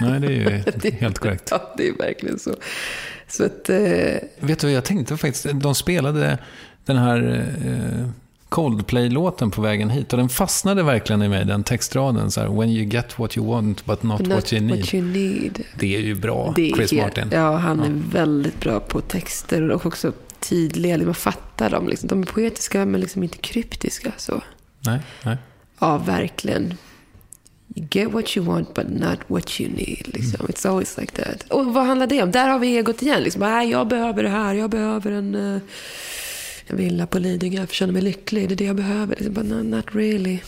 Nej, 0.00 0.20
det 0.20 0.26
är 0.26 0.30
ju 0.84 0.90
helt 1.00 1.18
korrekt. 1.18 1.48
Ja, 1.50 1.74
det 1.76 1.88
är 1.88 1.92
verkligen 1.98 2.38
så. 2.38 2.54
Så 3.28 3.44
att... 3.44 3.68
Eh, 3.70 3.76
Vet 4.40 4.58
du 4.58 4.66
vad 4.66 4.72
jag 4.72 4.84
tänkte 4.84 5.16
faktiskt? 5.16 5.46
De 5.54 5.74
spelade 5.74 6.38
den 6.84 6.96
här 6.96 7.46
eh, 7.64 8.08
Coldplay-låten 8.52 9.50
på 9.50 9.62
vägen 9.62 9.90
hit 9.90 10.12
och 10.12 10.18
den 10.18 10.28
fastnade 10.28 10.82
verkligen 10.82 11.22
i 11.22 11.28
mig, 11.28 11.44
den 11.44 11.64
textraden. 11.64 12.30
Så 12.30 12.40
här, 12.40 12.48
When 12.48 12.68
you 12.70 12.84
get 12.84 13.18
what 13.18 13.36
you 13.36 13.46
want 13.46 13.84
but 13.84 14.02
not, 14.02 14.20
Not 14.20 14.28
what 14.28 14.52
you 14.52 14.62
need. 14.62 14.78
What 14.80 14.94
you 14.94 15.02
need. 15.04 15.62
Det 15.78 15.96
är 15.96 16.00
ju 16.00 16.14
bra, 16.14 16.52
Det 16.56 16.72
Chris 16.76 16.92
helt- 16.92 17.02
Martin. 17.16 17.28
Ja, 17.32 17.56
han 17.56 17.80
är 17.80 18.02
väldigt 18.12 18.60
bra 18.60 18.80
på 18.80 19.00
texter 19.00 19.70
och 19.70 19.86
också 19.86 20.12
tydliga. 20.40 20.98
Man 20.98 21.14
fattar 21.14 21.70
dem. 21.70 21.88
Liksom. 21.88 22.08
De 22.08 22.22
är 22.22 22.26
poetiska 22.26 22.86
men 22.86 23.00
liksom 23.00 23.22
inte 23.22 23.38
kryptiska. 23.38 24.12
Så. 24.16 24.42
Nej, 24.80 24.98
nej. 25.24 25.36
Ja, 25.78 25.98
verkligen. 25.98 26.74
You 27.74 27.86
get 27.90 28.12
what 28.12 28.36
you 28.36 28.46
want 28.46 28.74
but 28.74 28.88
not 28.88 29.18
what 29.26 29.60
you 29.60 29.70
need. 29.70 30.08
Liksom. 30.14 30.46
It's 30.46 30.68
always 30.68 30.98
like 30.98 31.24
that. 31.24 31.42
Och 31.50 31.74
vad 31.74 31.86
handlar 31.86 32.06
det 32.06 32.22
om? 32.22 32.30
Där 32.30 32.48
har 32.48 32.58
vi 32.58 32.76
egot 32.76 33.02
igen. 33.02 33.22
Liksom. 33.22 33.40
Nej, 33.40 33.70
jag 33.70 33.88
behöver 33.88 34.22
det 34.22 34.28
här. 34.28 34.54
Jag 34.54 34.70
behöver 34.70 35.12
en, 35.12 35.34
en 35.34 35.60
villa 36.76 37.06
på 37.06 37.18
Lidingö 37.18 37.56
för 37.56 37.64
att 37.64 37.72
känna 37.72 37.92
mig 37.92 38.02
lycklig. 38.02 38.48
Det 38.48 38.54
är 38.54 38.56
det 38.56 38.64
jag 38.64 38.76
behöver. 38.76 39.16
Liksom. 39.16 39.34
But 39.34 39.44
no, 39.44 39.62
not 39.62 39.94
really. 39.94 40.38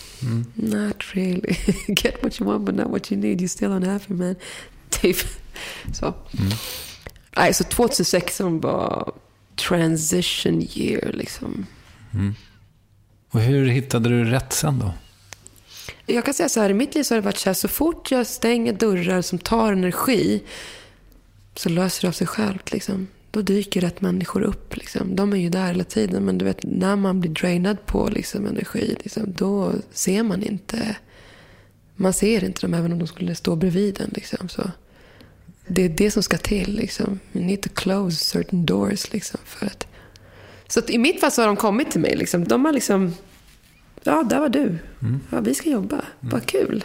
Not 0.54 1.14
really. 1.14 1.56
get 1.88 2.22
what 2.22 2.40
you 2.40 2.50
want 2.50 2.64
but 2.64 2.74
not 2.74 2.90
what 2.90 3.12
you 3.12 3.20
need. 3.20 3.40
You're 3.40 3.46
still 3.46 3.70
unhappy 3.70 4.14
man. 4.14 4.36
Typ. 4.90 5.16
Så. 5.92 6.14
Nej, 7.36 7.54
så 7.54 7.64
2016 7.64 8.60
var 8.60 9.12
transition 9.56 10.62
year 10.62 11.12
liksom. 11.12 11.66
Och 13.30 13.40
hur 13.40 13.66
hittade 13.66 14.08
du 14.08 14.24
rätt 14.24 14.52
sen 14.52 14.78
då? 14.78 14.94
Jag 16.06 16.24
kan 16.24 16.34
säga 16.34 16.48
så 16.48 16.60
här, 16.60 16.70
i 16.70 16.74
mitt 16.74 16.94
liv 16.94 17.02
så 17.02 17.14
har 17.14 17.20
det 17.20 17.24
varit 17.24 17.38
så 17.38 17.48
här, 17.48 17.54
så 17.54 17.68
fort 17.68 18.10
jag 18.10 18.26
stänger 18.26 18.72
dörrar 18.72 19.22
som 19.22 19.38
tar 19.38 19.72
energi 19.72 20.42
så 21.54 21.68
löser 21.68 22.02
det 22.02 22.08
av 22.08 22.12
sig 22.12 22.26
självt. 22.26 22.72
Liksom. 22.72 23.06
Då 23.34 23.42
dyker 23.42 23.80
rätt 23.80 24.00
människor 24.00 24.42
upp. 24.42 24.76
Liksom. 24.76 25.16
De 25.16 25.32
är 25.32 25.36
ju 25.36 25.48
där 25.48 25.66
hela 25.66 25.84
tiden. 25.84 26.24
Men 26.24 26.38
du 26.38 26.44
vet, 26.44 26.62
när 26.62 26.96
man 26.96 27.20
blir 27.20 27.30
drainad 27.30 27.86
på 27.86 28.08
liksom, 28.08 28.46
energi, 28.46 28.96
liksom, 29.02 29.32
då 29.32 29.72
ser 29.92 30.22
man 30.22 30.42
inte... 30.42 30.96
Man 31.96 32.12
ser 32.12 32.44
inte 32.44 32.60
dem 32.60 32.74
även 32.74 32.92
om 32.92 32.98
de 32.98 33.08
skulle 33.08 33.34
stå 33.34 33.56
bredvid 33.56 34.00
en. 34.00 34.10
Liksom, 34.14 34.48
så. 34.48 34.70
Det 35.66 35.82
är 35.82 35.88
det 35.88 36.10
som 36.10 36.22
ska 36.22 36.38
till. 36.38 36.74
Liksom. 36.74 37.20
You 37.32 37.44
need 37.44 37.62
to 37.62 37.68
close 37.74 38.24
certain 38.24 38.66
doors. 38.66 39.12
Liksom, 39.12 39.40
för 39.44 39.66
att... 39.66 39.86
Så 40.68 40.78
att 40.78 40.90
i 40.90 40.98
mitt 40.98 41.20
fall 41.20 41.30
så 41.30 41.42
har 41.42 41.46
de 41.46 41.56
kommit 41.56 41.90
till 41.90 42.00
mig. 42.00 42.16
Liksom. 42.16 42.44
De 42.44 42.64
har 42.64 42.72
liksom... 42.72 43.14
Ja, 44.02 44.22
där 44.22 44.40
var 44.40 44.48
du. 44.48 44.78
Ja, 45.30 45.40
vi 45.40 45.54
ska 45.54 45.70
jobba. 45.70 46.04
Vad 46.20 46.46
kul. 46.46 46.84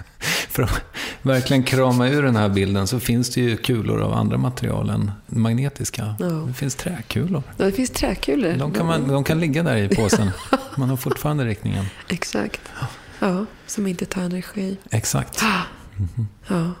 För 0.49 0.63
att 0.63 0.81
verkligen 1.21 1.63
krama 1.63 2.07
ur 2.07 2.23
den 2.23 2.35
här 2.35 2.49
bilden 2.49 2.87
så 2.87 2.99
finns 2.99 3.29
det 3.29 3.41
ju 3.41 3.57
kulor 3.57 4.01
av 4.01 4.13
andra 4.13 4.37
material 4.37 4.89
än 4.89 5.11
magnetiska. 5.25 6.15
Ja. 6.19 6.25
Det 6.25 6.53
finns 6.53 6.75
träkulor. 6.75 7.43
Ja, 7.57 7.65
det 7.65 7.71
finns 7.71 7.89
träkulor. 7.89 8.53
De 8.53 8.71
kan, 8.71 8.85
man, 8.85 9.07
de 9.07 9.23
kan 9.23 9.39
ligga 9.39 9.63
där 9.63 9.77
i 9.77 9.89
påsen. 9.95 10.31
Man 10.75 10.89
har 10.89 10.97
fortfarande 10.97 11.45
riktningen. 11.45 11.85
Exakt. 12.09 12.61
Ja, 13.19 13.45
som 13.67 13.87
inte 13.87 14.05
tar 14.05 14.21
energi. 14.21 14.77
Exakt. 14.91 15.43
Ja. 16.47 16.73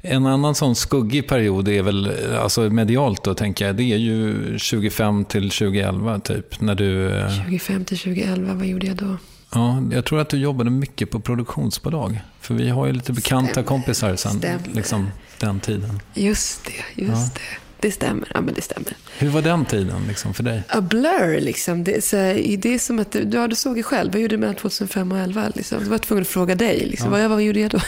En 0.00 0.26
annan 0.26 0.54
sån 0.54 0.74
skuggig 0.74 1.28
period 1.28 1.68
är 1.68 1.82
väl, 1.82 2.12
alltså 2.38 2.60
medialt 2.60 3.24
då 3.24 3.34
tänker 3.34 3.66
jag, 3.66 3.76
det 3.76 3.82
är 3.82 3.96
ju 3.96 4.58
25 4.58 5.24
till 5.24 5.50
2011 5.50 6.18
typ. 6.20 6.60
När 6.60 6.74
du, 6.74 7.08
eh, 7.08 7.44
25 7.44 7.84
till 7.84 7.98
2011, 7.98 8.54
vad 8.54 8.66
gjorde 8.66 8.86
jag 8.86 8.96
då? 8.96 9.16
Ja, 9.56 9.82
jag 9.92 10.04
tror 10.04 10.20
att 10.20 10.28
du 10.28 10.36
jobbade 10.36 10.70
mycket 10.70 11.10
på 11.10 11.20
produktionsbolag. 11.20 12.20
För 12.40 12.54
vi 12.54 12.68
har 12.68 12.86
ju 12.86 12.92
lite 12.92 13.12
bekanta 13.12 13.50
Stämmer. 13.50 13.66
kompisar 13.66 14.16
sen, 14.16 14.42
liksom 14.72 15.10
den 15.40 15.60
tiden. 15.60 16.00
Just 16.14 16.64
det, 16.64 17.02
just 17.02 17.34
det. 17.34 17.40
Det 17.80 17.92
stämmer. 17.92 18.32
Ja, 18.34 18.40
men 18.40 18.54
det 18.54 18.62
stämmer. 18.62 18.96
Hur 19.18 19.28
var 19.28 19.42
den 19.42 19.64
tiden 19.64 20.06
liksom 20.08 20.34
för 20.34 20.42
dig? 20.42 20.62
A 20.68 20.80
blur, 20.80 21.40
liksom. 21.40 21.84
Det 21.84 21.96
är, 21.96 22.00
så 22.00 22.16
här, 22.16 22.56
det 22.56 22.74
är 22.74 22.78
som 22.78 22.98
att 22.98 23.12
du, 23.12 23.28
ja, 23.32 23.48
du 23.48 23.54
såg 23.56 23.76
ju 23.76 23.82
själv. 23.82 24.12
Vad 24.12 24.20
gjorde 24.22 24.34
du 24.34 24.40
mellan 24.40 24.54
2005 24.54 25.12
och 25.12 25.18
2011? 25.18 25.52
Liksom. 25.54 25.78
Du 25.84 25.90
var 25.90 25.98
tvungen 25.98 26.22
att 26.22 26.28
fråga 26.28 26.54
dig. 26.54 26.86
Liksom. 26.86 27.10
Vad, 27.10 27.30
vad 27.30 27.42
gjorde 27.42 27.60
jag 27.60 27.70
då? 27.70 27.80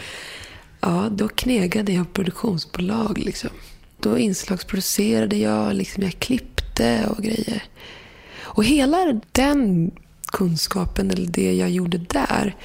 ja, 0.80 1.08
då 1.10 1.28
knegade 1.28 1.92
jag 1.92 2.12
produktionsbolag. 2.12 3.18
Liksom. 3.18 3.50
Då 4.00 4.18
inslagsproducerade 4.18 5.36
jag, 5.36 5.74
liksom, 5.74 6.02
jag 6.02 6.18
klippte 6.18 7.06
och 7.08 7.22
grejer. 7.22 7.62
Och 8.40 8.64
hela 8.64 9.20
den 9.32 9.90
kunskapen, 10.38 11.10
eller 11.10 11.26
det 11.26 11.54
jag 11.54 11.70
gjorde 11.70 11.98
där, 11.98 12.56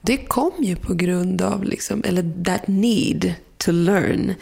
det 0.00 0.16
kom 0.16 0.52
ju 0.58 0.76
på 0.76 0.94
grund 0.94 1.42
av, 1.42 1.64
liksom, 1.64 2.02
eller 2.04 2.44
that 2.44 2.68
need 2.68 3.34
to 3.58 3.72
learn, 3.72 4.34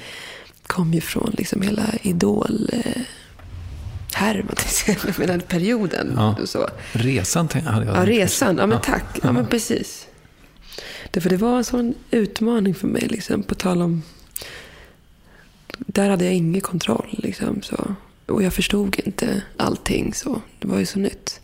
kom 0.66 0.94
ju 0.94 1.00
från 1.00 1.34
liksom 1.38 1.62
hela 1.62 1.84
idol 2.02 2.70
härvan, 4.12 4.56
med 5.18 5.28
den 5.28 5.40
perioden. 5.40 6.12
Ja. 6.16 6.36
Och 6.42 6.48
så. 6.48 6.68
Resan 6.92 7.48
hade 7.48 7.86
jag 7.86 7.96
Ja, 7.96 8.06
resan. 8.06 8.56
Ja, 8.58 8.66
men 8.66 8.80
tack. 8.80 9.18
Ja, 9.22 9.32
men 9.32 9.46
precis. 9.46 10.06
Därför 11.10 11.30
det 11.30 11.36
var 11.36 11.56
en 11.56 11.64
sån 11.64 11.94
utmaning 12.10 12.74
för 12.74 12.86
mig, 12.86 13.08
liksom, 13.08 13.42
på 13.42 13.54
tal 13.54 13.82
om... 13.82 14.02
Där 15.78 16.10
hade 16.10 16.24
jag 16.24 16.34
ingen 16.34 16.60
kontroll. 16.60 17.08
Liksom, 17.10 17.62
så. 17.62 17.94
Och 18.26 18.42
jag 18.42 18.52
förstod 18.52 19.00
inte 19.04 19.42
allting. 19.56 20.14
så. 20.14 20.42
Det 20.58 20.68
var 20.68 20.78
ju 20.78 20.86
så 20.86 20.98
nytt. 20.98 21.39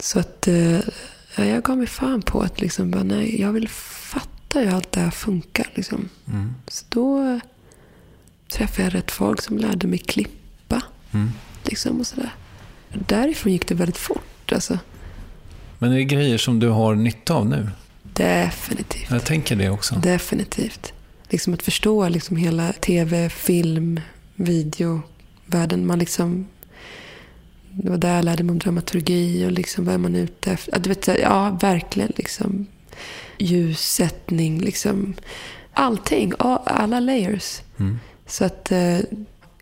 Så 0.00 0.18
att 0.18 0.48
eh, 0.48 0.80
ja, 1.36 1.44
jag 1.44 1.62
gav 1.62 1.78
mig 1.78 1.86
fan 1.86 2.22
på 2.22 2.40
att 2.40 2.60
liksom, 2.60 2.90
bara, 2.90 3.02
nej, 3.02 3.40
jag 3.40 3.52
vill 3.52 3.68
fatta 3.68 4.58
hur 4.58 4.74
allt 4.74 4.92
det 4.92 5.00
här 5.00 5.10
funkar. 5.10 5.70
Liksom. 5.74 6.08
Mm. 6.28 6.54
Så 6.68 6.84
då 6.88 7.40
träffade 8.48 8.82
jag 8.82 8.94
rätt 8.94 9.10
folk 9.10 9.42
som 9.42 9.58
lärde 9.58 9.86
mig 9.86 9.98
klippa. 9.98 10.82
Mm. 11.12 11.30
Liksom, 11.64 12.00
och 12.00 12.06
sådär. 12.06 12.34
Därifrån 12.92 13.52
gick 13.52 13.68
det 13.68 13.74
väldigt 13.74 13.96
fort. 13.96 14.52
Alltså. 14.52 14.78
Men 15.78 15.92
är 15.92 15.96
det 15.96 16.04
grejer 16.04 16.38
som 16.38 16.58
du 16.58 16.68
har 16.68 16.94
nytta 16.94 17.34
av 17.34 17.46
nu? 17.46 17.70
Definitivt. 18.02 19.10
Jag 19.10 19.24
tänker 19.24 19.56
det 19.56 19.70
också. 19.70 19.94
Definitivt. 19.94 20.92
Liksom 21.28 21.54
att 21.54 21.62
förstå 21.62 22.08
liksom 22.08 22.36
hela 22.36 22.72
tv, 22.72 23.28
film, 23.28 24.00
video, 24.34 25.02
världen. 25.46 25.86
Man 25.86 25.98
liksom, 25.98 26.46
det 27.72 27.90
var 27.90 27.98
där 27.98 28.16
jag 28.16 28.24
lärde 28.24 28.42
mig 28.42 28.52
om 28.52 28.58
dramaturgi 28.58 29.46
och 29.46 29.52
liksom 29.52 29.84
vad 29.84 29.94
är 29.94 29.98
man 29.98 30.16
ute 30.16 30.52
efter. 30.52 30.78
Du 30.78 30.88
vet, 30.88 31.06
ja, 31.06 31.58
verkligen. 31.60 32.12
Liksom, 32.16 32.66
ljussättning, 33.38 34.60
liksom, 34.60 35.14
allting. 35.72 36.32
Alla 36.38 37.00
layers. 37.00 37.60
Mm. 37.78 37.98
Så 38.26 38.44
att 38.44 38.72
eh, 38.72 38.98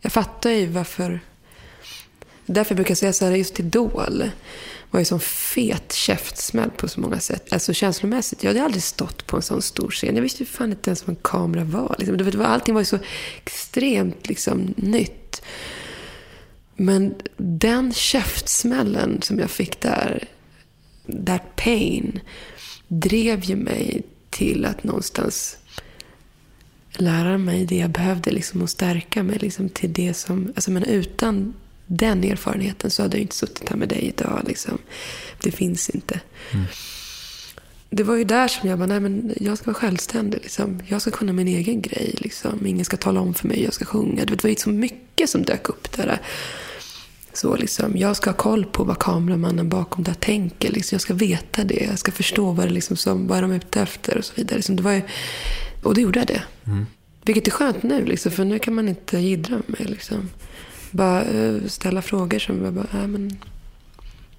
jag 0.01 0.13
fattar 0.13 0.51
ju 0.51 0.67
varför... 0.67 1.21
Därför 2.47 2.75
brukar 2.75 2.91
jag 2.91 2.99
säga 2.99 3.13
så 3.13 3.25
här, 3.25 3.33
just 3.33 3.61
Idol 3.61 4.31
var 4.91 5.01
ju 5.01 5.05
sån 5.05 5.21
fet 5.21 5.93
käftsmäll 5.93 6.71
på 6.71 6.89
så 6.89 7.01
många 7.01 7.21
sätt. 7.21 7.53
Alltså 7.53 7.73
känslomässigt. 7.73 8.43
Jag 8.43 8.51
hade 8.51 8.65
aldrig 8.65 8.83
stått 8.83 9.27
på 9.27 9.37
en 9.37 9.43
sån 9.43 9.63
stor 9.63 9.91
scen. 9.91 10.15
Jag 10.15 10.23
visste 10.23 10.43
ju 10.43 10.47
fan 10.47 10.71
inte 10.71 10.91
ens 10.91 11.07
vad 11.07 11.17
en 11.17 11.23
kamera 11.23 11.65
var. 11.65 11.97
Liksom. 11.99 12.43
Allting 12.43 12.75
var 12.75 12.81
ju 12.81 12.85
så 12.85 12.99
extremt 13.45 14.29
liksom, 14.29 14.75
nytt. 14.77 15.43
Men 16.81 17.14
den 17.37 17.93
käftsmällen 17.93 19.22
som 19.22 19.39
jag 19.39 19.51
fick 19.51 19.81
där, 19.81 20.29
that 21.26 21.57
pain, 21.57 22.20
drev 22.89 23.45
ju 23.45 23.57
mig 23.57 24.03
till 24.31 24.64
att 24.64 24.85
någonstans 24.85 25.57
lära 26.93 27.39
mig 27.39 27.66
det 27.66 27.76
jag 27.76 27.91
behövde 27.91 28.31
liksom, 28.31 28.62
och 28.62 28.70
stärka 28.70 29.22
mig 29.22 29.39
liksom, 29.39 29.68
till 29.68 29.93
det 29.93 30.14
som... 30.14 30.53
Alltså, 30.57 30.70
men 30.70 30.85
utan 30.85 31.55
den 31.87 32.24
erfarenheten 32.24 32.91
så 32.91 33.03
hade 33.03 33.16
jag 33.16 33.22
inte 33.22 33.37
suttit 33.37 33.68
här 33.68 33.76
med 33.76 33.89
dig 33.89 34.14
idag. 34.16 34.43
Liksom. 34.47 34.79
Det 35.43 35.51
finns 35.51 35.91
inte. 35.91 36.20
Det 37.91 38.03
var 38.03 38.16
ju 38.16 38.24
där 38.24 38.49
som 38.49 38.68
jag 38.68 38.79
bara, 38.79 38.87
nej 38.87 39.01
men 39.01 39.35
jag 39.41 39.59
ska 39.59 39.66
vara 39.66 39.81
självständig. 39.81 40.41
Liksom. 40.43 40.83
Jag 40.87 41.01
ska 41.01 41.11
kunna 41.11 41.33
min 41.33 41.49
egen 41.49 41.83
grej. 41.83 42.14
Liksom. 42.18 42.66
Ingen 42.66 42.85
ska 42.85 42.97
tala 42.97 43.20
om 43.20 43.35
för 43.35 43.49
mig, 43.49 43.62
jag 43.64 43.74
ska 43.74 43.85
sjunga. 43.85 44.24
Det 44.24 44.43
var 44.45 44.51
ju 44.51 44.57
så 44.57 44.70
mycket 44.70 45.31
som 45.31 45.43
dök 45.43 45.68
upp 45.68 45.97
där. 45.97 46.20
Så 47.41 47.57
liksom, 47.57 47.97
jag 47.97 48.16
ska 48.16 48.30
ha 48.30 48.36
koll 48.36 48.64
på 48.64 48.84
vad 48.84 48.99
kameramannen 48.99 49.68
bakom 49.68 50.05
där 50.05 50.14
tänker. 50.14 50.72
Liksom. 50.72 50.95
Jag 50.95 51.01
ska 51.03 51.14
veta 51.14 51.64
det. 51.64 51.84
Jag 51.91 51.99
ska 51.99 52.12
förstå 52.12 52.53
vad, 52.53 52.66
det 52.66 52.72
liksom 52.72 52.97
som, 52.97 53.26
vad 53.26 53.43
de 53.43 53.51
är 53.51 53.57
ute 53.57 53.80
efter 53.80 54.18
och 54.18 54.24
så 54.24 54.32
vidare. 54.36 54.57
Liksom. 54.57 54.76
Det 54.76 54.82
var 54.82 54.93
ju, 54.93 55.03
och 55.82 55.95
då 55.95 56.01
gjorde 56.01 56.18
jag 56.18 56.26
det. 56.26 56.43
Vilket 57.22 57.47
är 57.47 57.51
skönt 57.51 57.82
nu, 57.82 58.05
liksom, 58.05 58.32
för 58.32 58.45
nu 58.45 58.59
kan 58.59 58.74
man 58.74 58.89
inte 58.89 59.18
jiddra 59.18 59.55
med 59.55 59.80
mig. 59.80 59.89
Liksom. 59.89 60.30
Bara 60.91 61.24
eh, 61.24 61.57
ställa 61.66 62.03
frågor 62.03 62.39
som 62.39 62.64
jag 62.64 62.74
bara, 62.74 62.86
ja 62.93 63.07
men... 63.07 63.39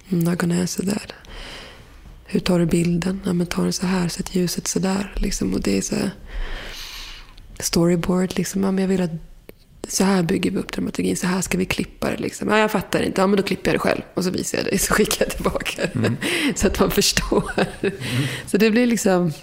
Mm, 0.10 0.24
not 0.24 0.40
gonna 0.40 0.62
answer 0.62 0.86
that. 0.86 1.14
Hur 2.26 2.40
tar 2.40 2.60
du 2.60 2.66
bilden? 2.66 3.22
Ja 3.26 3.34
men 3.34 3.48
ta 3.48 3.64
den 3.64 3.74
så 3.74 3.86
här, 3.86 4.10
sätt 4.10 4.36
ljuset 4.36 4.68
så 4.68 4.80
där. 4.80 5.14
Liksom. 5.16 5.54
Och 5.54 5.62
det 5.62 5.78
är 5.78 5.82
så 5.82 5.96
här, 5.96 6.12
storyboard, 7.60 8.38
liksom. 8.38 8.64
Ja, 8.64 8.72
men 8.72 8.82
jag 8.82 8.90
vill 8.90 9.02
att 9.02 9.12
så 9.88 10.04
här 10.04 10.24
bygger 10.24 10.52
vi 10.52 10.58
upp 10.58 10.72
dramaturgin, 10.72 11.18
så 11.18 11.28
här 11.28 11.42
ska 11.42 11.58
vi 11.58 11.66
klippa 11.66 12.10
det. 12.10 12.18
Liksom. 12.18 12.50
Ja, 12.50 12.60
jag 12.60 12.72
fattar 12.72 13.02
inte, 13.02 13.22
ja 13.22 13.28
men 13.28 13.38
då 13.38 13.44
klipper 13.44 13.72
jag 13.72 13.76
det 13.76 13.80
själv. 13.80 14.02
Och 14.14 14.24
så 14.24 14.30
visar 14.30 14.58
jag 14.58 14.68
det, 14.68 14.78
så 14.78 14.94
skickar 14.94 15.26
jag 15.26 15.36
tillbaka 15.36 15.82
det. 15.94 16.12
Så 16.56 16.68
att 16.68 16.80
man 16.80 16.92
förstår. 16.92 17.52
Så 18.48 18.58
det 18.58 18.72
blir 18.72 18.88
liksom, 18.88 19.34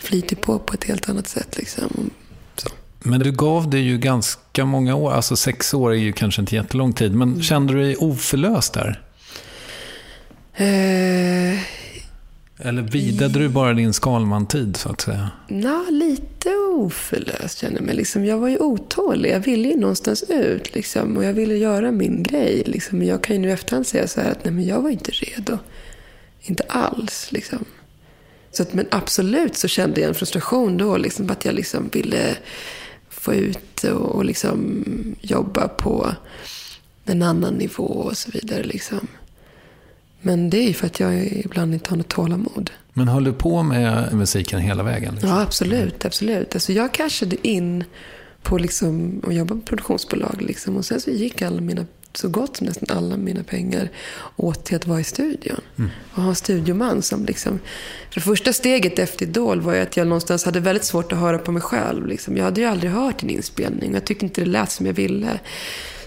flyter 0.00 0.36
på 0.36 0.58
på 0.58 0.74
ett 0.74 0.84
helt 0.84 1.08
annat 1.08 1.28
sätt. 1.28 1.56
Liksom. 1.56 2.10
Så. 2.56 2.68
Men 2.98 3.20
du 3.20 3.32
gav 3.32 3.70
det 3.70 3.78
ju 3.78 3.98
ganska 3.98 4.64
många 4.64 4.94
år, 4.94 5.12
alltså 5.12 5.36
sex 5.36 5.74
år 5.74 5.92
är 5.92 5.96
ju 5.98 6.12
kanske 6.12 6.40
inte 6.42 6.54
jättelång 6.54 6.92
tid, 6.92 7.14
men 7.14 7.42
kände 7.42 7.72
du 7.72 7.82
dig 7.82 7.96
oförlöst 7.96 8.72
där? 8.72 9.02
Eh, 10.56 11.58
eller 12.64 12.82
vidade 12.82 13.38
du 13.38 13.48
bara 13.48 13.74
din 13.74 13.92
Skalman-tid, 13.92 14.76
så 14.76 14.88
att 14.88 15.00
säga? 15.00 15.30
Ja, 15.48 15.84
lite 15.90 16.48
oförlöst 16.56 17.58
känner 17.58 17.76
jag 17.76 17.84
mig. 17.84 17.94
Liksom, 17.94 18.24
jag 18.24 18.38
var 18.38 18.48
ju 18.48 18.58
otålig. 18.58 19.30
Jag 19.30 19.40
ville 19.40 19.68
ju 19.68 19.76
någonstans 19.76 20.22
ut. 20.22 20.74
Liksom, 20.74 21.16
och 21.16 21.24
jag 21.24 21.32
ville 21.32 21.56
göra 21.56 21.92
min 21.92 22.22
grej. 22.22 22.62
Liksom. 22.66 22.98
Men 22.98 23.06
jag 23.06 23.22
kan 23.22 23.36
ju 23.36 23.42
nu 23.42 23.48
i 23.48 23.52
efterhand 23.52 23.86
säga 23.86 24.08
så 24.08 24.20
här 24.20 24.30
att 24.30 24.44
nej, 24.44 24.54
men 24.54 24.64
jag 24.64 24.82
var 24.82 24.90
inte 24.90 25.10
redo. 25.10 25.58
Inte 26.40 26.64
alls. 26.68 27.32
Liksom. 27.32 27.64
Så 28.50 28.62
att, 28.62 28.74
men 28.74 28.86
absolut 28.90 29.56
så 29.56 29.68
kände 29.68 30.00
jag 30.00 30.08
en 30.08 30.14
frustration 30.14 30.76
då. 30.76 30.96
Liksom, 30.96 31.30
att 31.30 31.44
jag 31.44 31.54
liksom 31.54 31.88
ville 31.92 32.36
få 33.08 33.34
ut 33.34 33.84
och, 33.84 34.14
och 34.14 34.24
liksom 34.24 34.84
jobba 35.20 35.68
på 35.68 36.14
en 37.04 37.22
annan 37.22 37.54
nivå 37.54 37.84
och 37.84 38.16
så 38.16 38.30
vidare. 38.30 38.62
Liksom. 38.62 39.08
Men 40.26 40.50
det 40.50 40.58
är 40.58 40.66
ju 40.66 40.74
för 40.74 40.86
att 40.86 41.00
jag 41.00 41.26
ibland 41.26 41.74
inte 41.74 41.90
har 41.90 41.96
något 41.96 42.08
tålamod. 42.08 42.70
Men 42.92 43.08
höll 43.08 43.24
du 43.24 43.32
på 43.32 43.62
med 43.62 44.12
musiken 44.12 44.60
hela 44.60 44.82
vägen? 44.82 45.12
Liksom? 45.12 45.30
Ja, 45.30 45.42
absolut. 45.42 46.04
absolut. 46.04 46.54
Alltså 46.54 46.72
jag 46.72 46.94
cashade 46.94 47.48
in 47.48 47.84
på 48.42 48.58
liksom 48.58 49.22
att 49.26 49.34
jobba 49.34 49.54
på 49.54 49.60
produktionsbolag. 49.60 50.42
Liksom. 50.42 50.76
Och 50.76 50.84
sen 50.84 51.00
så 51.00 51.10
gick 51.10 51.42
alla 51.42 51.60
mina, 51.60 51.86
så 52.12 52.28
gott 52.28 52.56
som 52.56 52.66
nästan 52.66 52.96
alla 52.96 53.16
mina 53.16 53.42
pengar 53.42 53.90
åt 54.36 54.64
till 54.64 54.76
att 54.76 54.86
vara 54.86 55.00
i 55.00 55.04
studion. 55.04 55.60
Och 56.14 56.22
ha 56.22 56.28
en 56.28 56.34
studioman 56.34 57.02
som 57.02 57.24
liksom... 57.24 57.58
För 58.10 58.14
det 58.14 58.20
första 58.20 58.52
steget 58.52 58.98
efter 58.98 59.26
Idol 59.26 59.60
var 59.60 59.74
ju 59.74 59.80
att 59.80 59.96
jag 59.96 60.06
någonstans 60.06 60.44
hade 60.44 60.60
väldigt 60.60 60.84
svårt 60.84 61.12
att 61.12 61.18
höra 61.18 61.38
på 61.38 61.52
mig 61.52 61.62
själv. 61.62 62.06
Liksom. 62.06 62.36
Jag 62.36 62.44
hade 62.44 62.60
ju 62.60 62.66
aldrig 62.66 62.92
hört 62.92 63.22
en 63.22 63.30
inspelning 63.30 63.90
och 63.90 63.96
jag 63.96 64.04
tyckte 64.04 64.24
inte 64.24 64.40
det 64.40 64.50
lät 64.50 64.70
som 64.70 64.86
jag 64.86 64.92
ville. 64.92 65.40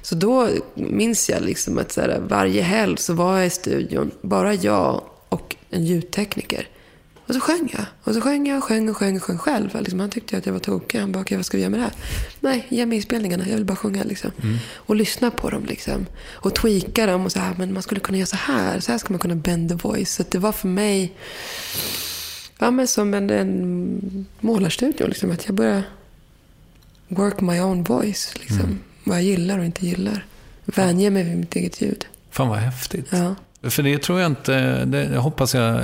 Så 0.08 0.16
då 0.16 0.49
minns 0.76 1.30
jag 1.30 1.41
liksom 1.41 1.78
att 1.78 1.95
här, 1.95 2.20
varje 2.20 2.62
helg 2.62 2.97
så 2.97 3.14
var 3.14 3.38
jag 3.38 3.47
i 3.47 3.49
studion, 3.49 4.12
bara 4.22 4.53
jag 4.53 5.03
och 5.30 5.55
en 5.70 5.86
ljudtekniker. 5.86 6.70
Och 7.28 7.34
så 7.34 7.39
sjöng 7.39 7.70
jag. 7.74 7.86
Och 8.03 8.14
så 8.14 8.22
sjöng 8.22 8.47
jag 8.47 8.58
och 8.58 8.64
sjöng 8.64 8.89
och 8.89 8.97
sjöng 8.97 9.16
och 9.16 9.24
sjöng 9.24 9.38
själv. 9.38 9.76
Liksom, 9.80 9.99
han 9.99 10.10
tyckte 10.10 10.38
att 10.38 10.45
jag 10.45 10.53
var 10.53 10.60
tokig. 10.60 10.99
Han 10.99 11.12
bara, 11.12 11.22
okej, 11.22 11.38
vad 11.38 11.45
ska 11.45 11.58
vi 11.58 11.64
göra 11.64 11.70
med 11.70 11.80
det 11.80 11.84
här? 11.84 11.93
Nej, 12.39 12.68
ge 12.70 12.86
mig 12.86 12.95
inspelningarna. 12.95 13.47
Jag 13.47 13.55
vill 13.55 13.66
bara 13.66 13.76
sjunga. 13.76 14.03
Liksom. 14.03 14.32
Och 14.74 14.95
lyssna 14.95 15.32
på 15.32 15.49
dem. 15.49 15.66
Liksom. 15.66 16.05
Och 16.26 16.55
tweaka 16.55 17.05
dem. 17.05 17.26
Och 17.26 17.32
så 17.32 17.39
här, 17.39 17.55
men 17.58 17.74
man 17.74 17.84
skulle 17.84 18.01
kunna 18.01 18.18
göra 18.18 18.28
så 18.28 18.36
här. 18.36 18.80
Så 18.80 18.91
här 18.91 18.99
ska 18.99 19.14
man 19.14 19.20
kunna 19.20 19.36
bend 19.36 19.70
the 19.70 19.76
voice. 19.76 20.16
Så 20.16 20.24
det 20.30 20.38
var 20.38 20.51
för 20.51 20.68
mig 20.68 21.14
ja, 22.60 22.72
men 22.72 22.88
som 22.88 23.14
en, 23.14 23.30
en 23.30 24.26
målarstudio. 24.39 25.08
Liksom, 25.08 25.32
att 25.32 25.45
jag 25.45 25.55
började 25.55 25.84
work 27.08 27.41
my 27.41 27.60
own 27.60 27.84
voice. 27.84 28.34
Liksom. 28.39 28.80
Vad 29.08 29.18
jag 29.18 29.24
gillar 29.24 29.60
och 29.60 29.66
inte 29.66 29.86
gillar. 29.86 30.26
Vänja 30.66 31.12
mig 31.12 31.24
vid 31.24 31.38
mitt 31.38 31.55
eget 31.55 31.82
ljud. 31.82 32.05
Fan 32.32 32.47
vad 32.47 32.58
häftigt. 32.58 33.08
Ja. 33.10 33.36
För 33.70 33.84
det 33.84 34.01
tror 34.01 34.20
jag 34.20 34.32
inte, 34.32 34.86
det 34.86 35.18
hoppas 35.18 35.55
jag, 35.55 35.82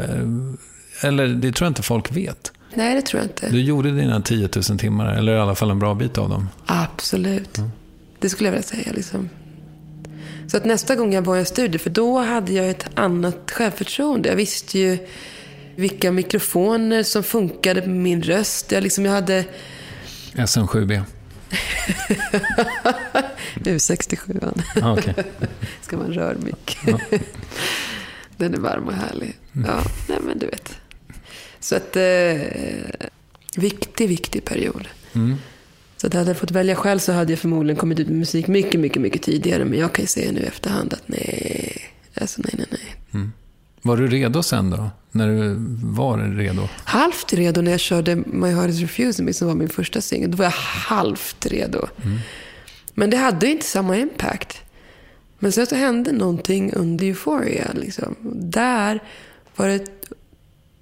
eller 1.02 1.28
det 1.28 1.52
tror 1.52 1.66
jag 1.66 1.70
inte 1.70 1.82
folk 1.82 2.12
vet. 2.18 2.52
Nej, 2.74 2.96
det 2.96 3.02
tror 3.02 3.22
jag 3.22 3.30
inte. 3.30 3.50
Du 3.50 3.62
gjorde 3.62 3.92
dina 3.92 4.22
10 4.22 4.50
000 4.70 4.80
timmar, 4.80 5.14
eller 5.14 5.36
i 5.36 5.40
alla 5.40 5.56
fall 5.56 5.72
en 5.72 5.80
bra 5.80 5.94
bit 5.94 6.18
av 6.18 6.30
dem. 6.30 6.50
Absolut. 6.66 7.60
Det 8.20 8.30
skulle 8.30 8.48
jag 8.48 8.52
vilja 8.52 8.68
säga. 8.68 8.92
Liksom. 8.94 9.30
Så 10.48 10.58
att 10.58 10.66
nästa 10.66 10.96
gång 10.96 11.14
jag 11.14 11.22
var 11.22 11.36
i 11.36 11.40
en 11.40 11.46
studio, 11.46 11.80
för 11.80 11.90
då 11.90 12.20
hade 12.20 12.54
jag 12.54 12.70
ett 12.70 12.86
annat 12.96 13.52
självförtroende. 13.52 14.30
Jag 14.30 14.36
visste 14.36 14.80
ju 14.80 14.98
vilka 15.76 16.12
mikrofoner 16.12 17.04
som 17.04 17.24
funkade 17.24 17.82
med 17.82 17.90
min 17.90 18.24
röst. 18.24 18.72
Jag, 18.72 18.84
liksom, 18.84 19.06
jag 19.06 19.12
hade 19.12 19.46
SM7B. 20.34 21.02
U67. 23.56 24.54
Ah, 24.82 24.94
okej. 24.98 25.14
Ska 25.82 25.98
man 25.98 26.14
rörmick. 26.14 26.78
Den 28.38 28.54
är 28.54 28.58
varm 28.58 28.88
och 28.88 28.94
härlig. 28.94 29.38
Ja, 29.52 29.84
nej 30.10 30.18
men 30.22 30.40
du 30.40 30.46
vet. 30.46 30.76
Så 31.60 31.76
att... 31.76 31.96
Eh, 31.96 32.42
Viktig, 33.58 34.10
viktig 34.10 34.46
period. 34.46 34.88
Mm. 35.14 35.36
Så 35.98 36.08
att 36.08 36.14
hade 36.14 36.30
jag 36.30 36.38
fått 36.38 36.52
välja 36.52 36.76
själv 36.76 37.00
så 37.00 37.12
hade 37.12 37.32
jag 37.32 37.40
förmodligen 37.40 37.78
kommit 37.80 38.00
ut 38.00 38.08
med 38.08 38.18
musik 38.18 38.48
mycket, 38.48 38.80
mycket, 38.80 39.02
mycket 39.02 39.22
tidigare. 39.22 39.66
Men 39.66 39.80
jag 39.80 39.94
kan 39.94 40.04
ju 40.04 40.08
säga 40.08 40.32
nu 40.32 40.40
i 40.40 40.46
efterhand 40.46 40.94
att 40.94 41.08
nej, 41.08 41.82
alltså 42.22 42.42
nej, 42.42 42.54
nej, 42.58 42.68
nej. 42.72 42.96
Var 43.86 43.98
du 43.98 44.08
redo 44.08 44.44
sen 44.44 44.70
då? 44.70 44.90
När 45.12 45.28
du 45.28 45.56
var 45.84 46.18
redo? 46.18 46.70
Halvt 46.84 47.34
redo 47.34 47.62
när 47.62 47.72
jag 47.72 47.80
körde 47.80 48.16
My 48.16 48.52
Heart 48.52 48.70
Is 48.70 48.80
Refusing 48.80 49.26
Me 49.26 49.34
som 49.34 49.48
var 49.48 49.56
min 49.56 49.70
första 49.70 50.02
singel. 50.02 50.32
Då 50.32 50.38
var 50.38 50.46
jag 50.46 50.52
halvt 50.52 51.46
redo. 51.46 51.88
Men 52.94 53.10
det 53.10 53.18
hade 53.18 53.48
inte 53.48 53.66
samma 53.66 53.98
impact. 53.98 54.62
Men 55.40 55.52
sen 55.52 55.68
så 55.68 55.76
hände 55.76 56.12
någonting 56.12 56.74
under 56.74 57.06
Euphoria. 57.06 57.68
Liksom. 57.74 58.16
Där 58.52 59.04
var 59.56 59.68
det 59.68 59.86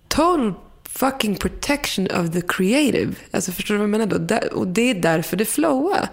total 0.07 0.53
fucking 0.83 1.35
protection 1.35 2.07
of 2.07 2.31
the 2.31 2.41
creative. 2.41 3.13
Alltså 3.31 3.51
förstår 3.51 3.75
du 3.75 3.77
vad 3.77 3.89
jag 3.89 4.07
menar 4.07 4.19
då? 4.19 4.57
Och 4.57 4.67
det 4.67 4.89
är 4.89 4.95
därför 4.95 5.37
det 5.37 5.45
flowar. 5.45 6.09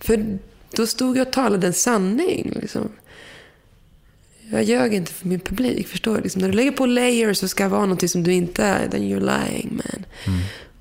För 0.00 0.38
då 0.76 0.86
stod 0.86 1.16
jag 1.16 1.26
och 1.26 1.32
talade 1.32 1.66
en 1.66 1.72
sanning. 1.72 2.52
Liksom. 2.60 2.88
Jag 4.50 4.62
ljög 4.64 4.94
inte 4.94 5.12
för 5.12 5.28
min 5.28 5.40
publik, 5.40 5.88
förstår 5.88 6.16
du? 6.16 6.22
Liksom, 6.22 6.40
när 6.40 6.48
du 6.48 6.54
lägger 6.54 6.72
på 6.72 6.86
layers 6.86 7.38
så 7.38 7.48
ska 7.48 7.62
det 7.62 7.68
vara 7.68 7.80
någonting 7.80 8.08
som 8.08 8.22
du 8.22 8.32
inte 8.32 8.64
är, 8.64 8.88
then 8.88 9.02
you're 9.02 9.46
lying 9.48 9.70
man. 9.84 10.04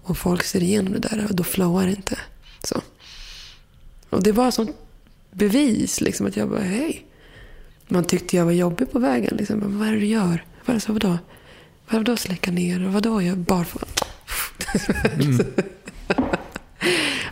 Och 0.04 0.18
folk 0.18 0.44
ser 0.44 0.64
igenom 0.64 0.94
det 0.94 1.00
där 1.00 1.26
och 1.30 1.36
då 1.36 1.44
flowar 1.44 1.86
det 1.86 1.92
inte. 1.92 2.20
Så. 2.64 2.82
Och 4.10 4.24
det 4.24 4.32
var 4.32 4.52
som 4.52 4.74
bevis, 5.32 6.02
liksom, 6.02 6.28
att 6.28 6.38
jag 6.38 6.50
bara, 6.50 6.60
hej. 6.60 7.06
Man 7.88 8.04
tyckte 8.04 8.36
jag 8.38 8.46
var 8.46 8.52
jobbig 8.52 8.92
på 8.92 9.00
vägen. 9.00 9.36
Liksom. 9.38 9.60
Men 9.60 9.80
Vad 9.80 9.88
är 9.88 9.92
det 9.92 10.00
du 10.00 10.06
gör? 10.06 10.46
Vad 10.66 10.82
så, 10.82 10.94
vadå? 10.94 11.18
Vadå 11.90 12.18
släcka 12.18 12.52
ner? 12.52 12.86
Och 12.86 12.94
Vadå? 12.94 13.22
Jag 13.22 13.38
bara... 13.38 13.66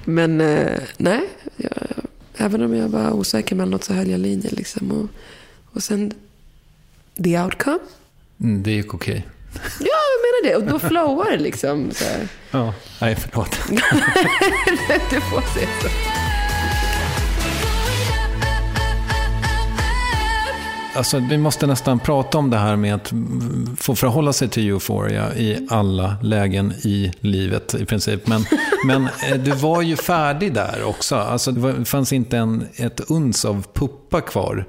Men 0.06 0.42
eh, 0.42 0.80
nej, 0.98 1.22
jag, 1.58 1.72
även 2.38 2.62
om 2.62 2.76
jag 2.76 2.90
var 2.90 3.12
osäker 3.12 3.56
mellanåt 3.56 3.84
så 3.84 3.94
höll 3.94 4.10
jag 4.10 4.20
linjen. 4.20 4.54
Liksom. 4.58 4.92
Och, 4.92 5.10
och 5.74 5.84
sen, 5.84 6.14
the 7.24 7.40
outcome. 7.40 7.80
Mm, 8.40 8.64
det 8.64 8.72
gick 8.72 8.94
okej. 8.94 9.28
Ja, 9.80 9.98
jag 10.12 10.22
menar 10.22 10.50
det. 10.50 10.56
Och 10.56 10.72
då 10.72 10.88
flowar 10.88 11.32
det 11.32 11.38
liksom. 11.38 11.92
Så 11.92 12.04
här. 12.04 12.28
Ja. 12.52 12.74
Nej, 13.02 13.16
förlåt. 13.16 13.60
du 15.10 15.22
får 15.22 15.42
se 15.42 15.68
så. 15.82 15.88
Alltså, 20.96 21.20
vi 21.30 21.38
måste 21.38 21.68
nästan 21.68 22.00
prata 22.00 22.38
om 22.38 22.50
det 22.50 22.58
här 22.58 22.76
med 22.76 22.96
att 22.96 23.14
få 23.78 23.96
förhålla 23.96 24.34
sig 24.34 24.50
till 24.50 24.70
Euphoria 24.70 25.36
i 25.36 25.68
alla 25.70 26.16
lägen 26.24 26.72
i 26.72 27.12
livet 27.20 27.74
i 27.74 27.86
princip. 27.86 28.28
Men, 28.28 28.46
men 28.86 29.04
eh, 29.04 29.38
du 29.38 29.52
var 29.52 29.82
ju 29.82 29.96
färdig 29.96 30.54
där 30.54 30.84
också. 30.84 31.16
Alltså, 31.16 31.52
det 31.52 31.86
fanns 31.86 32.14
inte 32.14 32.38
en, 32.38 32.68
ett 32.76 33.00
uns 33.10 33.46
av 33.46 33.66
puppa 33.74 34.22
kvar. 34.22 34.66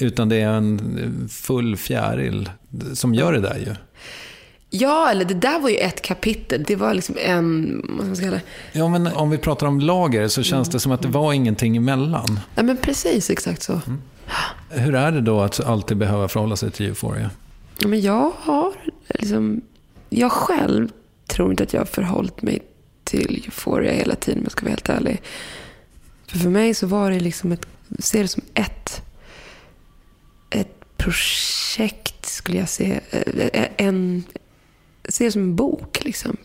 Utan 0.00 0.28
det 0.28 0.36
är 0.36 0.48
en 0.48 1.28
full 1.32 1.76
fjäril 1.76 2.50
som 2.94 3.14
gör 3.14 3.32
det 3.32 3.40
där 3.40 3.58
ju. 3.58 3.74
Ja, 4.74 5.10
eller 5.10 5.24
det 5.24 5.34
där 5.34 5.60
var 5.60 5.68
ju 5.68 5.76
ett 5.76 6.02
kapitel. 6.02 6.64
Det 6.66 6.76
var 6.76 6.94
liksom 6.94 7.16
en, 7.18 7.80
vad 7.88 7.98
ska 7.98 8.06
man 8.06 8.16
kalla 8.16 8.30
det? 8.30 8.78
Ja, 8.78 8.88
men 8.88 9.06
om 9.06 9.30
vi 9.30 9.38
pratar 9.38 9.66
om 9.66 9.80
lager 9.80 10.28
så 10.28 10.42
känns 10.42 10.68
det 10.68 10.80
som 10.80 10.92
att 10.92 11.02
det 11.02 11.08
var 11.08 11.32
ingenting 11.32 11.76
emellan. 11.76 12.40
Ja, 12.54 12.62
men 12.62 12.76
precis 12.76 13.30
exakt 13.30 13.62
så. 13.62 13.80
Hur 14.70 14.94
är 14.94 15.12
det 15.12 15.20
då 15.20 15.40
att 15.40 15.60
alltid 15.60 15.96
behöva 15.96 16.28
förhålla 16.28 16.56
sig 16.56 16.70
till 16.70 16.86
Euphoria? 16.86 17.30
Ja, 17.78 17.88
men 17.88 18.00
jag 18.00 18.32
har 18.38 18.72
liksom... 19.08 19.60
Jag 20.08 20.32
själv 20.32 20.88
tror 21.26 21.50
inte 21.50 21.62
att 21.62 21.72
jag 21.72 21.80
har 21.80 21.86
förhållit 21.86 22.42
mig 22.42 22.62
till 23.04 23.42
Euphoria 23.44 23.92
hela 23.92 24.14
tiden, 24.14 24.38
om 24.38 24.44
jag 24.44 24.52
ska 24.52 24.62
vara 24.62 24.70
helt 24.70 24.88
ärlig. 24.88 25.22
För, 26.26 26.38
för 26.38 26.50
mig 26.50 26.74
så 26.74 26.86
var 26.86 27.10
det 27.10 27.20
liksom 27.20 27.52
ett... 27.52 27.66
Ser 27.98 28.22
det 28.22 28.28
som 28.28 28.42
ett... 28.54 29.02
Projekt, 31.02 32.26
skulle 32.26 32.58
jag 32.58 32.68
säga. 32.68 33.00
Eh, 33.10 33.68
En... 33.76 34.24
Ser 35.08 35.24
det 35.24 35.32
som 35.32 35.42
en 35.42 35.56
bok, 35.56 36.04
liksom. 36.04 36.36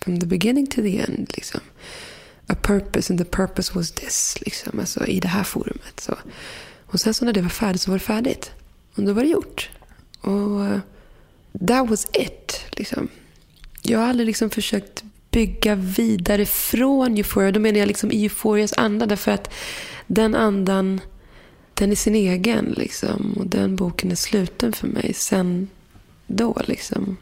From 0.00 0.20
the 0.20 0.26
beginning 0.26 0.66
to 0.66 0.82
the 0.82 0.98
end, 0.98 1.30
liksom. 1.34 1.60
A 2.46 2.54
purpose, 2.62 3.12
and 3.12 3.18
the 3.18 3.24
purpose 3.24 3.72
was 3.74 3.92
this, 3.92 4.36
liksom. 4.40 4.78
Alltså 4.80 5.06
i 5.06 5.20
det 5.20 5.28
här 5.28 5.44
forumet. 5.44 6.00
Så. 6.00 6.18
Och 6.86 7.00
sen 7.00 7.14
så 7.14 7.24
när 7.24 7.32
det 7.32 7.42
var 7.42 7.48
färdigt 7.48 7.82
så 7.82 7.90
var 7.90 7.98
det 7.98 8.04
färdigt. 8.04 8.50
Och 8.94 9.02
då 9.02 9.12
var 9.12 9.22
det 9.22 9.28
gjort. 9.28 9.70
Och 10.20 10.64
eh, 10.64 10.78
that 11.68 11.90
was 11.90 12.06
it. 12.12 12.60
Liksom. 12.70 13.08
Jag 13.82 13.98
har 13.98 14.06
aldrig 14.06 14.26
liksom 14.26 14.50
försökt 14.50 15.04
bygga 15.30 15.74
vidare 15.74 16.46
från 16.46 17.16
Euphoria. 17.16 17.52
Då 17.52 17.60
menar 17.60 17.78
jag 17.78 17.88
liksom 17.88 18.12
i 18.12 18.22
Euphorias 18.22 18.72
anda. 18.72 19.06
Därför 19.06 19.32
att 19.32 19.50
den 20.06 20.34
andan, 20.34 21.00
den 21.74 21.90
är 21.90 21.96
sin 21.96 22.14
egen. 22.14 22.74
Liksom. 22.76 23.34
Och 23.38 23.46
den 23.46 23.76
boken 23.76 24.10
är 24.10 24.14
sluten 24.14 24.72
för 24.72 24.86
mig 24.86 25.14
sen 25.14 25.68
då. 26.26 26.56
Liksom. 26.64 27.16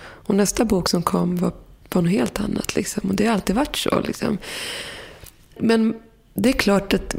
Och 0.00 0.34
nästa 0.34 0.64
bok 0.64 0.88
som 0.88 1.02
kom 1.02 1.36
var, 1.36 1.52
var 1.88 2.02
något 2.02 2.12
helt 2.12 2.40
annat. 2.40 2.76
Liksom. 2.76 3.08
Och 3.08 3.14
det 3.14 3.26
har 3.26 3.34
alltid 3.34 3.56
varit 3.56 3.76
så. 3.76 4.00
Liksom. 4.00 4.38
Men 5.58 5.94
det 6.34 6.48
är 6.48 6.52
klart 6.52 6.94
att 6.94 7.16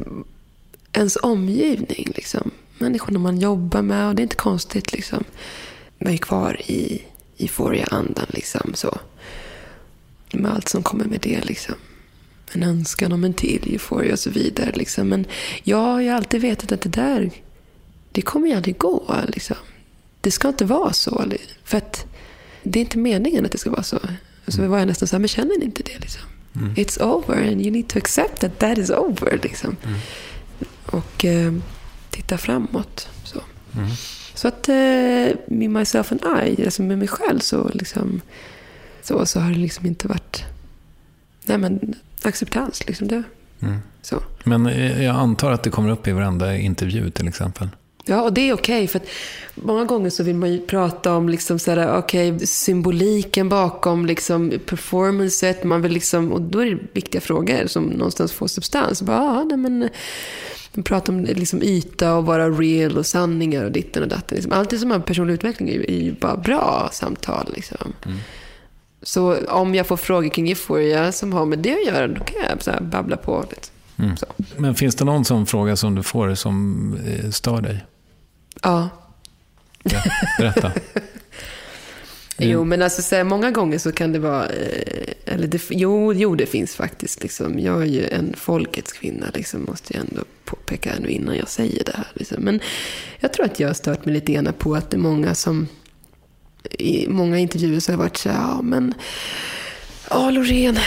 ens 0.92 1.16
omgivning, 1.16 2.12
liksom, 2.14 2.50
människorna 2.78 3.18
man 3.18 3.38
jobbar 3.38 3.82
med, 3.82 4.08
och 4.08 4.14
det 4.14 4.20
är 4.20 4.24
inte 4.24 4.36
konstigt. 4.36 4.92
Liksom. 4.92 5.24
Man 5.98 6.12
är 6.12 6.16
kvar 6.16 6.60
i 6.70 7.02
euforia-andan 7.38 8.26
Liksom, 8.28 8.72
så. 8.74 8.98
Med 10.32 10.52
allt 10.52 10.68
som 10.68 10.82
kommer 10.82 11.04
med 11.04 11.20
det. 11.20 11.44
Liksom. 11.44 11.74
En 12.52 12.62
önskan 12.62 13.12
om 13.12 13.24
en 13.24 13.34
till 13.34 13.72
euphoria 13.72 14.12
och 14.12 14.18
så 14.18 14.30
vidare. 14.30 14.72
Liksom. 14.74 15.08
Men 15.08 15.26
jag 15.62 15.76
har 15.76 16.00
ju 16.00 16.08
alltid 16.08 16.40
vetat 16.40 16.72
att 16.72 16.80
det 16.80 16.88
där, 16.88 17.30
det 18.12 18.22
kommer 18.22 18.48
ju 18.48 18.54
aldrig 18.54 18.78
gå. 18.78 19.14
Liksom. 19.28 19.56
Det 20.20 20.30
ska 20.30 20.48
inte 20.48 20.64
vara 20.64 20.92
så. 20.92 21.24
För 21.64 21.78
att 21.78 22.06
det 22.62 22.78
är 22.78 22.80
inte 22.80 22.98
meningen 22.98 23.44
att 23.44 23.52
det 23.52 23.58
ska 23.58 23.70
vara 23.70 23.82
så. 23.82 23.98
Så 24.48 24.68
var 24.68 24.78
jag 24.78 24.88
nästan 24.88 25.08
så 25.08 25.16
här, 25.16 25.20
men 25.20 25.28
känner 25.28 25.58
ni 25.58 25.64
inte 25.64 25.82
det? 25.82 25.98
Liksom? 25.98 26.22
It's 26.76 27.02
over 27.02 27.48
and 27.48 27.62
you 27.62 27.70
need 27.70 27.88
to 27.88 27.98
accept 27.98 28.40
that 28.40 28.58
that 28.58 28.78
is 28.78 28.90
over. 28.90 29.38
Liksom. 29.42 29.76
Och 30.86 31.24
eh, 31.24 31.52
titta 32.10 32.38
framåt. 32.38 33.08
Så, 33.24 33.42
så 34.34 34.48
att 34.48 34.68
eh, 34.68 34.74
me, 35.46 35.68
myself 35.68 36.12
and 36.12 36.20
I, 36.48 36.64
alltså 36.64 36.82
med 36.82 36.98
mig 36.98 37.08
själv 37.08 37.38
så, 37.38 37.70
liksom, 37.74 38.20
så, 39.02 39.26
så 39.26 39.40
har 39.40 39.50
det 39.50 39.58
liksom 39.58 39.86
inte 39.86 40.08
varit 40.08 40.44
nej, 41.44 41.58
men, 41.58 41.94
acceptans. 42.22 42.86
Liksom 42.86 43.08
det. 43.08 43.22
Så. 44.02 44.22
Men 44.44 44.66
jag 45.02 45.16
antar 45.16 45.50
att 45.50 45.62
det 45.62 45.70
kommer 45.70 45.90
upp 45.90 46.08
i 46.08 46.12
varenda 46.12 46.56
intervju 46.56 47.10
till 47.10 47.28
exempel. 47.28 47.68
Ja, 48.04 48.22
och 48.22 48.32
det 48.32 48.48
är 48.48 48.52
okej. 48.52 48.88
för 48.88 48.98
att 48.98 49.06
många 49.54 49.84
gånger 49.84 50.10
så 50.10 50.22
vill 50.22 50.36
man 50.36 50.52
ju 50.52 50.66
prata 50.66 51.14
om 51.14 51.28
liksom 51.28 51.58
så 51.58 51.70
här, 51.70 51.98
okej, 51.98 52.46
symboliken 52.46 53.48
bakom 53.48 54.06
liksom 54.06 54.52
performancet. 54.66 55.64
Man 55.64 55.82
vill 55.82 55.92
liksom, 55.92 56.32
och 56.32 56.42
då 56.42 56.58
är 56.58 56.70
det 56.70 56.78
viktiga 56.92 57.20
frågor 57.20 57.66
som 57.66 57.84
någonstans 57.84 58.32
får 58.32 58.46
substans. 58.46 59.02
Bara, 59.02 59.18
ah, 59.18 59.44
nej, 59.44 59.56
men, 59.56 59.88
man 60.72 60.82
pratar 60.82 61.12
om 61.12 61.24
liksom 61.24 61.62
yta 61.62 62.14
och 62.14 62.26
vara 62.26 62.50
real 62.50 62.98
och 62.98 63.06
sanningar 63.06 63.64
och 63.64 63.72
ditten 63.72 64.02
och 64.02 64.08
datten. 64.08 64.36
Liksom. 64.36 64.52
Allt 64.52 64.70
det 64.70 64.78
som 64.78 64.90
har 64.90 64.98
personlig 64.98 65.34
utveckling 65.34 65.68
är 65.68 65.72
ju, 65.72 65.84
är 65.84 66.02
ju 66.02 66.12
bara 66.12 66.36
bra 66.36 66.88
samtal. 66.92 67.52
Liksom. 67.54 67.92
Så 69.02 69.46
om 69.46 69.74
jag 69.74 69.86
får 69.86 69.96
frågor 69.96 70.28
kring 70.28 70.48
euphoria 70.48 71.12
som 71.12 71.32
har 71.32 71.46
med 71.46 71.58
det 71.58 71.72
att 71.72 71.86
göra, 71.86 72.08
då 72.08 72.24
kan 72.24 72.36
jag 72.48 72.62
så 72.62 72.70
här 72.70 72.80
babbla 72.80 73.16
på 73.16 73.44
lite. 73.50 73.68
Så. 74.16 74.26
Men 74.56 74.74
finns 74.74 74.94
det 74.94 75.04
någon 75.04 75.24
sån 75.24 75.46
fråga 75.46 75.76
som 75.76 75.94
du 75.94 76.02
får 76.02 76.34
som 76.34 76.98
eh, 77.06 77.30
stör 77.30 77.60
dig? 77.60 77.84
Ja. 78.62 78.88
Berätta. 80.38 80.72
Jo, 82.42 82.64
men 82.64 82.82
alltså 82.82 83.02
så 83.02 83.16
här, 83.16 83.24
många 83.24 83.50
gånger 83.50 83.78
så 83.78 83.92
kan 83.92 84.12
det 84.12 84.18
vara... 84.18 84.46
Eh, 84.48 85.14
eller 85.24 85.46
det, 85.46 85.62
jo, 85.70 86.12
jo, 86.12 86.34
det 86.34 86.46
finns 86.46 86.74
faktiskt. 86.74 87.22
Liksom. 87.22 87.58
Jag 87.58 87.82
är 87.82 87.86
ju 87.86 88.08
en 88.08 88.34
folkets 88.36 88.92
kvinna, 88.92 89.26
liksom, 89.34 89.64
måste 89.64 89.94
jag 89.94 90.04
ändå 90.10 90.24
påpeka 90.44 90.92
nu 91.00 91.08
innan 91.08 91.36
jag 91.36 91.48
säger 91.48 91.84
det 91.84 91.92
här. 91.96 92.06
Liksom. 92.14 92.42
Men 92.42 92.60
jag 93.18 93.32
tror 93.32 93.46
att 93.46 93.60
jag 93.60 93.68
har 93.68 93.74
stört 93.74 94.04
mig 94.04 94.14
lite 94.14 94.32
grann 94.32 94.52
på 94.58 94.74
att 94.74 94.90
det 94.90 94.96
är 94.96 94.98
många 94.98 95.34
som... 95.34 95.68
I 96.78 97.08
många 97.08 97.38
intervjuer 97.38 97.80
så 97.80 97.92
har 97.92 97.94
jag 97.94 97.98
varit 97.98 98.16
så 98.16 98.28
här, 98.28 98.38
ja 98.38 98.62
men... 98.62 98.94
Ja, 100.10 100.30
Loreen, 100.30 100.78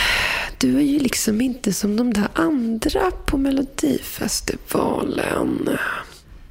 du 0.58 0.76
är 0.76 0.82
ju 0.82 0.98
liksom 0.98 1.40
inte 1.40 1.72
som 1.72 1.96
de 1.96 2.12
där 2.12 2.28
andra 2.34 3.10
på 3.26 3.36
Melodifestivalen. 3.36 5.68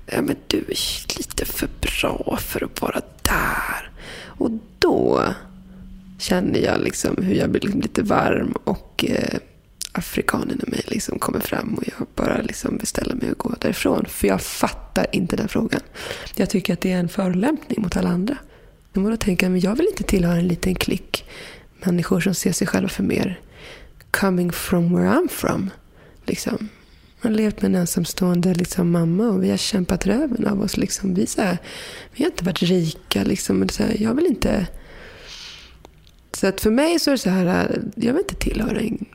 Ja, 0.05 0.21
men 0.21 0.36
du 0.47 0.57
är 0.57 1.17
lite 1.17 1.45
för 1.45 1.69
bra 1.82 2.38
för 2.41 2.63
att 2.63 2.82
vara 2.82 3.01
där. 3.21 3.91
Och 4.26 4.51
då 4.80 5.24
känner 6.19 6.59
jag 6.59 6.82
liksom 6.82 7.17
hur 7.21 7.36
jag 7.36 7.49
blir 7.49 7.61
liksom 7.61 7.82
lite 7.82 8.01
varm 8.01 8.53
och 8.63 9.05
eh, 9.07 9.38
afrikanen 9.91 10.61
i 10.67 10.69
mig 10.69 10.82
liksom 10.88 11.19
kommer 11.19 11.39
fram 11.39 11.74
och 11.74 11.84
jag 11.97 12.07
bara 12.15 12.41
liksom 12.41 12.78
beställer 12.78 13.15
mig 13.15 13.30
att 13.30 13.38
gå 13.38 13.55
därifrån. 13.59 14.05
För 14.09 14.28
jag 14.28 14.41
fattar 14.41 15.05
inte 15.11 15.36
den 15.36 15.47
frågan. 15.47 15.82
Jag 16.36 16.49
tycker 16.49 16.74
att 16.74 16.82
det 16.82 16.91
är 16.91 16.99
en 16.99 17.09
förolämpning 17.09 17.82
mot 17.82 17.97
alla 17.97 18.09
andra. 18.09 18.38
Och 18.93 19.09
då 19.09 19.17
tänker 19.17 19.45
jag, 19.45 19.51
men 19.51 19.61
jag 19.61 19.75
vill 19.75 19.87
inte 19.87 20.03
tillhöra 20.03 20.37
en 20.37 20.47
liten 20.47 20.75
klick 20.75 21.25
människor 21.85 22.19
som 22.19 22.35
ser 22.35 22.51
sig 22.51 22.67
själva 22.67 22.89
för 22.89 23.03
mer 23.03 23.39
coming 24.11 24.51
from 24.51 24.95
where 24.95 25.09
I'm 25.09 25.27
from. 25.27 25.69
Liksom. 26.25 26.69
Jag 27.21 27.29
har 27.29 27.35
levt 27.35 27.61
med 27.61 27.69
en 27.69 27.75
ensamstående 27.75 28.53
liksom, 28.53 28.91
mamma 28.91 29.27
och 29.27 29.43
vi 29.43 29.49
har 29.49 29.57
kämpat 29.57 30.05
röven 30.05 30.47
av 30.47 30.61
oss. 30.61 30.77
Liksom. 30.77 31.13
Vi, 31.13 31.27
så 31.27 31.41
här, 31.41 31.57
vi 32.13 32.23
har 32.23 32.31
inte 32.31 32.43
varit 32.43 32.61
rika. 32.61 33.23
Liksom. 33.23 33.59
Men 33.59 33.69
så 33.69 33.83
här, 33.83 33.97
jag 33.99 34.13
vill 34.13 34.25
inte... 34.25 34.67
Så 36.33 36.47
att 36.47 36.61
för 36.61 36.71
mig 36.71 36.99
så 36.99 37.09
är 37.09 37.11
det 37.11 37.17
så 37.17 37.29
här, 37.29 37.81
jag 37.95 38.13
vill 38.13 38.21
inte 38.21 38.35
tillhöra 38.35 38.79
en, 38.79 39.05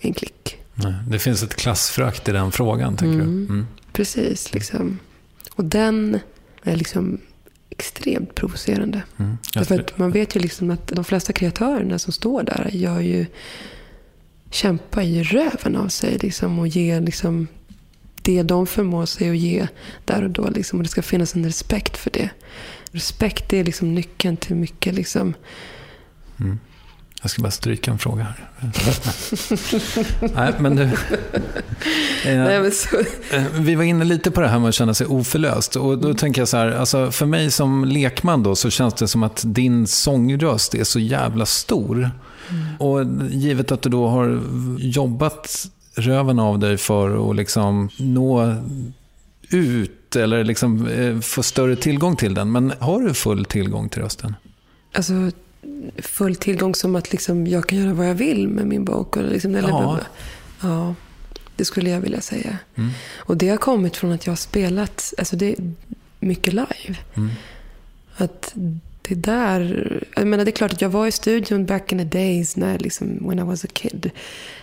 en 0.00 0.14
klick. 0.14 0.58
Nej, 0.74 0.94
det 1.08 1.18
finns 1.18 1.42
ett 1.42 1.54
klassförakt 1.54 2.28
i 2.28 2.32
den 2.32 2.52
frågan, 2.52 2.96
tänker 2.96 3.18
du? 3.18 3.24
Mm. 3.24 3.66
Precis. 3.92 4.54
Liksom. 4.54 4.98
Och 5.54 5.64
den 5.64 6.18
är 6.62 6.76
liksom 6.76 7.20
extremt 7.72 8.34
provocerande. 8.34 9.02
Mm. 9.16 9.38
Därför 9.54 9.80
att 9.80 9.98
man 9.98 10.10
vet 10.10 10.36
ju 10.36 10.40
liksom 10.40 10.70
att 10.70 10.86
de 10.86 11.04
flesta 11.04 11.32
kreatörerna 11.32 11.98
som 11.98 12.12
står 12.12 12.42
där 12.42 12.70
gör 12.72 13.00
ju, 13.00 13.26
kämpar 14.50 15.02
ju 15.02 15.22
röven 15.22 15.76
av 15.76 15.88
sig 15.88 16.18
liksom, 16.18 16.58
och 16.58 16.68
ger 16.68 17.00
liksom, 17.00 17.46
det 18.22 18.42
de 18.42 18.66
förmår 18.66 19.06
sig 19.06 19.30
att 19.30 19.36
ge 19.36 19.68
där 20.04 20.24
och 20.24 20.30
då. 20.30 20.50
Liksom, 20.50 20.78
och 20.78 20.82
det 20.82 20.88
ska 20.88 21.02
finnas 21.02 21.34
en 21.34 21.44
respekt 21.44 21.96
för 21.96 22.10
det. 22.10 22.30
Respekt 22.90 23.52
är 23.52 23.64
liksom 23.64 23.94
nyckeln 23.94 24.36
till 24.36 24.56
mycket. 24.56 24.94
Liksom. 24.94 25.34
Mm. 26.40 26.58
Jag 27.22 27.30
ska 27.30 27.42
bara 27.42 27.50
stryka 27.50 27.90
en 27.90 27.98
fråga 27.98 28.22
här. 28.22 28.48
Nej, 30.34 30.52
men 30.58 30.76
du. 30.76 30.90
Nej, 32.24 32.60
men 32.60 32.72
så... 32.72 32.96
Eh, 33.36 33.42
Vi 33.60 33.74
var 33.74 33.84
inne 33.84 34.04
lite 34.04 34.30
på 34.30 34.40
det 34.40 34.48
här 34.48 34.58
med 34.58 34.68
att 34.68 34.74
känna 34.74 34.94
sig 34.94 35.06
oförlöst. 35.06 35.76
Och 35.76 35.98
då 35.98 36.14
tänker 36.14 36.40
jag 36.40 36.48
så 36.48 36.56
här, 36.56 36.72
alltså 36.72 37.10
för 37.10 37.26
mig 37.26 37.50
som 37.50 37.84
lekman 37.84 38.42
då 38.42 38.54
så 38.54 38.70
känns 38.70 38.94
det 38.94 39.08
som 39.08 39.22
att 39.22 39.42
din 39.46 39.86
sångröst 39.86 40.74
är 40.74 40.84
så 40.84 40.98
jävla 40.98 41.46
stor. 41.46 42.10
Och 42.78 43.04
givet 43.30 43.72
att 43.72 43.82
du 43.82 43.88
då 43.90 44.08
har 44.08 44.40
jobbat 44.78 45.66
röven 45.94 46.38
av 46.38 46.58
dig 46.58 46.76
för 46.76 47.30
att 47.30 47.36
liksom 47.36 47.88
nå 47.98 48.54
ut 49.50 50.16
eller 50.16 50.44
liksom 50.44 50.86
eh, 50.86 51.20
få 51.20 51.42
större 51.42 51.76
tillgång 51.76 52.16
till 52.16 52.34
den. 52.34 52.52
Men 52.52 52.72
har 52.78 53.00
du 53.00 53.14
full 53.14 53.44
tillgång 53.44 53.88
till 53.88 54.02
rösten? 54.02 54.34
Alltså, 54.94 55.12
full 55.98 56.36
tillgång 56.36 56.74
som 56.74 56.96
att 56.96 57.12
liksom, 57.12 57.46
jag 57.46 57.68
kan 57.68 57.78
göra 57.78 57.94
vad 57.94 58.08
jag 58.08 58.14
vill 58.14 58.48
med 58.48 58.66
min 58.66 58.84
bok. 58.84 59.16
Eller 59.16 59.30
liksom, 59.30 59.54
eller 59.54 59.68
Ja. 59.68 60.00
ja, 60.60 60.94
det 61.56 61.64
skulle 61.64 61.90
jag 61.90 62.00
vilja 62.00 62.20
säga. 62.20 62.58
Mm. 62.74 62.90
Och 63.16 63.36
det 63.36 63.48
har 63.48 63.56
kommit 63.56 63.96
från 63.96 64.12
att 64.12 64.26
jag 64.26 64.30
har 64.30 64.36
spelat 64.36 65.14
alltså 65.18 65.36
det 65.36 65.52
är 65.52 65.72
mycket 66.20 66.54
live. 66.54 66.96
Mm. 67.14 67.30
Att 68.16 68.54
det 69.14 69.20
där... 69.20 70.02
Jag 70.16 70.26
menar, 70.26 70.44
det 70.44 70.50
är 70.50 70.52
klart 70.52 70.72
att 70.72 70.82
jag 70.82 70.88
var 70.88 71.06
i 71.06 71.12
studion 71.12 71.66
back 71.66 71.92
in 71.92 71.98
the 71.98 72.18
days, 72.18 72.56
när, 72.56 72.78
liksom, 72.78 73.28
when 73.28 73.38
I 73.38 73.42
was 73.42 73.64
a 73.64 73.68
kid. 73.72 74.10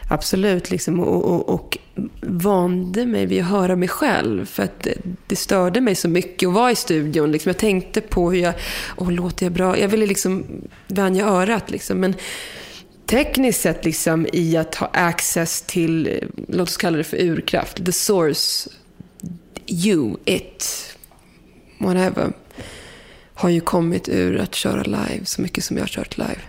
Absolut, 0.10 0.72
liksom, 0.72 1.00
och, 1.00 1.26
och, 1.26 1.50
och 1.50 1.78
vande 2.22 3.06
mig 3.06 3.26
vid 3.26 3.42
att 3.42 3.50
höra 3.50 3.76
mig 3.76 3.88
själv. 3.88 4.46
För 4.46 4.64
att 4.64 4.84
det, 4.84 4.98
det 5.28 5.36
störde 5.36 5.82
mig 5.82 5.96
så 5.96 6.10
mycket 6.10 6.48
att 6.48 6.56
vara 6.56 6.72
i 6.72 6.76
studion. 6.76 7.32
Liksom. 7.32 7.50
Jag 7.50 7.58
tänkte 7.58 8.02
på 8.02 8.32
hur 8.32 8.40
jag... 8.40 8.54
Åh, 8.98 9.12
låter 9.12 9.46
jag 9.46 9.54
bra? 9.54 9.80
Jag 9.80 9.88
ville 9.88 10.06
liksom 10.06 10.46
vänja 10.88 11.26
örat. 11.26 11.72
Liksom. 11.72 12.00
Men 12.00 12.16
tekniskt 13.06 13.62
sett 13.62 13.86
liksom, 13.86 14.28
i 14.34 14.58
att 14.58 14.76
ha 14.76 14.88
access 14.94 15.62
till, 15.62 16.24
låt 16.48 16.70
oss 16.70 16.78
kalla 16.78 16.98
det 16.98 17.04
för 17.04 17.18
urkraft, 17.18 17.86
the 17.86 17.92
source, 17.92 18.70
you, 19.68 20.18
it, 20.26 20.96
whatever, 21.78 22.34
har 23.40 23.50
ju 23.50 23.62
kommit 23.62 24.10
ur 24.10 24.40
att 24.40 24.56
köra 24.56 24.84
live 24.84 25.26
så 25.26 25.42
mycket 25.42 25.64
som 25.64 25.78
jag 25.78 25.84
har 25.84 25.88
kört 25.88 26.18
live. 26.18 26.42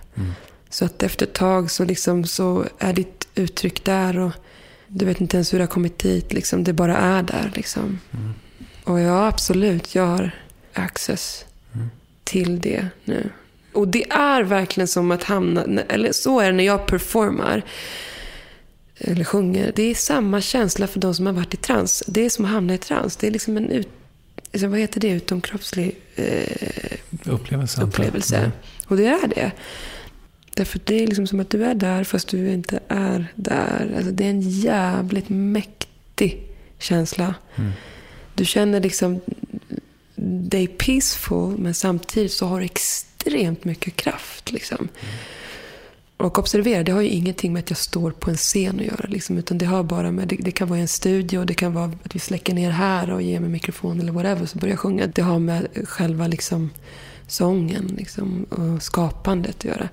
Så 0.70 0.84
att 0.84 1.02
efter 1.02 1.26
ett 1.26 1.32
tag 1.32 1.70
så, 1.70 1.84
liksom, 1.84 2.24
så 2.24 2.64
är 2.78 2.92
ditt 2.92 3.28
uttryck 3.34 3.84
där 3.84 4.18
och 4.18 4.32
du 4.86 5.04
vet 5.04 5.20
inte 5.20 5.36
ens 5.36 5.52
hur 5.52 5.58
det 5.58 5.64
har 5.64 5.68
kommit 5.68 5.98
dit. 5.98 6.32
Liksom. 6.32 6.64
Det 6.64 6.72
bara 6.72 6.96
är 6.96 7.22
där. 7.22 7.52
Liksom. 7.54 7.98
Och 8.84 9.00
ja, 9.00 9.26
absolut, 9.26 9.94
jag 9.94 10.06
har 10.06 10.30
access 10.72 11.44
till 12.24 12.60
det 12.60 12.86
nu. 13.04 13.30
Och 13.72 13.88
det 13.88 14.10
är 14.10 14.42
verkligen 14.42 14.88
som 14.88 15.10
att 15.10 15.22
hamna, 15.22 15.82
eller 15.88 16.12
så 16.12 16.40
är 16.40 16.46
det 16.46 16.56
när 16.56 16.64
jag 16.64 16.86
performar 16.86 17.62
eller 18.98 19.24
sjunger. 19.24 19.72
Det 19.76 19.82
är 19.82 19.94
samma 19.94 20.40
känsla 20.40 20.86
för 20.86 21.00
de 21.00 21.14
som 21.14 21.26
har 21.26 21.32
varit 21.32 21.54
i 21.54 21.56
trans. 21.56 22.02
Det 22.06 22.24
är 22.24 22.30
som 22.30 22.44
att 22.44 22.50
hamna 22.50 22.74
i 22.74 22.78
trans. 22.78 23.16
Det 23.16 23.26
är 23.26 23.30
liksom 23.30 23.56
en 23.56 23.70
ut, 23.70 23.88
alltså, 24.52 24.68
vad 24.68 24.78
heter 24.78 25.00
det, 25.00 25.08
utomkroppslig 25.08 25.96
eh, 26.16 26.96
Upplevelse? 27.24 27.82
upplevelse. 27.82 28.36
Mm. 28.36 28.50
Och 28.86 28.96
det 28.96 29.06
är 29.06 29.28
det. 29.28 29.52
Därför 30.54 30.80
det 30.84 31.02
är 31.02 31.06
liksom 31.06 31.26
som 31.26 31.40
att 31.40 31.50
du 31.50 31.64
är 31.64 31.74
där 31.74 32.04
fast 32.04 32.28
du 32.28 32.52
inte 32.52 32.80
är 32.88 33.26
där. 33.34 33.92
Alltså 33.96 34.12
det 34.12 34.24
är 34.24 34.30
en 34.30 34.50
jävligt 34.50 35.28
mäktig 35.28 36.42
känsla. 36.78 37.34
Mm. 37.56 37.70
Du 38.34 38.44
känner 38.44 38.80
liksom 38.80 39.20
dig 40.50 40.66
peaceful 40.66 41.58
men 41.58 41.74
samtidigt 41.74 42.32
så 42.32 42.46
har 42.46 42.58
du 42.58 42.64
extremt 42.64 43.64
mycket 43.64 43.96
kraft. 43.96 44.52
Liksom. 44.52 44.88
Och 46.20 46.38
observera, 46.38 46.82
det 46.82 46.92
har 46.92 47.00
ju 47.00 47.08
ingenting 47.08 47.52
med 47.52 47.60
att 47.60 47.70
jag 47.70 47.76
står 47.76 48.10
på 48.10 48.30
en 48.30 48.36
scen 48.36 48.80
att 48.80 48.86
göra. 48.86 49.06
Liksom, 49.08 49.38
utan 49.38 49.58
det 49.58 49.66
har 49.66 49.82
bara 49.82 50.10
med, 50.10 50.28
det, 50.28 50.36
det 50.36 50.50
kan 50.50 50.68
vara 50.68 50.78
i 50.78 50.82
en 50.82 50.88
studio, 50.88 51.44
det 51.44 51.54
kan 51.54 51.72
vara 51.72 51.92
att 52.04 52.14
vi 52.14 52.18
släcker 52.18 52.54
ner 52.54 52.70
här 52.70 53.10
och 53.10 53.22
ger 53.22 53.40
mig 53.40 53.50
mikrofon 53.50 54.00
eller 54.00 54.12
whatever 54.12 54.46
så 54.46 54.58
börjar 54.58 54.72
jag 54.72 54.78
sjunga. 54.78 55.06
Det 55.06 55.22
har 55.22 55.38
med 55.38 55.66
själva 55.84 56.26
liksom, 56.26 56.70
sången 57.26 57.94
liksom, 57.98 58.44
och 58.44 58.82
skapandet 58.82 59.56
att 59.56 59.64
göra. 59.64 59.88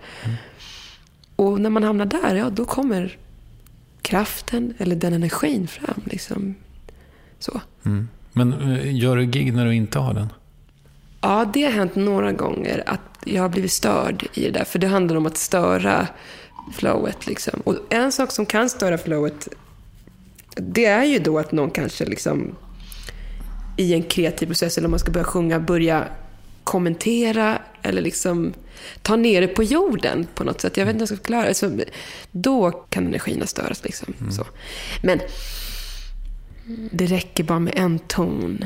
Och 1.36 1.62
när 1.62 1.70
man 1.70 1.84
hamnar 1.84 2.06
där, 2.06 2.36
ja 2.36 2.50
då 2.50 2.66
kommer 2.66 3.18
kraften 4.02 4.74
eller 4.78 4.96
den 4.96 5.14
energin 5.14 5.68
fram. 5.68 6.02
Liksom. 6.06 6.56
Så. 7.40 7.62
Mm. 7.86 8.08
Men 8.34 8.54
eh, 8.54 8.96
gör 8.96 9.18
du 9.18 9.26
gig 9.26 9.54
när 9.54 9.66
du 9.66 9.76
inte 9.76 10.00
har 10.00 10.14
den? 10.14 10.34
Ja, 11.22 11.50
det 11.54 11.64
har 11.64 11.72
hänt 11.72 11.96
några 11.96 12.32
gånger 12.32 12.84
att 12.86 13.17
jag 13.34 13.42
har 13.42 13.50
blivit 13.50 13.72
störd 13.72 14.28
i 14.34 14.42
det 14.42 14.52
där. 14.52 14.64
För 14.64 14.80
det 14.80 14.88
handlar 14.88 15.16
om 15.16 15.26
att 15.26 15.38
störa 15.38 16.08
flowet. 16.74 17.28
Liksom. 17.28 17.62
Och 17.64 17.76
en 17.90 18.12
sak 18.12 18.32
som 18.32 18.46
kan 18.46 18.70
störa 18.70 18.98
flowet, 18.98 19.48
det 20.56 20.86
är 20.86 21.04
ju 21.04 21.20
då 21.20 21.40
att 21.40 21.52
någon 21.52 21.72
kanske 21.72 22.06
liksom 22.06 22.56
i 23.78 23.94
en 23.94 24.04
kreativ 24.04 24.46
process, 24.46 24.78
eller 24.78 24.88
om 24.88 24.92
man 24.92 25.00
ska 25.00 25.12
börja 25.12 25.26
sjunga, 25.26 25.60
börja 25.60 26.08
kommentera 26.64 27.62
eller 27.82 28.02
liksom 28.02 28.54
ta 29.02 29.16
ner 29.16 29.42
det 29.42 29.48
på 29.48 29.64
jorden 29.64 30.28
på 30.36 30.44
något 30.44 30.62
sätt. 30.62 30.78
Jag 30.78 30.86
vet 30.86 30.94
inte 30.94 30.98
hur 30.98 31.02
jag 31.02 31.08
ska 31.08 31.18
förklara. 31.18 31.48
Alltså, 31.48 31.72
då 32.32 32.72
kan 32.72 33.08
energierna 33.08 33.46
störas. 33.46 33.84
Liksom. 33.84 34.14
Så. 34.32 34.46
Men 35.04 35.20
det 36.92 37.06
räcker 37.06 37.44
bara 37.44 37.60
med 37.60 37.74
en 37.76 38.00
ton. 38.00 38.66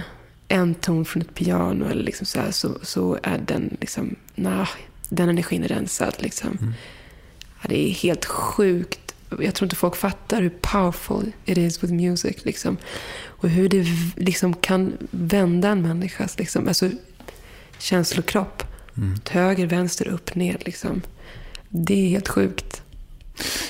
En 0.51 0.75
ton 0.75 1.05
från 1.05 1.21
ett 1.21 1.35
piano 1.35 1.85
eller 1.85 2.03
liksom 2.03 2.25
så, 2.25 2.39
här, 2.39 2.51
så, 2.51 2.77
så 2.81 3.17
är 3.23 3.37
den 3.37 3.77
liksom, 3.81 4.15
nah, 4.35 4.69
den 5.09 5.29
energin 5.29 5.63
är 5.63 5.67
rensad. 5.67 6.15
Liksom. 6.19 6.73
Ja, 7.61 7.69
det 7.69 7.89
är 7.89 7.91
helt 7.91 8.25
sjukt. 8.25 9.15
Jag 9.39 9.55
tror 9.55 9.65
inte 9.65 9.75
folk 9.75 9.95
fattar 9.95 10.41
hur 10.41 10.49
powerful 10.49 11.31
it 11.45 11.57
is 11.57 11.83
with 11.83 11.93
music. 11.93 12.45
Liksom. 12.45 12.77
Och 13.23 13.49
hur 13.49 13.69
det 13.69 13.85
liksom 14.15 14.53
kan 14.53 14.97
vända 15.11 15.69
en 15.69 15.81
människas 15.81 16.39
liksom, 16.39 16.67
alltså, 16.67 16.89
känslokropp. 17.77 18.63
Åt 19.17 19.29
höger, 19.29 19.67
vänster, 19.67 20.07
upp, 20.07 20.35
ner. 20.35 20.57
Liksom. 20.65 21.01
Det 21.69 21.93
är 21.93 22.09
helt 22.09 22.27
sjukt. 22.27 22.81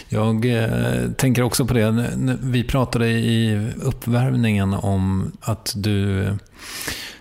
Jag 0.10 0.46
eh, 0.46 1.12
tänker 1.12 1.42
också 1.42 1.66
på 1.66 1.74
det. 1.74 2.10
Vi 2.42 2.64
pratade 2.64 3.10
i 3.10 3.70
uppvärmningen 3.82 4.74
om 4.74 5.32
att 5.42 5.74
du 5.76 6.28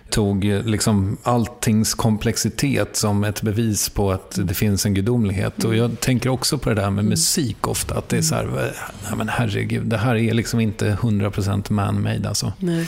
tog 0.09 0.45
eh, 0.45 0.63
liksom 0.63 1.17
alltings 1.23 1.93
komplexitet 1.93 2.95
som 2.95 3.23
ett 3.23 3.41
bevis 3.41 3.89
på 3.89 4.11
att 4.11 4.39
det 4.43 4.53
finns 4.53 4.85
en 4.85 4.93
gudomlighet. 4.93 5.63
Och 5.63 5.75
jag 5.75 5.99
tänker 5.99 6.29
också 6.29 6.57
på 6.57 6.69
det 6.69 6.75
där 6.75 6.89
med 6.89 7.05
musik 7.05 7.67
ofta. 7.67 7.97
Att 7.97 8.09
det 8.09 8.17
är 8.17 8.21
så 8.21 8.35
här, 8.35 8.73
nej 9.03 9.17
men 9.17 9.29
herregud, 9.29 9.85
det 9.85 9.97
här 9.97 10.15
är 10.15 10.33
liksom 10.33 10.59
inte 10.59 10.97
100% 11.01 11.71
man-made 11.71 12.29
alltså. 12.29 12.53
Nej. 12.59 12.87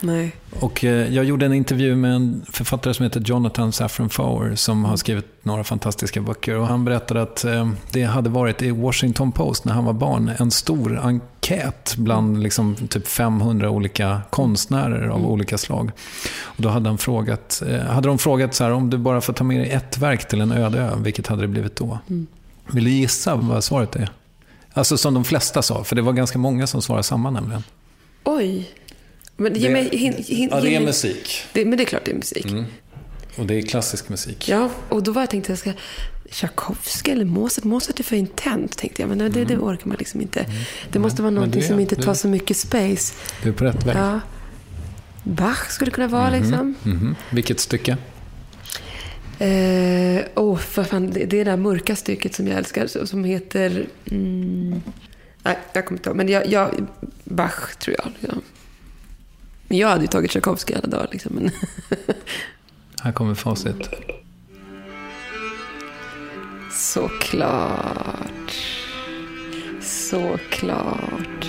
Nej. 0.00 0.36
Och 0.60 0.84
eh, 0.84 1.14
jag 1.14 1.24
gjorde 1.24 1.46
en 1.46 1.52
intervju 1.52 1.96
med 1.96 2.14
en 2.14 2.44
författare 2.52 2.94
som 2.94 3.04
heter 3.04 3.20
Jonathan 3.20 3.72
Safran 3.72 4.10
Foer 4.10 4.54
som 4.54 4.84
har 4.84 4.96
skrivit 4.96 5.26
några 5.42 5.64
fantastiska 5.64 6.20
böcker. 6.20 6.56
Och 6.56 6.66
han 6.66 6.84
berättade 6.84 7.22
att 7.22 7.44
eh, 7.44 7.70
det 7.90 8.02
hade 8.02 8.30
varit 8.30 8.62
i 8.62 8.70
Washington 8.70 9.32
Post 9.32 9.64
när 9.64 9.72
han 9.72 9.84
var 9.84 9.92
barn 9.92 10.30
en 10.38 10.50
stor 10.50 10.98
enkät 10.98 11.94
bland 11.96 12.42
liksom 12.42 12.74
typ 12.74 13.08
500 13.08 13.70
olika 13.70 14.20
konstnärer 14.30 15.08
av 15.08 15.26
olika 15.26 15.58
slag. 15.58 15.90
Och 16.42 16.62
då 16.62 16.68
hade, 16.68 16.88
han 16.88 16.98
frågat, 16.98 17.62
eh, 17.68 17.80
hade 17.80 18.08
de 18.08 18.18
frågat 18.18 18.54
så 18.54 18.64
här, 18.64 18.70
om 18.70 18.90
du 18.90 18.98
bara 18.98 19.20
får 19.20 19.32
ta 19.32 19.44
med 19.44 19.60
dig 19.60 19.70
ett 19.70 19.98
verk 19.98 20.28
till 20.28 20.40
en 20.40 20.52
öde 20.52 20.78
ö, 20.78 20.90
vilket 20.98 21.26
hade 21.26 21.42
det 21.42 21.48
blivit 21.48 21.76
då? 21.76 21.98
Vill 22.66 22.84
du 22.84 22.90
gissa 22.90 23.36
vad 23.36 23.64
svaret 23.64 23.96
är? 23.96 24.08
Alltså 24.72 24.96
som 24.96 25.14
de 25.14 25.24
flesta 25.24 25.62
sa, 25.62 25.84
för 25.84 25.96
det 25.96 26.02
var 26.02 26.12
ganska 26.12 26.38
många 26.38 26.66
som 26.66 26.82
svarade 26.82 27.02
samma 27.02 27.30
nämligen. 27.30 27.62
Oj. 28.24 28.70
Men 29.40 29.54
ge 29.54 29.70
mig... 29.70 29.88
Hin, 29.96 30.14
hin, 30.26 30.48
Ja, 30.52 30.60
det 30.60 30.74
är 30.76 30.80
musik. 30.80 31.42
Det, 31.52 31.64
men 31.64 31.78
det 31.78 31.84
är 31.84 31.86
klart 31.86 32.04
det 32.04 32.10
är 32.10 32.14
musik. 32.16 32.46
Och 33.36 33.46
det 33.46 33.54
är 33.54 33.62
klassisk 33.62 34.08
musik. 34.08 34.48
Ja, 34.48 34.70
och 34.88 35.02
då 35.02 35.12
var 35.12 35.22
jag 35.22 35.30
tänkte 35.30 35.52
jag 35.52 35.58
ska... 35.58 35.72
Tchaikovsky 36.30 37.10
eller 37.12 37.24
Mozart. 37.24 37.64
Mozart 37.64 38.00
är 38.00 38.04
för 38.04 38.16
intent, 38.16 38.76
tänkte 38.78 39.02
jag. 39.02 39.08
Men 39.08 39.18
det, 39.18 39.28
det, 39.28 39.44
det 39.44 39.56
orkar 39.56 39.86
man 39.86 39.96
liksom 39.98 40.20
inte. 40.20 40.46
Det 40.92 40.98
måste 40.98 41.22
vara 41.22 41.28
Mm. 41.28 41.34
Någonting 41.34 41.60
det- 41.62 41.66
som 41.68 41.80
inte 41.80 41.94
det- 41.96 42.02
tar 42.02 42.14
så 42.14 42.28
mycket 42.28 42.56
space. 42.56 43.14
Du 43.42 43.48
är 43.48 43.52
på 43.52 43.64
rätt 43.64 43.86
väg. 43.86 43.96
Ja. 43.96 44.20
Bach 45.22 45.70
skulle 45.70 45.90
det 45.90 45.94
kunna 45.94 46.08
vara 46.08 46.30
liksom. 46.30 46.74
Mhm. 46.82 47.16
Vilket 47.30 47.60
stycke? 47.60 47.96
Eh, 49.38 50.22
oh, 50.36 50.56
för 50.58 50.84
fan, 50.84 51.10
det, 51.10 51.24
det 51.24 51.40
är 51.40 51.44
det 51.44 51.50
där 51.50 51.56
mörka 51.56 51.96
stycket 51.96 52.34
som 52.34 52.46
jag 52.48 52.58
älskar, 52.58 53.06
som 53.06 53.24
heter... 53.24 53.86
Mm, 54.10 54.82
nej, 55.42 55.58
jag 55.72 55.86
kommer 55.86 55.98
inte 55.98 56.08
ihåg. 56.10 56.16
Men 56.16 56.28
jag, 56.28 56.46
jag, 56.46 56.86
Bach, 57.24 57.76
tror 57.78 57.96
jag. 57.98 58.12
Ja. 58.20 58.34
Men 59.70 59.78
jag 59.78 59.88
hade 59.88 60.00
ju 60.00 60.06
tagit 60.06 60.30
Tchaikovsky 60.30 60.74
alla 60.74 60.86
dagar. 60.86 61.08
Liksom, 61.12 61.34
men 61.34 61.50
Här 63.02 63.12
kommer 63.12 63.34
facit. 63.34 63.90
Såklart. 66.72 68.54
Såklart. 69.80 71.46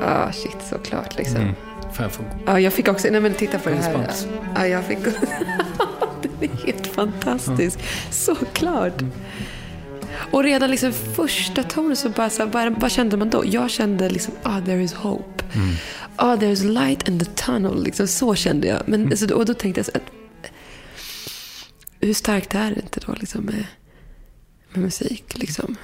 Ah, 0.00 0.32
shit, 0.32 0.56
såklart 0.70 1.16
liksom. 1.16 1.36
Mm. 1.36 1.54
Får 1.92 2.02
jag 2.04 2.12
få... 2.12 2.22
Ja, 2.46 2.60
jag 2.60 2.72
fick 2.72 2.88
också, 2.88 3.08
nej 3.10 3.20
men 3.20 3.34
titta 3.34 3.58
på 3.58 3.70
det 3.70 3.76
här. 3.76 4.08
Ja, 4.54 4.66
jag 4.66 4.84
fick, 4.84 4.98
fantastiskt. 7.00 7.78
Såklart. 8.10 9.02
Och 10.30 10.42
redan 10.42 10.70
liksom 10.70 10.92
första 10.92 11.62
tonen 11.62 11.96
så 11.96 12.08
bara, 12.08 12.30
så 12.30 12.46
här, 12.46 12.70
vad, 12.80 12.92
kände 12.92 13.16
man 13.16 13.30
då? 13.30 13.42
Jag 13.46 13.70
kände 13.70 14.10
liksom, 14.10 14.34
ah, 14.42 14.60
there 14.60 14.82
is 14.82 14.92
hope. 14.92 15.44
Ah, 16.16 16.36
there 16.36 16.52
is 16.52 16.62
light 16.62 17.08
in 17.08 17.18
the 17.18 17.24
tunnel. 17.24 17.82
Liksom, 17.82 18.06
så 18.06 18.34
kände 18.34 18.66
jag. 18.66 18.82
Men, 18.86 19.16
så, 19.16 19.34
och 19.34 19.46
då 19.46 19.54
tänkte 19.54 19.78
jag 19.78 19.86
så 19.86 19.92
att, 19.94 20.02
hur 22.00 22.14
starkt 22.14 22.54
är 22.54 22.70
det 22.74 22.80
inte 22.80 23.00
då 23.06 23.14
liksom 23.20 23.44
med, 23.44 23.66
med 24.72 24.82
musik? 24.82 25.38
Liksom? 25.38 25.76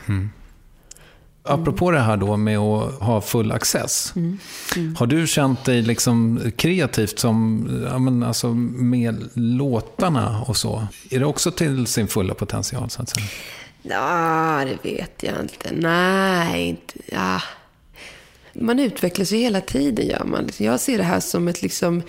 Apropå 1.47 1.91
det 1.91 2.01
här 2.01 2.17
då 2.17 2.37
med 2.37 2.59
att 2.59 2.95
ha 2.95 3.21
full 3.21 3.53
access. 3.53 4.15
Har 4.97 5.07
du 5.07 5.27
känt 5.27 5.65
dig 5.65 5.83
liksom 5.83 6.41
kreativt 6.57 7.19
som, 7.19 7.69
ja, 7.91 7.99
men 7.99 8.23
alltså 8.23 8.55
med 8.55 9.31
låtarna 9.35 10.43
och 10.47 10.57
så? 10.57 10.87
Är 11.11 11.19
det 11.19 11.27
också 11.27 11.51
till 11.51 11.87
sin 11.87 12.09
fulla 12.09 12.35
potential 12.35 12.91
så 12.91 13.03
att 13.03 13.09
säga? 13.09 13.27
Ja, 13.83 14.65
det 14.65 14.91
vet 14.91 15.23
jag 15.23 15.41
inte. 15.43 15.71
Nej, 15.73 16.69
inte. 16.69 16.95
Ja. 17.07 17.43
Man 18.53 18.79
utvecklas 18.79 19.33
ju 19.33 19.37
hela 19.37 19.61
tiden, 19.61 20.07
gör 20.07 20.25
man. 20.25 20.49
Jag 20.59 20.81
ser 20.81 20.99
det 20.99 21.05
här 21.05 21.21
som 21.21 21.49
ett, 21.49 21.63
liksom, 21.63 22.03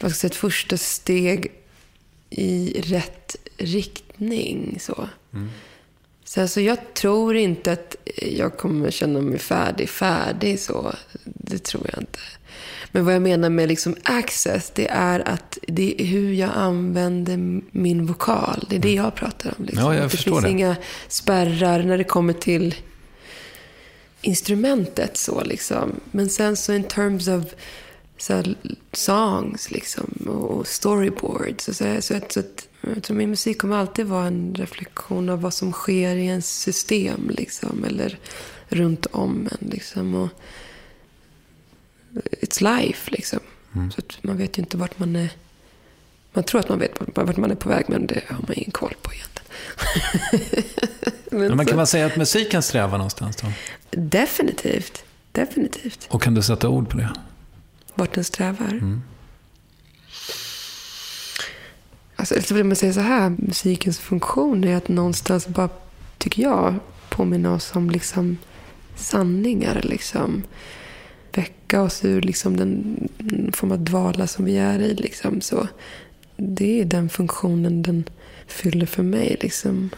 vad 0.00 0.10
ska 0.10 0.18
säga, 0.18 0.30
ett 0.30 0.36
första 0.36 0.76
steg 0.76 1.52
i 2.30 2.80
rätt 2.80 3.36
riktning. 3.56 4.78
Så. 4.80 5.08
Så 6.28 6.40
alltså, 6.40 6.60
jag 6.60 6.94
tror 6.94 7.36
inte 7.36 7.72
att 7.72 7.96
jag 8.16 8.56
kommer 8.56 8.90
känna 8.90 9.20
mig 9.20 9.38
färdig, 9.38 9.88
färdig 9.88 10.60
så. 10.60 10.94
Det 11.24 11.58
tror 11.58 11.90
jag 11.92 12.02
inte. 12.02 12.18
Men 12.92 13.04
vad 13.04 13.14
jag 13.14 13.22
menar 13.22 13.50
med 13.50 13.68
liksom 13.68 13.96
access, 14.02 14.72
det 14.74 14.88
är 14.88 15.28
att 15.28 15.58
det 15.66 16.02
är 16.02 16.04
hur 16.04 16.32
jag 16.32 16.50
använder 16.54 17.62
min 17.70 18.06
vokal. 18.06 18.66
Det 18.70 18.76
är 18.76 18.80
det 18.80 18.94
jag 18.94 19.14
pratar 19.14 19.54
om. 19.58 19.64
Liksom. 19.64 19.84
Ja, 19.84 19.94
jag 19.94 20.04
Att 20.04 20.10
det 20.10 20.16
finns 20.16 20.42
det. 20.42 20.50
inga 20.50 20.76
spärrar 21.08 21.82
när 21.82 21.98
det 21.98 22.04
kommer 22.04 22.32
till 22.32 22.74
instrumentet. 24.20 25.16
så 25.16 25.44
liksom. 25.44 26.00
Men 26.10 26.28
sen 26.28 26.56
så 26.56 26.72
in 26.72 26.84
terms 26.84 27.28
of 27.28 27.44
så 28.18 28.34
här, 28.34 28.54
songs 28.92 29.70
liksom, 29.70 30.10
och 30.28 30.66
storyboards. 30.66 31.64
Så, 31.64 31.74
så, 31.74 31.96
så, 32.00 32.16
att, 32.16 32.32
så 32.32 32.40
att, 32.40 32.65
jag 32.80 33.02
tror 33.02 33.16
min 33.16 33.30
musik 33.30 33.58
kommer 33.60 33.76
alltid 33.76 34.06
vara 34.06 34.26
en 34.26 34.54
reflektion 34.54 35.28
av 35.28 35.40
vad 35.40 35.54
som 35.54 35.72
sker 35.72 36.16
i 36.16 36.26
ens 36.26 36.60
system. 36.60 37.30
Liksom, 37.30 37.84
eller 37.84 38.18
runt 38.68 39.06
om 39.06 39.48
en. 39.60 39.68
Liksom, 39.68 40.14
och 40.14 40.28
it's 42.42 42.78
life 42.78 43.10
liksom. 43.10 43.38
Så 43.72 43.98
att 44.00 44.22
man 44.22 44.36
vet 44.36 44.58
ju 44.58 44.62
inte 44.62 44.76
vart 44.76 44.98
man 44.98 45.16
är. 45.16 45.28
Man 46.32 46.44
tror 46.44 46.60
att 46.60 46.68
man 46.68 46.78
vet 46.78 46.92
vart 47.14 47.36
man 47.36 47.50
är 47.50 47.54
på 47.54 47.68
väg 47.68 47.84
men 47.88 48.06
det 48.06 48.20
har 48.28 48.36
man 48.36 48.52
ingen 48.56 48.70
koll 48.70 48.94
på 49.02 49.10
egentligen. 49.12 50.62
Men 51.30 51.56
men 51.56 51.58
så- 51.66 51.70
kan 51.70 51.76
man 51.76 51.86
säga 51.86 52.06
att 52.06 52.16
musiken 52.16 52.62
strävar 52.62 52.98
någonstans 52.98 53.36
då? 53.36 53.46
Definitivt. 53.90 55.04
Definitivt. 55.32 56.06
Och 56.10 56.22
kan 56.22 56.34
du 56.34 56.42
sätta 56.42 56.68
ord 56.68 56.88
på 56.90 56.96
det? 56.96 57.10
Vart 57.94 58.14
den 58.14 58.24
strävar. 58.24 59.00
Alltså, 62.16 62.34
eller 62.34 62.44
så 62.44 62.54
vill 62.54 62.64
man 62.64 62.76
säga 62.76 62.92
så 62.92 63.00
här. 63.00 63.34
Musikens 63.38 63.98
funktion 63.98 64.64
är 64.64 64.76
att 64.76 64.88
någonstans 64.88 65.48
bara, 65.48 65.68
tycker 66.18 66.42
jag, 66.42 66.74
påminna 67.08 67.54
oss 67.54 67.70
om 67.74 67.90
liksom 67.90 68.36
sanningar. 68.96 69.80
Liksom. 69.84 70.42
Väcka 71.32 71.82
oss 71.82 72.04
ur 72.04 72.22
liksom 72.22 72.56
den 72.56 73.08
form 73.52 73.72
av 73.72 73.78
dvala 73.78 74.26
som 74.26 74.44
vi 74.44 74.56
är 74.56 74.78
i. 74.78 74.94
Liksom. 74.94 75.40
Så 75.40 75.68
det 76.36 76.80
är 76.80 76.84
den 76.84 77.08
funktionen 77.08 77.82
den 77.82 78.04
fyller 78.46 78.86
för 78.86 79.02
mig. 79.02 79.36
Liksom. 79.40 79.90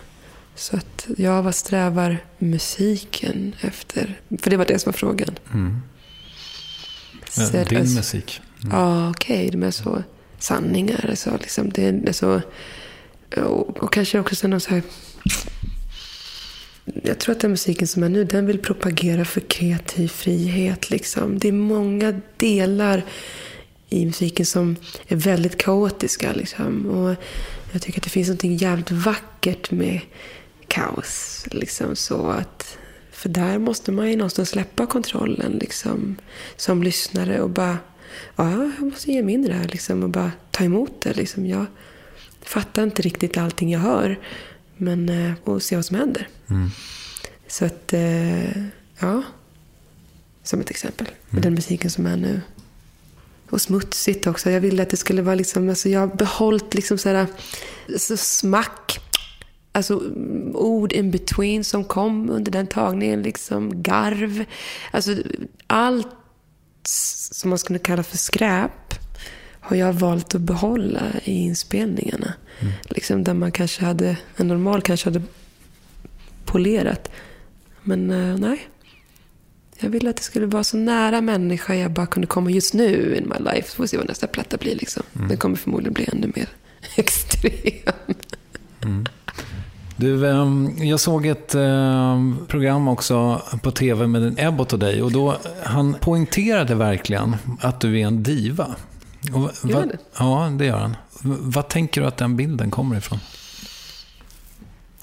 Så 0.54 0.76
att, 0.76 1.08
ja, 1.16 1.42
vad 1.42 1.54
strävar 1.54 2.18
musiken 2.38 3.54
efter? 3.60 4.20
För 4.38 4.50
det 4.50 4.56
var 4.56 4.66
det 4.66 4.78
som 4.78 4.90
var 4.90 4.96
frågan. 4.96 5.38
Ja, 7.36 7.60
att- 7.60 7.68
din 7.68 7.94
musik. 7.94 8.40
Ja, 8.70 9.10
okej. 9.10 9.50
de 9.50 9.62
är 9.62 9.70
så 9.70 10.02
sanningar. 10.39 11.07
Alltså, 11.09 11.39
liksom, 11.41 11.70
det 11.70 12.07
alltså, 12.07 12.43
och, 13.36 13.82
och 13.82 13.93
kanske 13.93 14.18
också 14.18 14.34
sen 14.34 14.51
någon 14.51 14.61
så 14.61 14.70
här... 14.70 14.82
Jag 17.03 17.18
tror 17.18 17.34
att 17.34 17.41
den 17.41 17.51
musiken 17.51 17.89
som 17.89 18.03
är 18.03 18.09
nu, 18.09 18.24
den 18.24 18.47
vill 18.47 18.59
propagera 18.59 19.24
för 19.24 19.41
kreativ 19.41 20.09
frihet. 20.09 20.91
Liksom. 20.91 21.39
Det 21.39 21.49
är 21.49 21.53
många 21.53 22.20
delar 22.36 23.05
i 23.89 24.07
musiken 24.07 24.47
som 24.47 24.76
är 25.09 25.16
väldigt 25.16 25.59
kaotiska. 25.59 26.32
Liksom. 26.32 26.86
Och 26.86 27.16
jag 27.72 27.82
tycker 27.82 27.99
att 27.99 28.05
det 28.05 28.11
finns 28.11 28.28
något 28.28 28.45
jävligt 28.45 28.91
vackert 28.91 29.70
med 29.70 30.01
kaos. 30.68 31.45
Liksom, 31.51 31.97
så 31.97 32.26
att, 32.26 32.78
för 33.12 33.28
där 33.28 33.59
måste 33.59 33.93
man 33.93 34.11
ju 34.11 34.16
någonstans 34.16 34.49
släppa 34.49 34.86
kontrollen 34.86 35.53
liksom, 35.61 36.16
som 36.57 36.82
lyssnare 36.82 37.41
och 37.41 37.51
bara 37.51 37.78
ja, 38.36 38.50
jag 38.50 38.82
måste 38.82 39.12
ge 39.12 39.22
mig 39.22 39.34
in 39.34 39.44
i 39.44 39.48
det 39.48 39.54
här 39.54 39.68
liksom, 39.68 40.02
och 40.02 40.10
bara 40.10 40.32
ta 40.50 40.64
emot 40.64 41.00
det. 41.00 41.14
Liksom. 41.14 41.46
Jag 41.46 41.66
fattar 42.42 42.82
inte 42.82 43.02
riktigt 43.02 43.36
allting 43.36 43.70
jag 43.72 43.80
hör 43.80 44.18
men, 44.76 45.08
eh, 45.08 45.32
och 45.44 45.62
se 45.62 45.76
vad 45.76 45.84
som 45.84 45.96
händer. 45.96 46.28
Så 47.46 47.64
att, 47.64 47.92
eh, 47.92 48.62
ja. 48.98 49.22
Som 50.42 50.60
ett 50.60 50.70
exempel. 50.70 51.08
Med 51.30 51.42
den 51.42 51.54
musiken 51.54 51.90
som 51.90 52.06
är 52.06 52.16
nu. 52.16 52.40
Och 53.50 53.60
smutsigt 53.60 54.26
också. 54.26 54.50
Jag 54.50 54.60
ville 54.60 54.82
att 54.82 54.90
det 54.90 54.96
skulle 54.96 55.22
vara 55.22 55.34
liksom, 55.34 55.68
alltså 55.68 55.88
jag 55.88 56.00
har 56.00 56.06
behållit 56.06 56.74
liksom 56.74 56.98
sådär, 56.98 57.26
så 57.96 58.16
smack. 58.16 59.00
Alltså 59.72 59.94
mm, 59.94 60.56
ord 60.56 60.92
in 60.92 61.10
between 61.10 61.64
som 61.64 61.84
kom 61.84 62.30
under 62.30 62.52
den 62.52 62.66
tagningen. 62.66 63.22
Liksom 63.22 63.82
garv. 63.82 64.44
Alltså 64.90 65.14
allt 65.66 66.08
som 66.89 67.51
man 67.51 67.59
skulle 67.59 67.78
kalla 67.78 68.03
för 68.03 68.16
skräp 68.16 68.95
har 69.61 69.76
jag 69.76 69.93
valt 69.93 70.34
att 70.34 70.41
behålla 70.41 71.03
i 71.24 71.32
inspelningarna. 71.32 72.32
Liksom 72.82 73.24
där 73.24 73.34
man 73.34 73.53
kanske 73.53 73.84
hade, 73.84 74.16
en 74.36 74.49
normal 74.49 74.82
kanske 74.82 75.07
hade 75.07 75.22
polerat. 76.45 77.11
Men 77.82 78.11
eh, 78.11 78.39
nej. 78.39 78.68
Jag 79.80 79.91
ville 79.91 80.11
att 80.11 80.16
det 80.16 80.22
skulle 80.22 80.47
vara 80.47 80.64
så 80.64 80.76
nära 80.76 81.20
människa 81.20 81.74
jag 81.74 81.91
bara 81.91 82.07
kunde 82.07 82.26
komma 82.26 82.51
just 82.51 82.74
nu 82.74 83.16
in 83.16 83.28
my 83.28 83.53
life. 83.53 83.68
Så 83.70 83.76
får 83.76 83.84
vi 83.84 83.89
se 83.89 83.97
vad 83.97 84.09
nästa 84.09 84.26
platta 84.26 84.57
blir. 84.57 84.74
Liksom. 84.74 85.03
Den 85.12 85.36
kommer 85.36 85.57
förmodligen 85.57 85.95
bli 85.95 86.09
ännu 86.12 86.32
mer 86.36 86.49
extrem. 86.97 87.95
Du, 90.01 90.28
ehm, 90.28 90.74
jag 90.78 91.01
såg 91.01 91.26
ett 91.26 91.55
ehm, 91.55 92.36
program 92.49 92.88
också 92.88 93.42
på 93.62 93.70
tv 93.70 94.07
med 94.07 94.22
en 94.22 94.38
Ebbot 94.38 94.72
och 94.72 94.78
dig. 94.78 95.03
Och 95.03 95.12
då, 95.12 95.36
han 95.62 95.94
poängterade 95.94 96.74
verkligen 96.74 97.36
att 97.61 97.80
du 97.80 98.01
är 98.01 98.07
en 98.07 98.22
diva. 98.22 98.76
Och, 99.34 99.70
Gör 99.70 99.78
han 99.78 99.88
det? 99.88 99.99
Ja, 100.18 100.53
det 100.59 100.66
gör 100.66 100.78
han. 100.78 100.96
Vad 101.40 101.68
tänker 101.68 102.01
du 102.01 102.07
att 102.07 102.16
den 102.16 102.36
bilden 102.36 102.70
kommer 102.70 102.96
ifrån? 102.96 103.18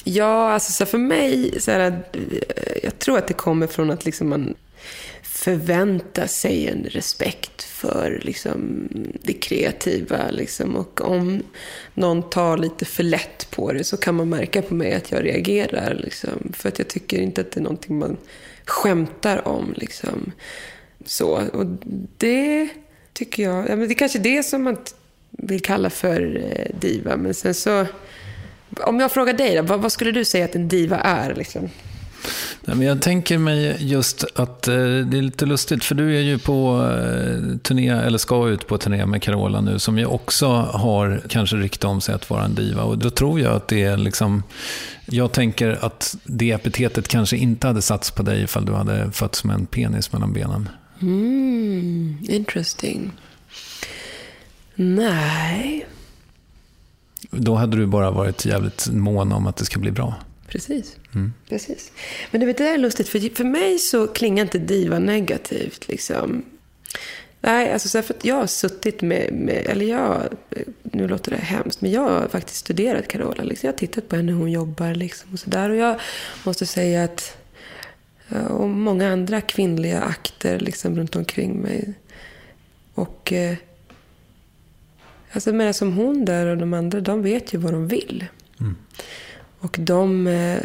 Ja, 0.03 0.53
alltså 0.53 0.71
så 0.71 0.85
för 0.85 0.97
mig, 0.97 1.61
så 1.61 1.71
här, 1.71 2.03
eh, 2.13 2.21
jag 2.83 2.99
tror 2.99 3.17
att 3.17 3.27
det 3.27 3.33
kommer 3.33 3.67
från 3.67 3.91
att 3.91 4.05
liksom 4.05 4.29
man, 4.29 4.53
förvänta 5.45 6.27
sig 6.27 6.67
en 6.67 6.83
respekt 6.83 7.63
för 7.63 8.21
liksom, 8.23 8.89
det 9.23 9.33
kreativa. 9.33 10.29
Liksom. 10.29 10.75
Och 10.75 11.01
om 11.01 11.43
någon 11.93 12.29
tar 12.29 12.57
lite 12.57 12.85
för 12.85 13.03
lätt 13.03 13.51
på 13.51 13.73
det 13.73 13.83
så 13.83 13.97
kan 13.97 14.15
man 14.15 14.29
märka 14.29 14.61
på 14.61 14.73
mig 14.73 14.93
att 14.93 15.11
jag 15.11 15.25
reagerar. 15.25 15.93
Liksom. 16.03 16.53
För 16.53 16.69
att 16.69 16.79
jag 16.79 16.87
tycker 16.87 17.21
inte 17.21 17.41
att 17.41 17.51
det 17.51 17.59
är 17.59 17.63
någonting 17.63 17.99
man 17.99 18.17
skämtar 18.65 19.47
om. 19.47 19.73
Liksom. 19.77 20.31
Så, 21.05 21.27
och 21.53 21.65
det 22.17 22.69
tycker 23.13 23.43
jag, 23.43 23.69
ja, 23.69 23.75
men 23.75 23.87
det 23.87 23.93
är 23.93 23.97
kanske 23.97 24.19
det 24.19 24.43
som 24.43 24.63
man 24.63 24.77
vill 25.29 25.61
kalla 25.61 25.89
för 25.89 26.43
eh, 26.51 26.79
diva. 26.79 27.17
Men 27.17 27.33
sen 27.33 27.53
så, 27.53 27.85
om 28.77 28.99
jag 28.99 29.11
frågar 29.11 29.33
dig 29.33 29.55
då, 29.55 29.61
vad, 29.61 29.81
vad 29.81 29.91
skulle 29.91 30.11
du 30.11 30.25
säga 30.25 30.45
att 30.45 30.55
en 30.55 30.67
diva 30.67 30.99
är? 30.99 31.35
Liksom? 31.35 31.69
Nej, 32.61 32.77
men 32.77 32.87
jag 32.87 33.01
tänker 33.01 33.37
mig 33.37 33.77
just 33.79 34.25
att 34.35 34.67
eh, 34.67 34.73
det 34.75 35.17
är 35.17 35.21
lite 35.21 35.45
lustigt, 35.45 35.83
för 35.83 35.95
du 35.95 36.17
är 36.17 36.21
ju 36.21 36.37
på 36.39 36.87
eh, 36.91 37.57
turné, 37.57 37.89
eller 37.89 38.17
ska 38.17 38.49
ut 38.49 38.67
på 38.67 38.77
turné 38.77 39.05
med 39.05 39.21
Carola 39.21 39.61
nu, 39.61 39.79
som 39.79 39.97
ju 39.97 40.05
också 40.05 40.47
har 40.55 41.21
kanske 41.29 41.55
rykte 41.55 41.87
om 41.87 42.01
sig 42.01 42.15
att 42.15 42.29
vara 42.29 42.43
en 42.45 42.55
diva. 42.55 42.83
Och 42.83 42.97
då 42.97 43.09
tror 43.09 43.39
jag 43.39 43.53
att 43.55 43.67
det 43.67 43.83
är 43.83 43.97
liksom, 43.97 44.43
jag 45.05 45.31
tänker 45.31 45.85
att 45.85 46.17
det 46.23 46.51
epitetet 46.51 47.07
kanske 47.07 47.37
inte 47.37 47.67
hade 47.67 47.81
satts 47.81 48.11
på 48.11 48.23
dig 48.23 48.43
ifall 48.43 48.65
du 48.65 48.73
hade 48.73 49.11
fötts 49.11 49.43
med 49.43 49.53
en 49.53 49.65
penis 49.65 50.13
mellan 50.13 50.33
benen. 50.33 50.69
Mm, 51.01 52.17
interesting. 52.29 53.11
Nej, 54.75 55.85
Då 57.31 57.55
hade 57.55 57.77
du 57.77 57.85
bara 57.85 58.11
varit 58.11 58.45
jävligt 58.45 58.87
mån 58.91 59.31
om 59.31 59.47
att 59.47 59.57
det 59.57 59.65
ska 59.65 59.79
bli 59.79 59.91
bra. 59.91 60.15
Precis. 60.47 60.95
precis. 61.49 61.91
Men 62.31 62.41
du 62.41 62.47
vet, 62.47 62.57
det 62.57 62.63
där 62.63 62.73
är 62.73 62.77
lustigt, 62.77 63.09
för, 63.09 63.35
för 63.35 63.43
mig 63.43 63.79
så 63.79 64.07
klingar 64.07 64.43
inte 64.43 64.59
diva 64.59 64.99
negativt. 64.99 65.87
Liksom. 65.87 66.43
Nej, 67.41 67.73
alltså 67.73 67.89
så 67.89 68.01
för 68.01 68.13
att 68.13 68.25
jag 68.25 68.35
har 68.35 68.47
suttit 68.47 69.01
med, 69.01 69.33
med, 69.33 69.65
eller 69.65 69.85
jag, 69.85 70.21
nu 70.83 71.07
låter 71.07 71.31
det 71.31 71.37
hemskt, 71.37 71.81
men 71.81 71.91
jag 71.91 72.01
har 72.01 72.27
faktiskt 72.27 72.59
studerat 72.59 73.07
Carola. 73.07 73.43
Liksom. 73.43 73.67
Jag 73.67 73.73
har 73.73 73.77
tittat 73.77 74.09
på 74.09 74.15
henne 74.15 74.31
hur 74.31 74.39
hon 74.39 74.51
jobbar 74.51 74.93
liksom, 74.93 75.33
och 75.33 75.39
sådär. 75.39 75.69
Och 75.69 75.75
jag 75.75 75.99
måste 76.43 76.65
säga 76.65 77.03
att, 77.03 77.37
och 78.49 78.69
många 78.69 79.11
andra 79.11 79.41
kvinnliga 79.41 80.01
akter 80.01 80.59
liksom, 80.59 80.95
runt 80.97 81.15
omkring 81.15 81.61
mig. 81.61 81.93
Och 82.93 83.33
eh, 83.33 83.55
alltså, 85.31 85.53
men 85.53 85.73
som 85.73 85.93
hon 85.93 86.25
där 86.25 86.45
och 86.45 86.57
de 86.57 86.73
andra, 86.73 87.01
de 87.01 87.21
vet 87.21 87.53
ju 87.53 87.57
vad 87.57 87.73
de 87.73 87.87
vill. 87.87 88.25
Och 89.65 89.77
de 89.79 90.27
eh, 90.27 90.59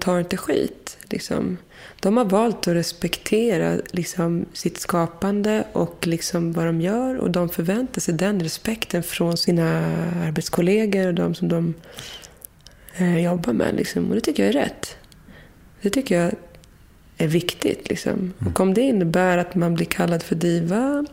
tar 0.00 0.18
inte 0.18 0.36
skit. 0.36 0.98
Liksom. 1.10 1.56
De 2.00 2.16
har 2.16 2.24
valt 2.24 2.68
att 2.68 2.74
respektera 2.74 3.78
liksom, 3.90 4.46
sitt 4.52 4.78
skapande 4.78 5.64
och 5.72 6.06
liksom, 6.06 6.52
vad 6.52 6.66
de 6.66 6.80
gör. 6.80 7.16
Och 7.16 7.30
de 7.30 7.48
förväntar 7.48 8.00
sig 8.00 8.14
den 8.14 8.40
respekten 8.40 9.02
från 9.02 9.36
sina 9.36 9.86
arbetskollegor 10.26 11.06
och 11.06 11.14
de 11.14 11.34
som 11.34 11.48
de 11.48 11.74
eh, 12.96 13.18
jobbar 13.18 13.52
med. 13.52 13.74
Liksom. 13.74 14.08
Och 14.08 14.14
det 14.14 14.20
tycker 14.20 14.44
jag 14.44 14.54
är 14.54 14.60
rätt. 14.60 14.96
Det 15.80 15.90
tycker 15.90 16.22
jag 16.22 16.32
är 17.18 17.28
viktigt. 17.28 17.88
Liksom. 17.88 18.32
Och 18.46 18.60
om 18.60 18.74
det 18.74 18.80
innebär 18.80 19.38
att 19.38 19.54
man 19.54 19.74
blir 19.74 19.86
kallad 19.86 20.22
för 20.22 20.34
diva, 20.34 21.06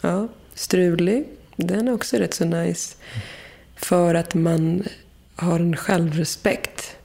ja, 0.00 0.28
strulig, 0.54 1.28
den 1.56 1.88
är 1.88 1.92
också 1.92 2.16
rätt 2.16 2.34
så 2.34 2.44
nice. 2.44 2.96
För 3.76 4.14
att 4.14 4.34
man 4.34 4.84
har 5.36 5.60
en 5.60 5.76
självrespekt. 5.76 6.96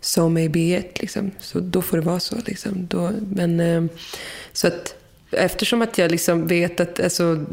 So 0.00 0.28
may 0.28 0.48
be 0.48 0.78
it, 0.78 1.00
liksom. 1.00 1.30
Så 1.40 1.60
då 1.60 1.82
får 1.82 1.96
det 1.96 2.02
vara 2.02 2.20
så. 2.20 2.36
Liksom. 2.46 2.86
Då, 2.86 3.12
men, 3.30 3.60
eh, 3.60 3.84
så 4.52 4.66
att 4.66 4.94
eftersom 5.30 5.82
att 5.82 5.98
jag 5.98 6.10
liksom 6.10 6.46
vet 6.46 6.80
att, 6.80 7.00
alltså, 7.00 7.44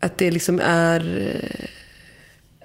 att 0.00 0.18
det 0.18 0.30
liksom 0.30 0.60
är... 0.64 1.30
Eh, 1.34 1.68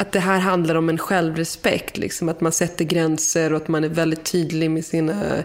att 0.02 0.12
det 0.12 0.20
här 0.20 0.40
handlar 0.40 0.76
om 0.76 0.90
en 0.90 0.98
självrespekt. 0.98 1.98
Liksom, 1.98 2.30
att 2.30 2.42
man 2.42 2.52
sätter 2.52 2.86
gränser 2.86 3.54
och 3.54 3.62
att 3.62 3.68
man 3.68 3.84
är 3.84 3.90
väldigt 3.90 4.24
tydlig 4.24 4.72
med 4.72 4.86
sina, 4.86 5.44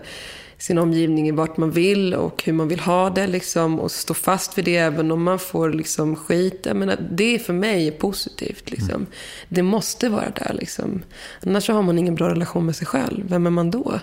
sin 0.64 0.78
omgivning 0.78 1.28
i 1.28 1.30
vart 1.30 1.56
man 1.56 1.70
vill 1.70 2.14
och 2.14 2.44
hur 2.44 2.52
man 2.52 2.68
vill 2.68 2.80
ha 2.80 3.10
det. 3.10 3.26
Liksom, 3.26 3.80
och 3.80 3.90
stå 3.90 4.14
fast 4.14 4.58
vid 4.58 4.64
det 4.64 4.76
även 4.76 5.10
om 5.10 5.22
man 5.22 5.38
får 5.38 5.72
liksom, 5.72 6.16
skit. 6.16 6.60
Jag 6.66 6.76
menar, 6.76 6.96
det 7.10 7.38
för 7.38 7.52
mig 7.52 7.88
är 7.88 7.92
positivt. 7.92 8.70
Liksom. 8.70 9.06
Det 9.48 9.62
måste 9.62 10.08
vara 10.08 10.30
där. 10.30 10.52
Liksom. 10.54 11.02
Annars 11.46 11.66
så 11.66 11.72
har 11.72 11.82
man 11.82 11.98
ingen 11.98 12.14
bra 12.14 12.30
relation 12.30 12.66
med 12.66 12.76
sig 12.76 12.86
själv. 12.86 13.28
Vem 13.28 13.46
är 13.46 13.50
man 13.50 13.70
då? 13.70 14.00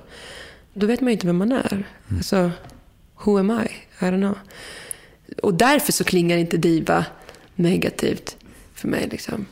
Då 0.74 0.86
vet 0.86 1.02
man 1.02 1.08
ju 1.08 1.14
inte 1.14 1.28
vem 1.28 1.38
man 1.38 1.52
är. 1.52 1.88
Alltså, 2.18 2.52
who 3.24 3.40
am 3.40 3.52
I? 3.52 3.72
I 4.06 4.10
don't 4.10 4.20
know. 4.20 4.38
Och 5.42 5.54
därför 5.54 5.92
så 5.92 6.04
klingar 6.04 6.38
inte 6.38 6.58
diva 6.58 7.06
negativt 7.56 8.38
för 8.74 8.88
mig. 8.88 9.08
Liksom. 9.12 9.46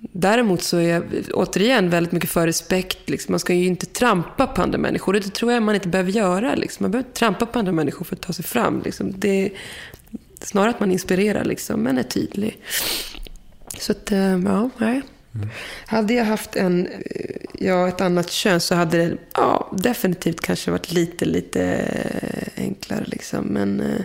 Däremot 0.00 0.62
så 0.62 0.76
är 0.76 0.88
jag 0.88 1.04
återigen 1.34 1.90
väldigt 1.90 2.12
mycket 2.12 2.30
för 2.30 2.46
respekt. 2.46 3.10
Liksom. 3.10 3.32
Man 3.32 3.40
ska 3.40 3.54
ju 3.54 3.66
inte 3.66 3.86
trampa 3.86 4.46
på 4.46 4.62
andra 4.62 4.78
människor. 4.78 5.12
Det 5.12 5.20
tror 5.20 5.52
jag 5.52 5.62
man 5.62 5.74
inte 5.74 5.88
behöver 5.88 6.12
göra. 6.12 6.54
Liksom. 6.54 6.84
Man 6.84 6.90
behöver 6.90 7.08
inte 7.08 7.18
trampa 7.18 7.46
på 7.46 7.58
andra 7.58 7.72
människor 7.72 8.04
för 8.04 8.16
att 8.16 8.22
ta 8.22 8.32
sig 8.32 8.44
fram. 8.44 8.82
Liksom. 8.84 9.20
Det 9.20 9.50
snarare 10.40 10.70
att 10.70 10.80
man 10.80 10.92
inspirerar, 10.92 11.44
liksom, 11.44 11.80
men 11.80 11.98
är 11.98 12.02
tydlig. 12.02 12.58
Så 13.78 13.92
att, 13.92 14.12
eh, 14.12 14.38
ja, 14.38 14.70
nej. 14.78 15.02
Hade 15.86 16.14
jag 16.14 16.24
haft 16.24 16.56
en, 16.56 16.86
eh, 16.86 17.36
ja, 17.58 17.88
ett 17.88 18.00
annat 18.00 18.30
kön 18.30 18.60
så 18.60 18.74
hade 18.74 18.98
det 18.98 19.16
ja, 19.34 19.72
definitivt 19.78 20.40
kanske 20.40 20.70
varit 20.70 20.92
lite, 20.92 21.24
lite 21.24 21.62
eh, 21.62 22.64
enklare. 22.64 23.04
Liksom. 23.06 23.44
Men 23.44 23.80
eh, 23.80 24.02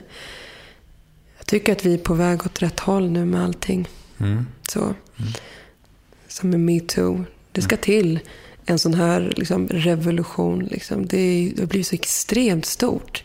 jag 1.38 1.46
tycker 1.46 1.72
att 1.72 1.86
vi 1.86 1.94
är 1.94 1.98
på 1.98 2.14
väg 2.14 2.46
åt 2.46 2.62
rätt 2.62 2.80
håll 2.80 3.12
nu 3.12 3.26
med 3.26 3.44
allting. 3.44 3.90
Så. 4.70 4.96
Som 6.32 6.50
med 6.50 6.60
metoo. 6.60 7.26
Det 7.52 7.62
ska 7.62 7.78
till 7.78 8.20
en 8.66 8.80
sån 8.80 8.94
här 8.94 9.34
liksom, 9.38 9.68
revolution. 9.68 10.66
Liksom. 10.66 11.06
Det, 11.06 11.52
det 11.56 11.62
har 11.62 11.68
blivit 11.68 11.88
så 11.88 11.96
extremt 11.96 12.66
stort. 12.66 13.24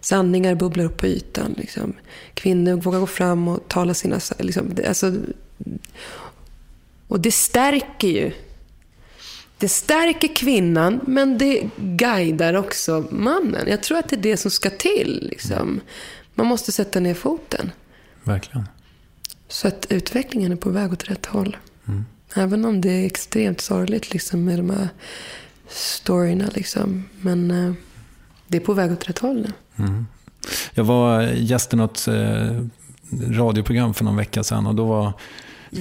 Sanningar 0.00 0.54
bubblar 0.54 0.84
upp 0.84 0.96
på 0.96 1.06
ytan. 1.06 1.54
Liksom. 1.58 1.92
Kvinnor 2.34 2.76
vågar 2.76 3.00
gå 3.00 3.06
fram 3.06 3.48
och 3.48 3.68
tala 3.68 3.94
sina... 3.94 4.20
Liksom, 4.38 4.74
det, 4.74 4.88
alltså, 4.88 5.14
och 7.08 7.20
det 7.20 7.32
stärker 7.32 8.08
ju. 8.08 8.32
Det 9.58 9.68
stärker 9.68 10.36
kvinnan, 10.36 11.00
men 11.06 11.38
det 11.38 11.68
guidar 11.76 12.54
också 12.54 13.04
mannen. 13.10 13.68
Jag 13.68 13.82
tror 13.82 13.98
att 13.98 14.08
det 14.08 14.16
är 14.16 14.22
det 14.22 14.36
som 14.36 14.50
ska 14.50 14.70
till. 14.70 15.28
Liksom. 15.30 15.80
Man 16.34 16.46
måste 16.46 16.72
sätta 16.72 17.00
ner 17.00 17.14
foten. 17.14 17.70
Verkligen. 18.22 18.68
Så 19.48 19.68
att 19.68 19.86
utvecklingen 19.88 20.52
är 20.52 20.56
på 20.56 20.70
väg 20.70 20.92
åt 20.92 21.10
rätt 21.10 21.26
håll. 21.26 21.56
Även 22.34 22.64
om 22.64 22.80
det 22.80 22.90
är 22.90 23.06
extremt 23.06 23.60
sorgligt 23.60 24.12
liksom, 24.12 24.44
med 24.44 24.58
de 24.58 24.70
här 24.70 24.88
storyna. 25.68 26.48
Liksom. 26.54 27.04
Men 27.20 27.50
eh, 27.50 27.72
det 28.48 28.56
är 28.56 28.60
på 28.60 28.74
väg 28.74 28.92
åt 28.92 29.08
rätt 29.08 29.18
håll 29.18 29.52
nu. 29.76 30.04
Jag 30.74 30.84
var 30.84 31.22
gäst 31.22 31.72
i 31.72 31.76
något 31.76 32.08
eh, 32.08 32.60
radioprogram 33.30 33.94
för 33.94 34.04
någon 34.04 34.16
vecka 34.16 34.44
sedan 34.44 34.66
och 34.66 34.74
då 34.74 34.84
var 34.84 35.12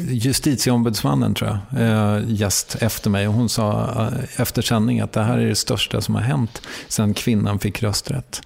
justitieombudsmannen 0.10 1.34
tror 1.34 1.60
jag, 1.72 1.82
eh, 1.82 2.24
gäst 2.28 2.76
efter 2.80 3.10
mig. 3.10 3.28
Och 3.28 3.34
hon 3.34 3.50
sa 3.50 3.90
eh, 3.98 4.42
efter 4.42 4.62
sändning 4.62 5.00
att 5.00 5.12
det 5.12 5.24
här 5.24 5.38
är 5.38 5.48
det 5.48 5.56
största 5.56 6.02
som 6.02 6.16
har 6.16 6.22
hänt 6.22 6.62
sedan 6.88 7.14
kvinnan 7.14 7.60
fick 7.60 7.84
rösträtt. 7.84 8.42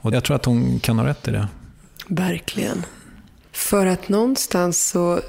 Och 0.00 0.14
jag 0.14 0.24
tror 0.24 0.36
att 0.36 0.44
hon 0.44 0.80
kan 0.80 0.98
ha 0.98 1.06
rätt 1.06 1.28
i 1.28 1.30
det. 1.30 1.48
Verkligen. 2.06 2.86
För 3.52 3.86
att 3.86 4.08
någonstans 4.08 4.88
så... 4.88 5.20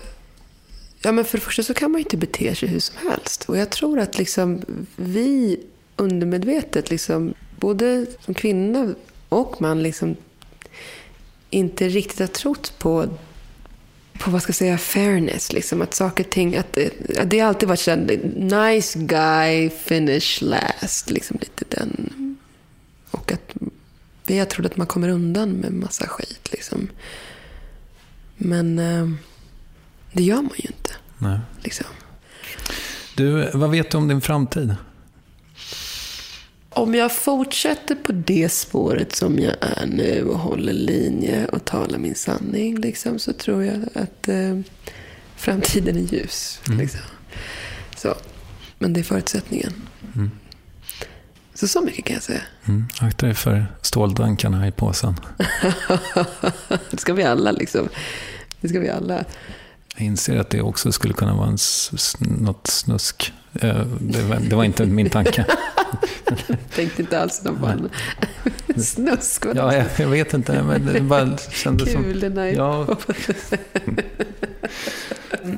Ja, 1.01 1.11
men 1.11 1.25
för 1.25 1.37
det 1.37 1.43
första 1.43 1.63
så 1.63 1.73
kan 1.73 1.91
man 1.91 1.99
ju 1.99 2.03
inte 2.03 2.17
bete 2.17 2.55
sig 2.55 2.69
hur 2.69 2.79
som 2.79 2.95
helst. 3.09 3.43
Och 3.49 3.57
jag 3.57 3.69
tror 3.69 3.99
att 3.99 4.17
liksom 4.17 4.61
vi 4.95 5.59
undermedvetet, 5.95 6.89
liksom, 6.89 7.33
både 7.59 8.05
som 8.25 8.33
kvinna 8.33 8.93
och 9.29 9.61
man, 9.61 9.83
liksom, 9.83 10.15
inte 11.49 11.89
riktigt 11.89 12.19
har 12.19 12.27
trott 12.27 12.73
på 12.79 13.07
på 14.19 14.31
vad 14.31 14.41
ska 14.41 14.49
jag 14.49 14.55
säga, 14.55 14.77
fairness. 14.77 15.53
Liksom, 15.53 15.81
att 15.81 15.93
saker 15.93 16.23
och 16.23 16.29
ting, 16.29 16.55
att, 16.55 16.73
det- 16.73 17.17
att 17.19 17.29
det 17.29 17.39
har 17.39 17.47
alltid 17.47 17.69
varit 17.69 17.79
såhär, 17.79 18.19
nice 18.35 18.99
guy, 18.99 19.69
finish 19.69 20.41
last. 20.41 21.09
Liksom 21.09 21.37
lite 21.41 21.65
den. 21.79 22.37
Och 23.11 23.31
att 23.31 23.53
vi 24.27 24.39
har 24.39 24.45
trott 24.45 24.65
att 24.65 24.77
man 24.77 24.87
kommer 24.87 25.09
undan 25.09 25.49
med 25.51 25.73
massa 25.73 26.07
skit. 26.07 26.49
Liksom. 26.51 26.87
Men 28.37 28.79
eh, 28.79 29.09
det 30.11 30.23
gör 30.23 30.41
man 30.41 30.51
ju 30.55 30.67
inte. 30.67 30.91
Nej. 31.17 31.39
Liksom. 31.63 31.85
Du, 33.15 33.51
vad 33.53 33.71
vet 33.71 33.91
du 33.91 33.97
om 33.97 34.07
din 34.07 34.21
framtid? 34.21 34.75
Om 36.69 36.95
jag 36.95 37.15
fortsätter 37.15 37.95
på 37.95 38.11
det 38.11 38.49
spåret 38.51 39.15
som 39.15 39.39
jag 39.39 39.55
är 39.61 39.85
nu 39.85 40.23
och 40.23 40.39
håller 40.39 40.73
linje 40.73 41.45
och 41.45 41.65
talar 41.65 41.97
min 41.97 42.15
sanning 42.15 42.79
liksom, 42.79 43.19
så 43.19 43.33
tror 43.33 43.63
jag 43.63 43.83
att 43.95 44.27
eh, 44.27 44.59
framtiden 45.35 45.97
är 45.97 46.13
ljus. 46.13 46.61
Liksom. 46.65 47.01
Så. 47.97 48.15
Men 48.77 48.93
det 48.93 48.99
är 48.99 49.03
förutsättningen. 49.03 49.73
Så 51.59 51.67
så 51.67 51.81
mycket 51.81 52.05
kan 52.05 52.13
jag 52.13 52.23
säga. 52.23 52.41
Mm. 52.65 52.87
Akta 52.99 53.25
dig 53.25 53.35
för 53.35 53.65
ståldankarna 53.81 54.67
i 54.67 54.71
påsen. 54.71 55.15
det 56.91 56.97
ska 56.97 57.13
vi 57.13 57.23
alla 57.23 57.51
liksom. 57.51 57.89
Det 58.61 58.69
ska 58.69 58.79
vi 58.79 58.89
alla. 58.89 59.25
Jag 59.99 60.05
inser 60.05 60.37
att 60.39 60.49
det 60.49 60.61
också 60.61 60.91
skulle 60.91 61.13
kunna 61.13 61.35
vara 61.35 61.47
en 61.47 61.57
något 62.19 62.67
snusk. 62.67 63.33
Eh, 63.53 63.85
Det 63.99 64.21
var, 64.21 64.39
det 64.49 64.55
var 64.55 64.63
inte 64.63 64.85
min 64.85 65.09
tanke. 65.09 65.45
Tänkte 66.75 67.01
inte 67.01 67.19
alls 67.19 67.41
de 67.43 67.61
barnen. 67.61 67.89
Snusk. 68.83 69.45
vad 69.45 69.57
Ja, 69.57 69.75
jag, 69.75 69.85
jag 69.97 70.07
vet 70.07 70.33
inte, 70.33 70.63
men 70.63 70.85
det 70.85 71.01
bara 71.01 71.37
kändes 71.37 71.91
som... 71.91 72.03
Kulorna 72.03 72.49
i 72.49 72.55
Ja. 72.55 72.87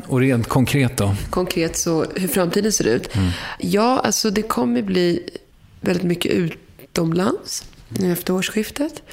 Och 0.08 0.20
rent 0.20 0.48
konkret 0.48 0.98
då? 0.98 1.16
Konkret 1.30 1.78
så, 1.78 2.06
hur 2.16 2.28
framtiden 2.28 2.72
ser 2.72 2.88
ut. 2.88 3.10
Ja, 3.60 4.00
alltså 4.00 4.30
det 4.30 4.42
kommer 4.42 4.82
bli 4.82 5.30
väldigt 5.82 6.04
mycket 6.06 6.32
utomlands 6.32 7.66
nu 7.90 8.12
efter 8.12 8.34
årsskiftet. 8.34 9.04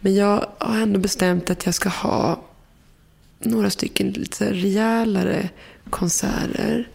Men 0.00 0.14
jag 0.14 0.46
har 0.58 0.76
ändå 0.80 1.00
bestämt 1.00 1.50
att 1.50 1.66
jag 1.66 1.74
ska 1.74 1.88
ha 1.88 2.44
några 3.38 3.70
stycken 3.70 4.10
lite 4.10 4.36
så 4.36 4.44
här 4.44 4.52
rejälare 4.52 5.48
konserter 5.90 6.88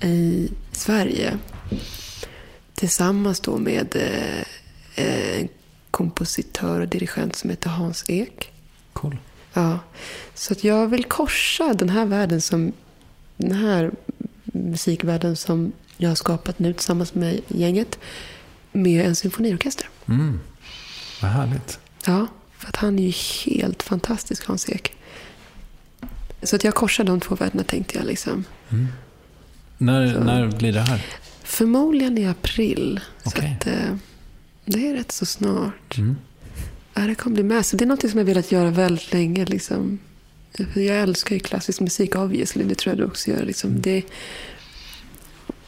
i 0.00 0.48
Sverige. 0.72 1.38
Tillsammans 2.74 3.40
då 3.40 3.58
med 3.58 3.96
eh, 3.96 5.38
en 5.40 5.48
kompositör 5.90 6.80
och 6.80 6.88
dirigent 6.88 7.36
som 7.36 7.50
heter 7.50 7.70
Hans 7.70 8.04
Ek. 8.08 8.52
Cool. 8.92 9.16
Ja, 9.52 9.78
så 10.34 10.52
att 10.52 10.64
jag 10.64 10.86
vill 10.86 11.04
korsa 11.04 11.74
den 11.74 11.88
här 11.88 12.06
världen 12.06 12.40
som 12.40 12.72
den 13.36 13.52
här 13.52 13.90
musikvärlden 14.44 15.36
som 15.36 15.72
jag 15.96 16.10
har 16.10 16.14
skapat 16.14 16.58
nu 16.58 16.72
tillsammans 16.72 17.14
med 17.14 17.40
gänget 17.48 17.98
med 18.72 19.06
en 19.06 19.16
symfoniorkester. 19.16 19.88
Mm. 20.08 20.40
Vad 21.22 21.30
härligt. 21.30 21.78
Ja, 22.06 22.26
för 22.58 22.68
att 22.68 22.76
han 22.76 22.98
är 22.98 23.02
ju 23.02 23.12
helt 23.44 23.82
fantastisk, 23.82 24.46
Hans 24.46 24.68
Ek. 24.68 24.92
Så 26.42 26.56
att 26.56 26.64
jag 26.64 26.74
korsar 26.74 27.04
de 27.04 27.20
två 27.20 27.34
världarna 27.34 27.64
tänkte 27.64 27.98
jag 27.98 28.06
liksom. 28.06 28.44
När, 29.78 30.14
Så. 30.14 30.20
när 30.20 30.46
blir 30.46 30.72
det 30.72 30.80
här? 30.80 31.06
Förmodligen 31.42 32.18
i 32.18 32.26
april. 32.26 33.00
Så 33.22 33.28
Okej. 33.28 33.56
att, 33.60 33.66
eh, 33.66 33.94
det 34.64 34.88
är 34.88 34.94
rätt 34.94 35.12
så 35.12 35.26
snart. 35.26 35.98
Mm. 35.98 36.16
Ja, 36.94 37.02
det 37.02 37.14
kommer 37.14 37.34
bli 37.34 37.42
med. 37.42 37.66
Så 37.66 37.76
det 37.76 37.84
är 37.84 37.86
något 37.86 38.10
som 38.10 38.18
jag 38.18 38.24
velat 38.24 38.52
göra 38.52 38.70
väldigt 38.70 39.12
länge. 39.12 39.44
Liksom. 39.44 39.98
Jag 40.74 40.96
älskar 40.96 41.34
ju 41.34 41.40
klassisk 41.40 41.80
musik, 41.80 42.16
obviously. 42.16 42.64
Det 42.64 42.74
tror 42.74 42.90
jag 42.92 42.98
du 42.98 43.04
också 43.10 43.30
gör. 43.30 43.42
Liksom. 43.44 43.80
Det, 43.80 44.02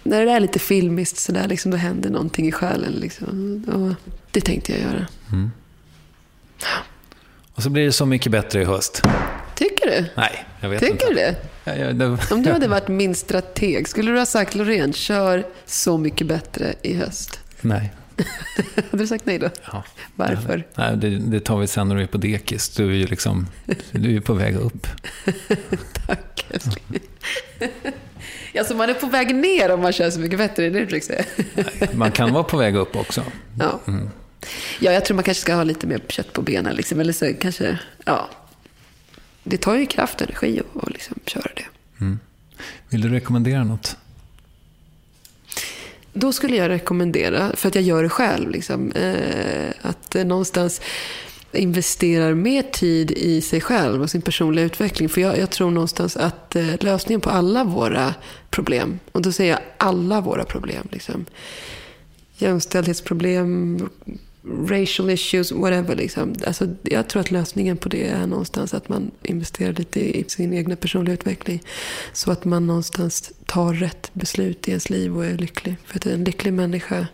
när 0.03 0.27
det 0.27 0.33
är 0.33 0.41
lite 0.41 0.59
filmiskt 0.59 1.17
sådär, 1.19 1.49
liksom, 1.49 1.71
då 1.71 1.77
händer 1.77 2.11
någonting 2.11 2.49
i 2.49 2.53
själen. 2.53 2.93
Liksom. 2.93 3.65
Och 3.73 4.13
det 4.31 4.41
tänkte 4.41 4.73
jag 4.73 4.81
göra. 4.81 5.07
Och 7.55 7.63
så 7.63 7.71
blir 7.71 7.85
det 7.85 7.93
så 7.93 8.07
mycket 8.07 8.33
bättre 8.33 8.63
i 8.63 8.65
höst. 8.65 9.03
Tycker 9.59 9.87
du? 9.87 10.05
Nej, 10.15 10.45
jag 10.61 10.69
vet 10.69 10.81
Tycker 10.81 10.93
inte. 10.93 11.09
du 11.09 11.15
det? 11.15 11.37
Ja, 11.65 11.75
ja, 11.75 11.93
det... 11.93 12.19
Om 12.31 12.43
du 12.43 12.51
hade 12.51 12.69
varit 12.77 12.89
min 12.89 13.15
strateg, 13.15 13.89
skulle 13.89 14.11
du 14.11 14.19
ha 14.19 14.27
sagt 14.27 14.55
Loreen, 14.55 14.93
kör 14.93 15.47
Så 15.67 15.99
mycket 15.99 16.27
bättre 16.27 16.75
i 16.83 16.95
höst? 16.95 17.41
Nej. 17.61 17.93
Hade 18.91 19.03
du 19.03 19.07
sagt 19.07 19.27
nej 19.27 19.39
då? 19.39 19.51
Ja. 19.73 19.85
Varför? 20.15 20.67
Nej, 20.75 20.97
det, 20.97 21.09
det 21.09 21.41
tar 21.41 21.59
vi 21.59 21.67
sen 21.67 21.89
när 21.89 21.97
du 21.97 22.03
är 22.03 22.07
på 22.07 22.19
dekis. 22.19 22.69
Du 22.69 22.91
är 22.91 22.95
ju 22.95 23.07
liksom, 23.07 23.47
du 23.91 24.17
är 24.17 24.21
på 24.21 24.35
väg 24.35 24.57
upp. 24.57 24.87
Tack 26.07 26.47
älskling. 26.51 27.01
Alltså 28.59 28.75
man 28.75 28.91
är 28.91 28.95
på 28.95 29.07
väg 29.07 29.35
ner 29.35 29.71
om 29.71 29.81
man 29.81 29.93
kör 29.93 30.11
Så 30.11 30.21
mycket 30.21 30.39
bättre, 30.39 30.67
är 30.67 30.71
det 30.71 30.81
du 30.81 30.87
försöker 30.87 31.07
säga? 31.07 31.89
Man 31.93 32.11
kan 32.11 32.33
vara 32.33 32.45
på 32.45 32.57
väg 32.57 32.77
upp 32.77 32.97
också. 32.97 33.23
Ja. 33.59 33.81
ja, 34.81 34.93
jag 34.93 35.05
tror 35.05 35.15
man 35.15 35.25
kanske 35.25 35.41
ska 35.41 35.55
ha 35.55 35.65
lite 35.65 35.87
mer 35.87 36.01
kött 36.09 36.33
på 36.33 36.43
benen. 36.43 36.77
Liksom. 36.77 37.01
Eller 37.01 37.13
så 37.13 37.35
kanske, 37.41 37.79
ja. 38.05 38.29
Det 39.49 39.59
tar 39.59 39.75
ju 39.75 39.87
kraft 39.87 40.21
och 40.21 40.23
energi 40.23 40.61
att 40.61 40.83
att 40.85 40.93
liksom 40.93 41.17
köra 41.27 41.51
det. 41.57 41.65
Vill 42.89 43.01
du 43.01 43.09
rekommendera 43.09 43.65
något? 43.65 43.97
Då 46.13 46.33
skulle 46.33 46.57
jag 46.57 46.69
rekommendera, 46.69 47.57
för 47.57 47.69
att 47.69 47.75
jag 47.75 47.85
gör 47.85 48.03
det 48.03 48.09
själv, 48.09 48.51
liksom, 48.51 48.93
eh, 48.93 49.71
att 49.83 50.15
eh, 50.15 50.25
någonstans 50.25 50.81
investerar 51.53 52.35
mer 52.35 52.63
tid 52.63 53.11
i 53.11 53.41
sig 53.41 53.61
själv 53.61 54.03
och 54.03 54.11
sin 54.11 54.23
personliga 54.23 54.65
utveckling. 54.65 55.09
För 55.09 55.21
jag, 55.21 55.39
jag 55.39 55.51
tror 55.51 55.71
någonstans 55.71 56.17
att 56.17 56.57
eh, 56.57 56.75
lösningen 56.81 57.21
på 57.21 57.31
alla 57.31 57.65
våra 57.65 58.15
problem, 58.51 58.99
och 59.13 59.23
då 59.23 59.33
säger 59.33 59.53
jag 59.53 59.61
alla 59.79 60.21
våra 60.21 60.45
problem, 60.45 60.89
liksom, 60.93 61.25
jämställdhetsproblem, 62.37 63.89
racial 64.45 65.11
issues, 65.11 65.53
whatever. 65.53 65.97
Liksom. 65.97 66.35
Alltså, 66.47 66.69
jag 66.83 67.09
tror 67.09 67.21
att 67.21 67.31
lösningen 67.31 67.77
på 67.77 67.89
det 67.89 68.09
är 68.09 68.27
någonstans 68.27 68.75
att 68.75 68.89
man 68.89 69.11
investerar 69.23 69.73
lite 69.73 70.19
i 70.19 70.25
sin 70.29 70.53
egna 70.53 70.77
personliga 70.77 71.15
utveckling. 71.15 71.63
Så 72.13 72.31
att 72.31 72.45
man 72.45 72.67
någonstans 72.67 73.33
tar 73.47 73.75
rätt 73.75 74.11
beslut 74.13 74.69
i 74.69 74.71
ens 74.71 74.91
liv 74.91 75.17
och 75.17 75.25
är 75.25 75.39
lycklig. 75.39 75.77
För 75.85 75.97
att 75.97 76.07
en 76.07 76.25
lycklig 76.25 76.53
människa 76.53 77.07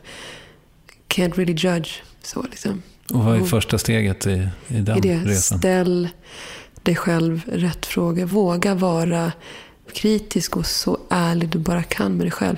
can't 1.08 1.36
really 1.36 1.54
judge. 1.54 2.02
Så 2.22 2.42
liksom. 2.42 2.82
Och 3.10 3.24
vad 3.24 3.36
är 3.36 3.44
första 3.44 3.78
steget 3.78 4.26
i, 4.26 4.48
i 4.68 4.80
den 4.80 4.98
I 4.98 5.00
det, 5.00 5.16
resan? 5.16 5.58
ställ 5.58 6.08
dig 6.82 6.96
själv 6.96 7.40
rätt 7.46 7.86
frågor. 7.86 8.24
Våga 8.24 8.74
vara 8.74 9.32
kritisk 9.92 10.56
och 10.56 10.66
så 10.66 10.98
ärlig 11.10 11.48
du 11.48 11.58
bara 11.58 11.82
kan 11.82 12.16
med 12.16 12.26
dig 12.26 12.30
själv. 12.30 12.56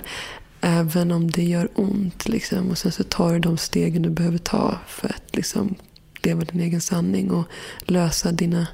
Även 0.68 1.12
om 1.12 1.30
det 1.30 1.44
gör 1.44 1.68
ont. 1.74 2.28
Liksom. 2.28 2.70
Och 2.70 2.78
sen 2.78 2.92
så 2.92 3.04
tar 3.04 3.32
du 3.32 3.38
de 3.38 3.56
stegen 3.56 4.02
du 4.02 4.10
behöver 4.10 4.38
ta 4.38 4.78
för 4.86 5.08
att 5.08 5.36
liksom, 5.36 5.74
leva 6.22 6.44
din 6.44 6.60
egen 6.60 6.80
sanning 6.80 7.30
och 7.30 7.46
lösa 7.84 8.32
dina 8.32 8.66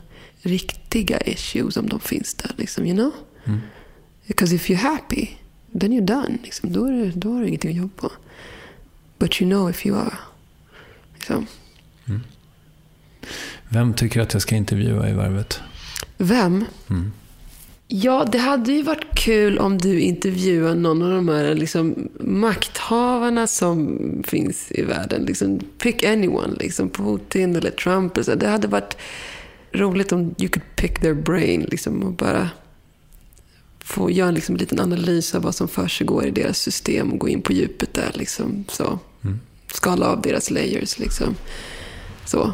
riktiga 0.43 1.21
issues 1.21 1.77
om 1.77 1.89
de 1.89 2.01
finns 2.01 2.35
där. 2.35 2.51
Liksom, 2.57 2.87
you 2.87 2.97
know? 2.97 3.13
Because 4.27 4.55
if 4.55 4.71
you're 4.71 4.75
happy, 4.75 5.29
then 5.81 5.93
you're 5.93 6.07
done. 6.07 6.39
Liksom. 6.43 6.73
Då, 6.73 6.85
är 6.85 6.93
det, 6.93 7.11
då 7.11 7.33
har 7.33 7.41
du 7.41 7.49
ingenting 7.49 7.71
att 7.71 7.77
jobba 7.77 7.93
på. 7.97 8.13
But 9.19 9.43
you 9.43 9.51
know 9.51 9.71
if 9.71 9.87
you 9.87 9.99
are. 9.99 10.15
Liksom. 11.15 11.47
Vem 13.69 13.95
tycker 13.95 14.21
att 14.21 14.33
jag 14.33 14.43
ska 14.43 14.57
intervjua 14.57 15.09
i 15.09 15.13
Värvet? 15.13 15.61
Vem? 16.19 16.65
Ja, 17.89 18.25
det 18.33 18.39
hade 18.39 18.73
ju 18.73 18.83
varit 18.83 19.15
kul 19.15 19.59
om 19.59 19.79
du 19.79 20.01
intervjuade 20.01 20.75
någon 20.75 21.03
av 21.03 21.11
de 21.11 21.29
här 21.29 21.55
liksom, 21.55 22.09
makthavarna 22.21 23.47
som 23.47 23.99
finns 24.27 24.73
i 24.73 24.83
världen. 24.83 25.25
Liksom, 25.25 25.61
pick 25.79 26.05
anyone, 26.05 26.55
liksom, 26.61 26.91
Putin 26.91 27.57
eller 27.57 27.71
Trump. 27.71 28.17
eller 28.17 28.25
så. 28.25 28.35
Det 28.35 28.49
hade 28.49 28.69
varit 28.69 28.97
roligt 29.73 30.13
om 30.13 30.21
you 30.21 30.49
could 30.49 30.77
pick 30.77 31.01
their 31.01 31.15
brain 31.15 31.67
liksom, 31.71 32.03
och 32.03 32.13
bara 32.13 32.51
få 33.81 34.11
göra 34.11 34.29
en 34.29 34.35
liksom, 34.35 34.57
liten 34.57 34.81
analys 34.81 35.35
av 35.35 35.43
vad 35.43 35.55
som 35.55 35.69
försiggår 35.69 36.27
i 36.27 36.31
deras 36.31 36.59
system 36.59 37.13
och 37.13 37.19
gå 37.19 37.29
in 37.29 37.43
på 37.43 37.53
djupet 37.53 37.95
där. 37.95 38.11
Liksom, 38.15 38.65
så. 38.69 38.99
Skala 39.73 40.07
av 40.07 40.23
deras 40.23 40.51
layers. 40.51 40.99
Liksom. 40.99 41.35
Så 42.25 42.53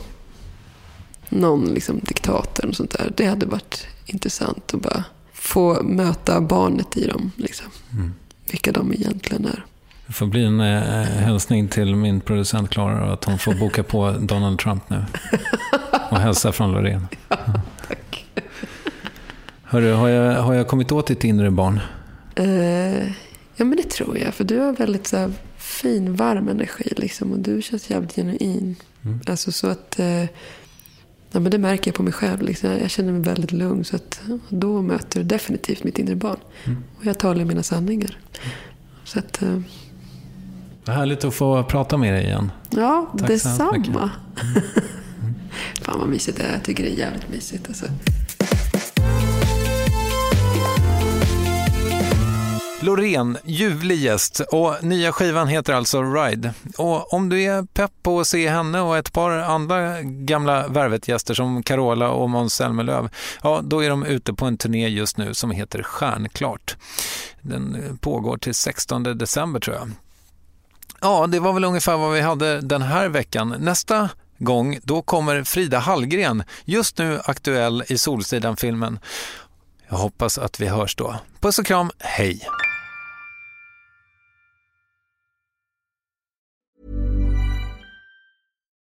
någon 1.29 1.65
liksom, 1.75 1.99
diktator 1.99 2.67
och 2.67 2.77
sånt 2.77 2.91
där. 2.91 3.13
Det 3.17 3.27
hade 3.27 3.47
varit 3.47 3.87
intressant 4.07 4.75
att 4.75 4.83
bara 4.83 5.05
få 5.49 5.83
möta 5.83 6.41
barnet 6.41 6.97
i 6.97 7.07
dem. 7.07 7.33
Liksom. 7.37 7.67
Vilka 8.51 8.73
de 8.73 8.93
egentligen 8.93 9.45
är. 9.45 9.65
Det 10.07 10.13
får 10.13 10.27
bli 10.27 10.45
en 10.45 10.61
eh, 10.61 11.03
hälsning 11.03 11.69
till 11.69 11.97
min 11.97 12.21
producent 12.21 12.71
Klara 12.71 13.13
att 13.13 13.25
hon 13.25 13.39
får 13.39 13.55
boka 13.55 13.83
på 13.83 14.11
Donald 14.11 14.59
Trump 14.59 14.91
nu. 14.91 15.05
Och 16.11 16.19
hälsa 16.19 16.53
från 16.53 16.73
Loreen. 16.73 17.09
Tack. 17.89 18.27
Hörru, 19.63 19.93
har 19.93 20.09
jag, 20.09 20.43
har 20.43 20.55
jag 20.55 20.69
kommit 20.69 20.93
åt 20.93 21.07
ditt 21.07 21.25
inre 21.25 21.51
barn? 21.51 21.81
Eh, 22.35 23.07
ja, 23.57 23.65
men 23.65 23.77
det 23.77 23.91
tror 23.91 24.19
jag. 24.19 24.35
För 24.35 24.45
du 24.45 24.59
har 24.59 24.73
väldigt 24.73 25.07
så 25.07 25.17
här, 25.17 25.33
fin, 25.57 26.17
varm 26.17 26.49
energi. 26.49 26.93
Liksom, 26.97 27.33
och 27.33 27.39
du 27.39 27.63
känns 27.63 27.91
jävligt 27.91 28.15
genuin. 28.15 28.77
Alltså 29.27 29.53
så 29.53 29.67
att... 29.67 29.99
Eh, 29.99 30.25
ja, 31.33 31.41
men 31.41 31.51
det 31.51 31.59
märker 31.59 31.91
jag 31.91 31.95
på 31.97 32.03
mig 32.03 32.13
själv. 32.13 32.43
Liksom. 32.43 32.71
Jag 32.71 32.91
känner 32.91 33.13
mig 33.13 33.21
väldigt 33.21 33.53
lugn. 33.53 33.85
Så 33.85 33.97
att, 33.97 34.21
då 34.49 34.83
möter 34.83 35.21
du 35.21 35.25
definitivt 35.25 35.85
mitt 35.85 35.99
inre 35.99 36.15
barn. 36.17 36.39
Och 36.99 37.07
jag 37.07 37.19
talar 37.19 37.45
mina 37.45 37.63
sanningar. 37.63 38.19
Så 39.05 39.19
att... 39.19 39.43
Eh, 39.43 39.61
Vad 40.85 40.97
härligt 40.97 41.25
att 41.25 41.35
få 41.35 41.63
prata 41.65 41.97
med 41.97 42.15
dig 42.15 42.25
igen. 42.25 42.53
Ja, 42.71 43.13
Tack 43.19 43.41
så 43.41 43.49
hemskt 43.49 43.73
mycket. 43.73 43.85
detsamma. 43.95 44.11
Fan 45.83 45.99
vad 46.01 46.09
mysigt 46.09 46.39
det 46.39 46.45
är. 46.45 46.53
Jag 46.53 46.63
tycker 46.65 46.83
det 46.85 46.91
är 46.91 46.99
jävligt 46.99 47.29
mysigt. 47.31 47.69
Alltså. 47.69 47.87
Loreen, 52.81 53.39
ljuvlig 53.45 53.99
gäst 53.99 54.41
och 54.41 54.85
nya 54.85 55.13
skivan 55.13 55.49
heter 55.49 55.73
alltså 55.73 56.03
Ride. 56.03 56.55
Och 56.77 57.13
om 57.13 57.29
du 57.29 57.43
är 57.43 57.63
pepp 57.63 57.93
på 58.03 58.21
att 58.21 58.27
se 58.27 58.49
henne 58.49 58.81
och 58.81 58.97
ett 58.97 59.13
par 59.13 59.31
andra 59.31 60.03
gamla 60.03 60.69
Värvet-gäster 60.69 61.35
som 61.35 61.63
Carola 61.63 62.11
och 62.11 62.31
Måns 62.31 62.55
Zelmerlöw, 62.55 63.09
ja 63.43 63.61
då 63.65 63.85
är 63.85 63.91
de 63.91 64.05
ute 64.05 64.35
på 64.35 64.45
en 64.45 64.59
turné 64.59 64.89
just 64.89 65.17
nu 65.17 65.35
som 65.35 65.51
heter 65.51 65.83
Stjärnklart. 65.83 66.77
Den 67.41 67.99
pågår 68.01 68.39
till 68.39 68.55
16 68.55 69.03
december 69.03 69.61
tror 69.61 69.77
jag. 69.77 69.91
Ja, 71.01 71.27
det 71.27 71.41
var 71.41 71.53
väl 71.53 71.65
ungefär 71.65 71.97
vad 71.97 72.13
vi 72.13 72.21
hade 72.21 72.61
den 72.61 72.83
här 72.83 73.09
veckan. 73.09 73.55
Nästa 73.59 74.09
gång, 74.39 74.79
då 74.83 75.03
kommer 75.03 75.45
Frida 75.45 75.79
Hallgren, 75.79 76.43
just 76.65 76.99
nu 76.99 77.21
aktuell 77.25 77.85
i 77.89 77.99
Solsidan-filmen. 77.99 78.99
Jag 79.89 79.97
hoppas 79.97 80.39
att 80.39 80.61
vi 80.61 80.67
hörs 80.67 80.97
då. 80.97 81.17
Puss 81.41 81.59
och 81.59 81.67
kram, 81.67 81.91
hej! 81.99 82.49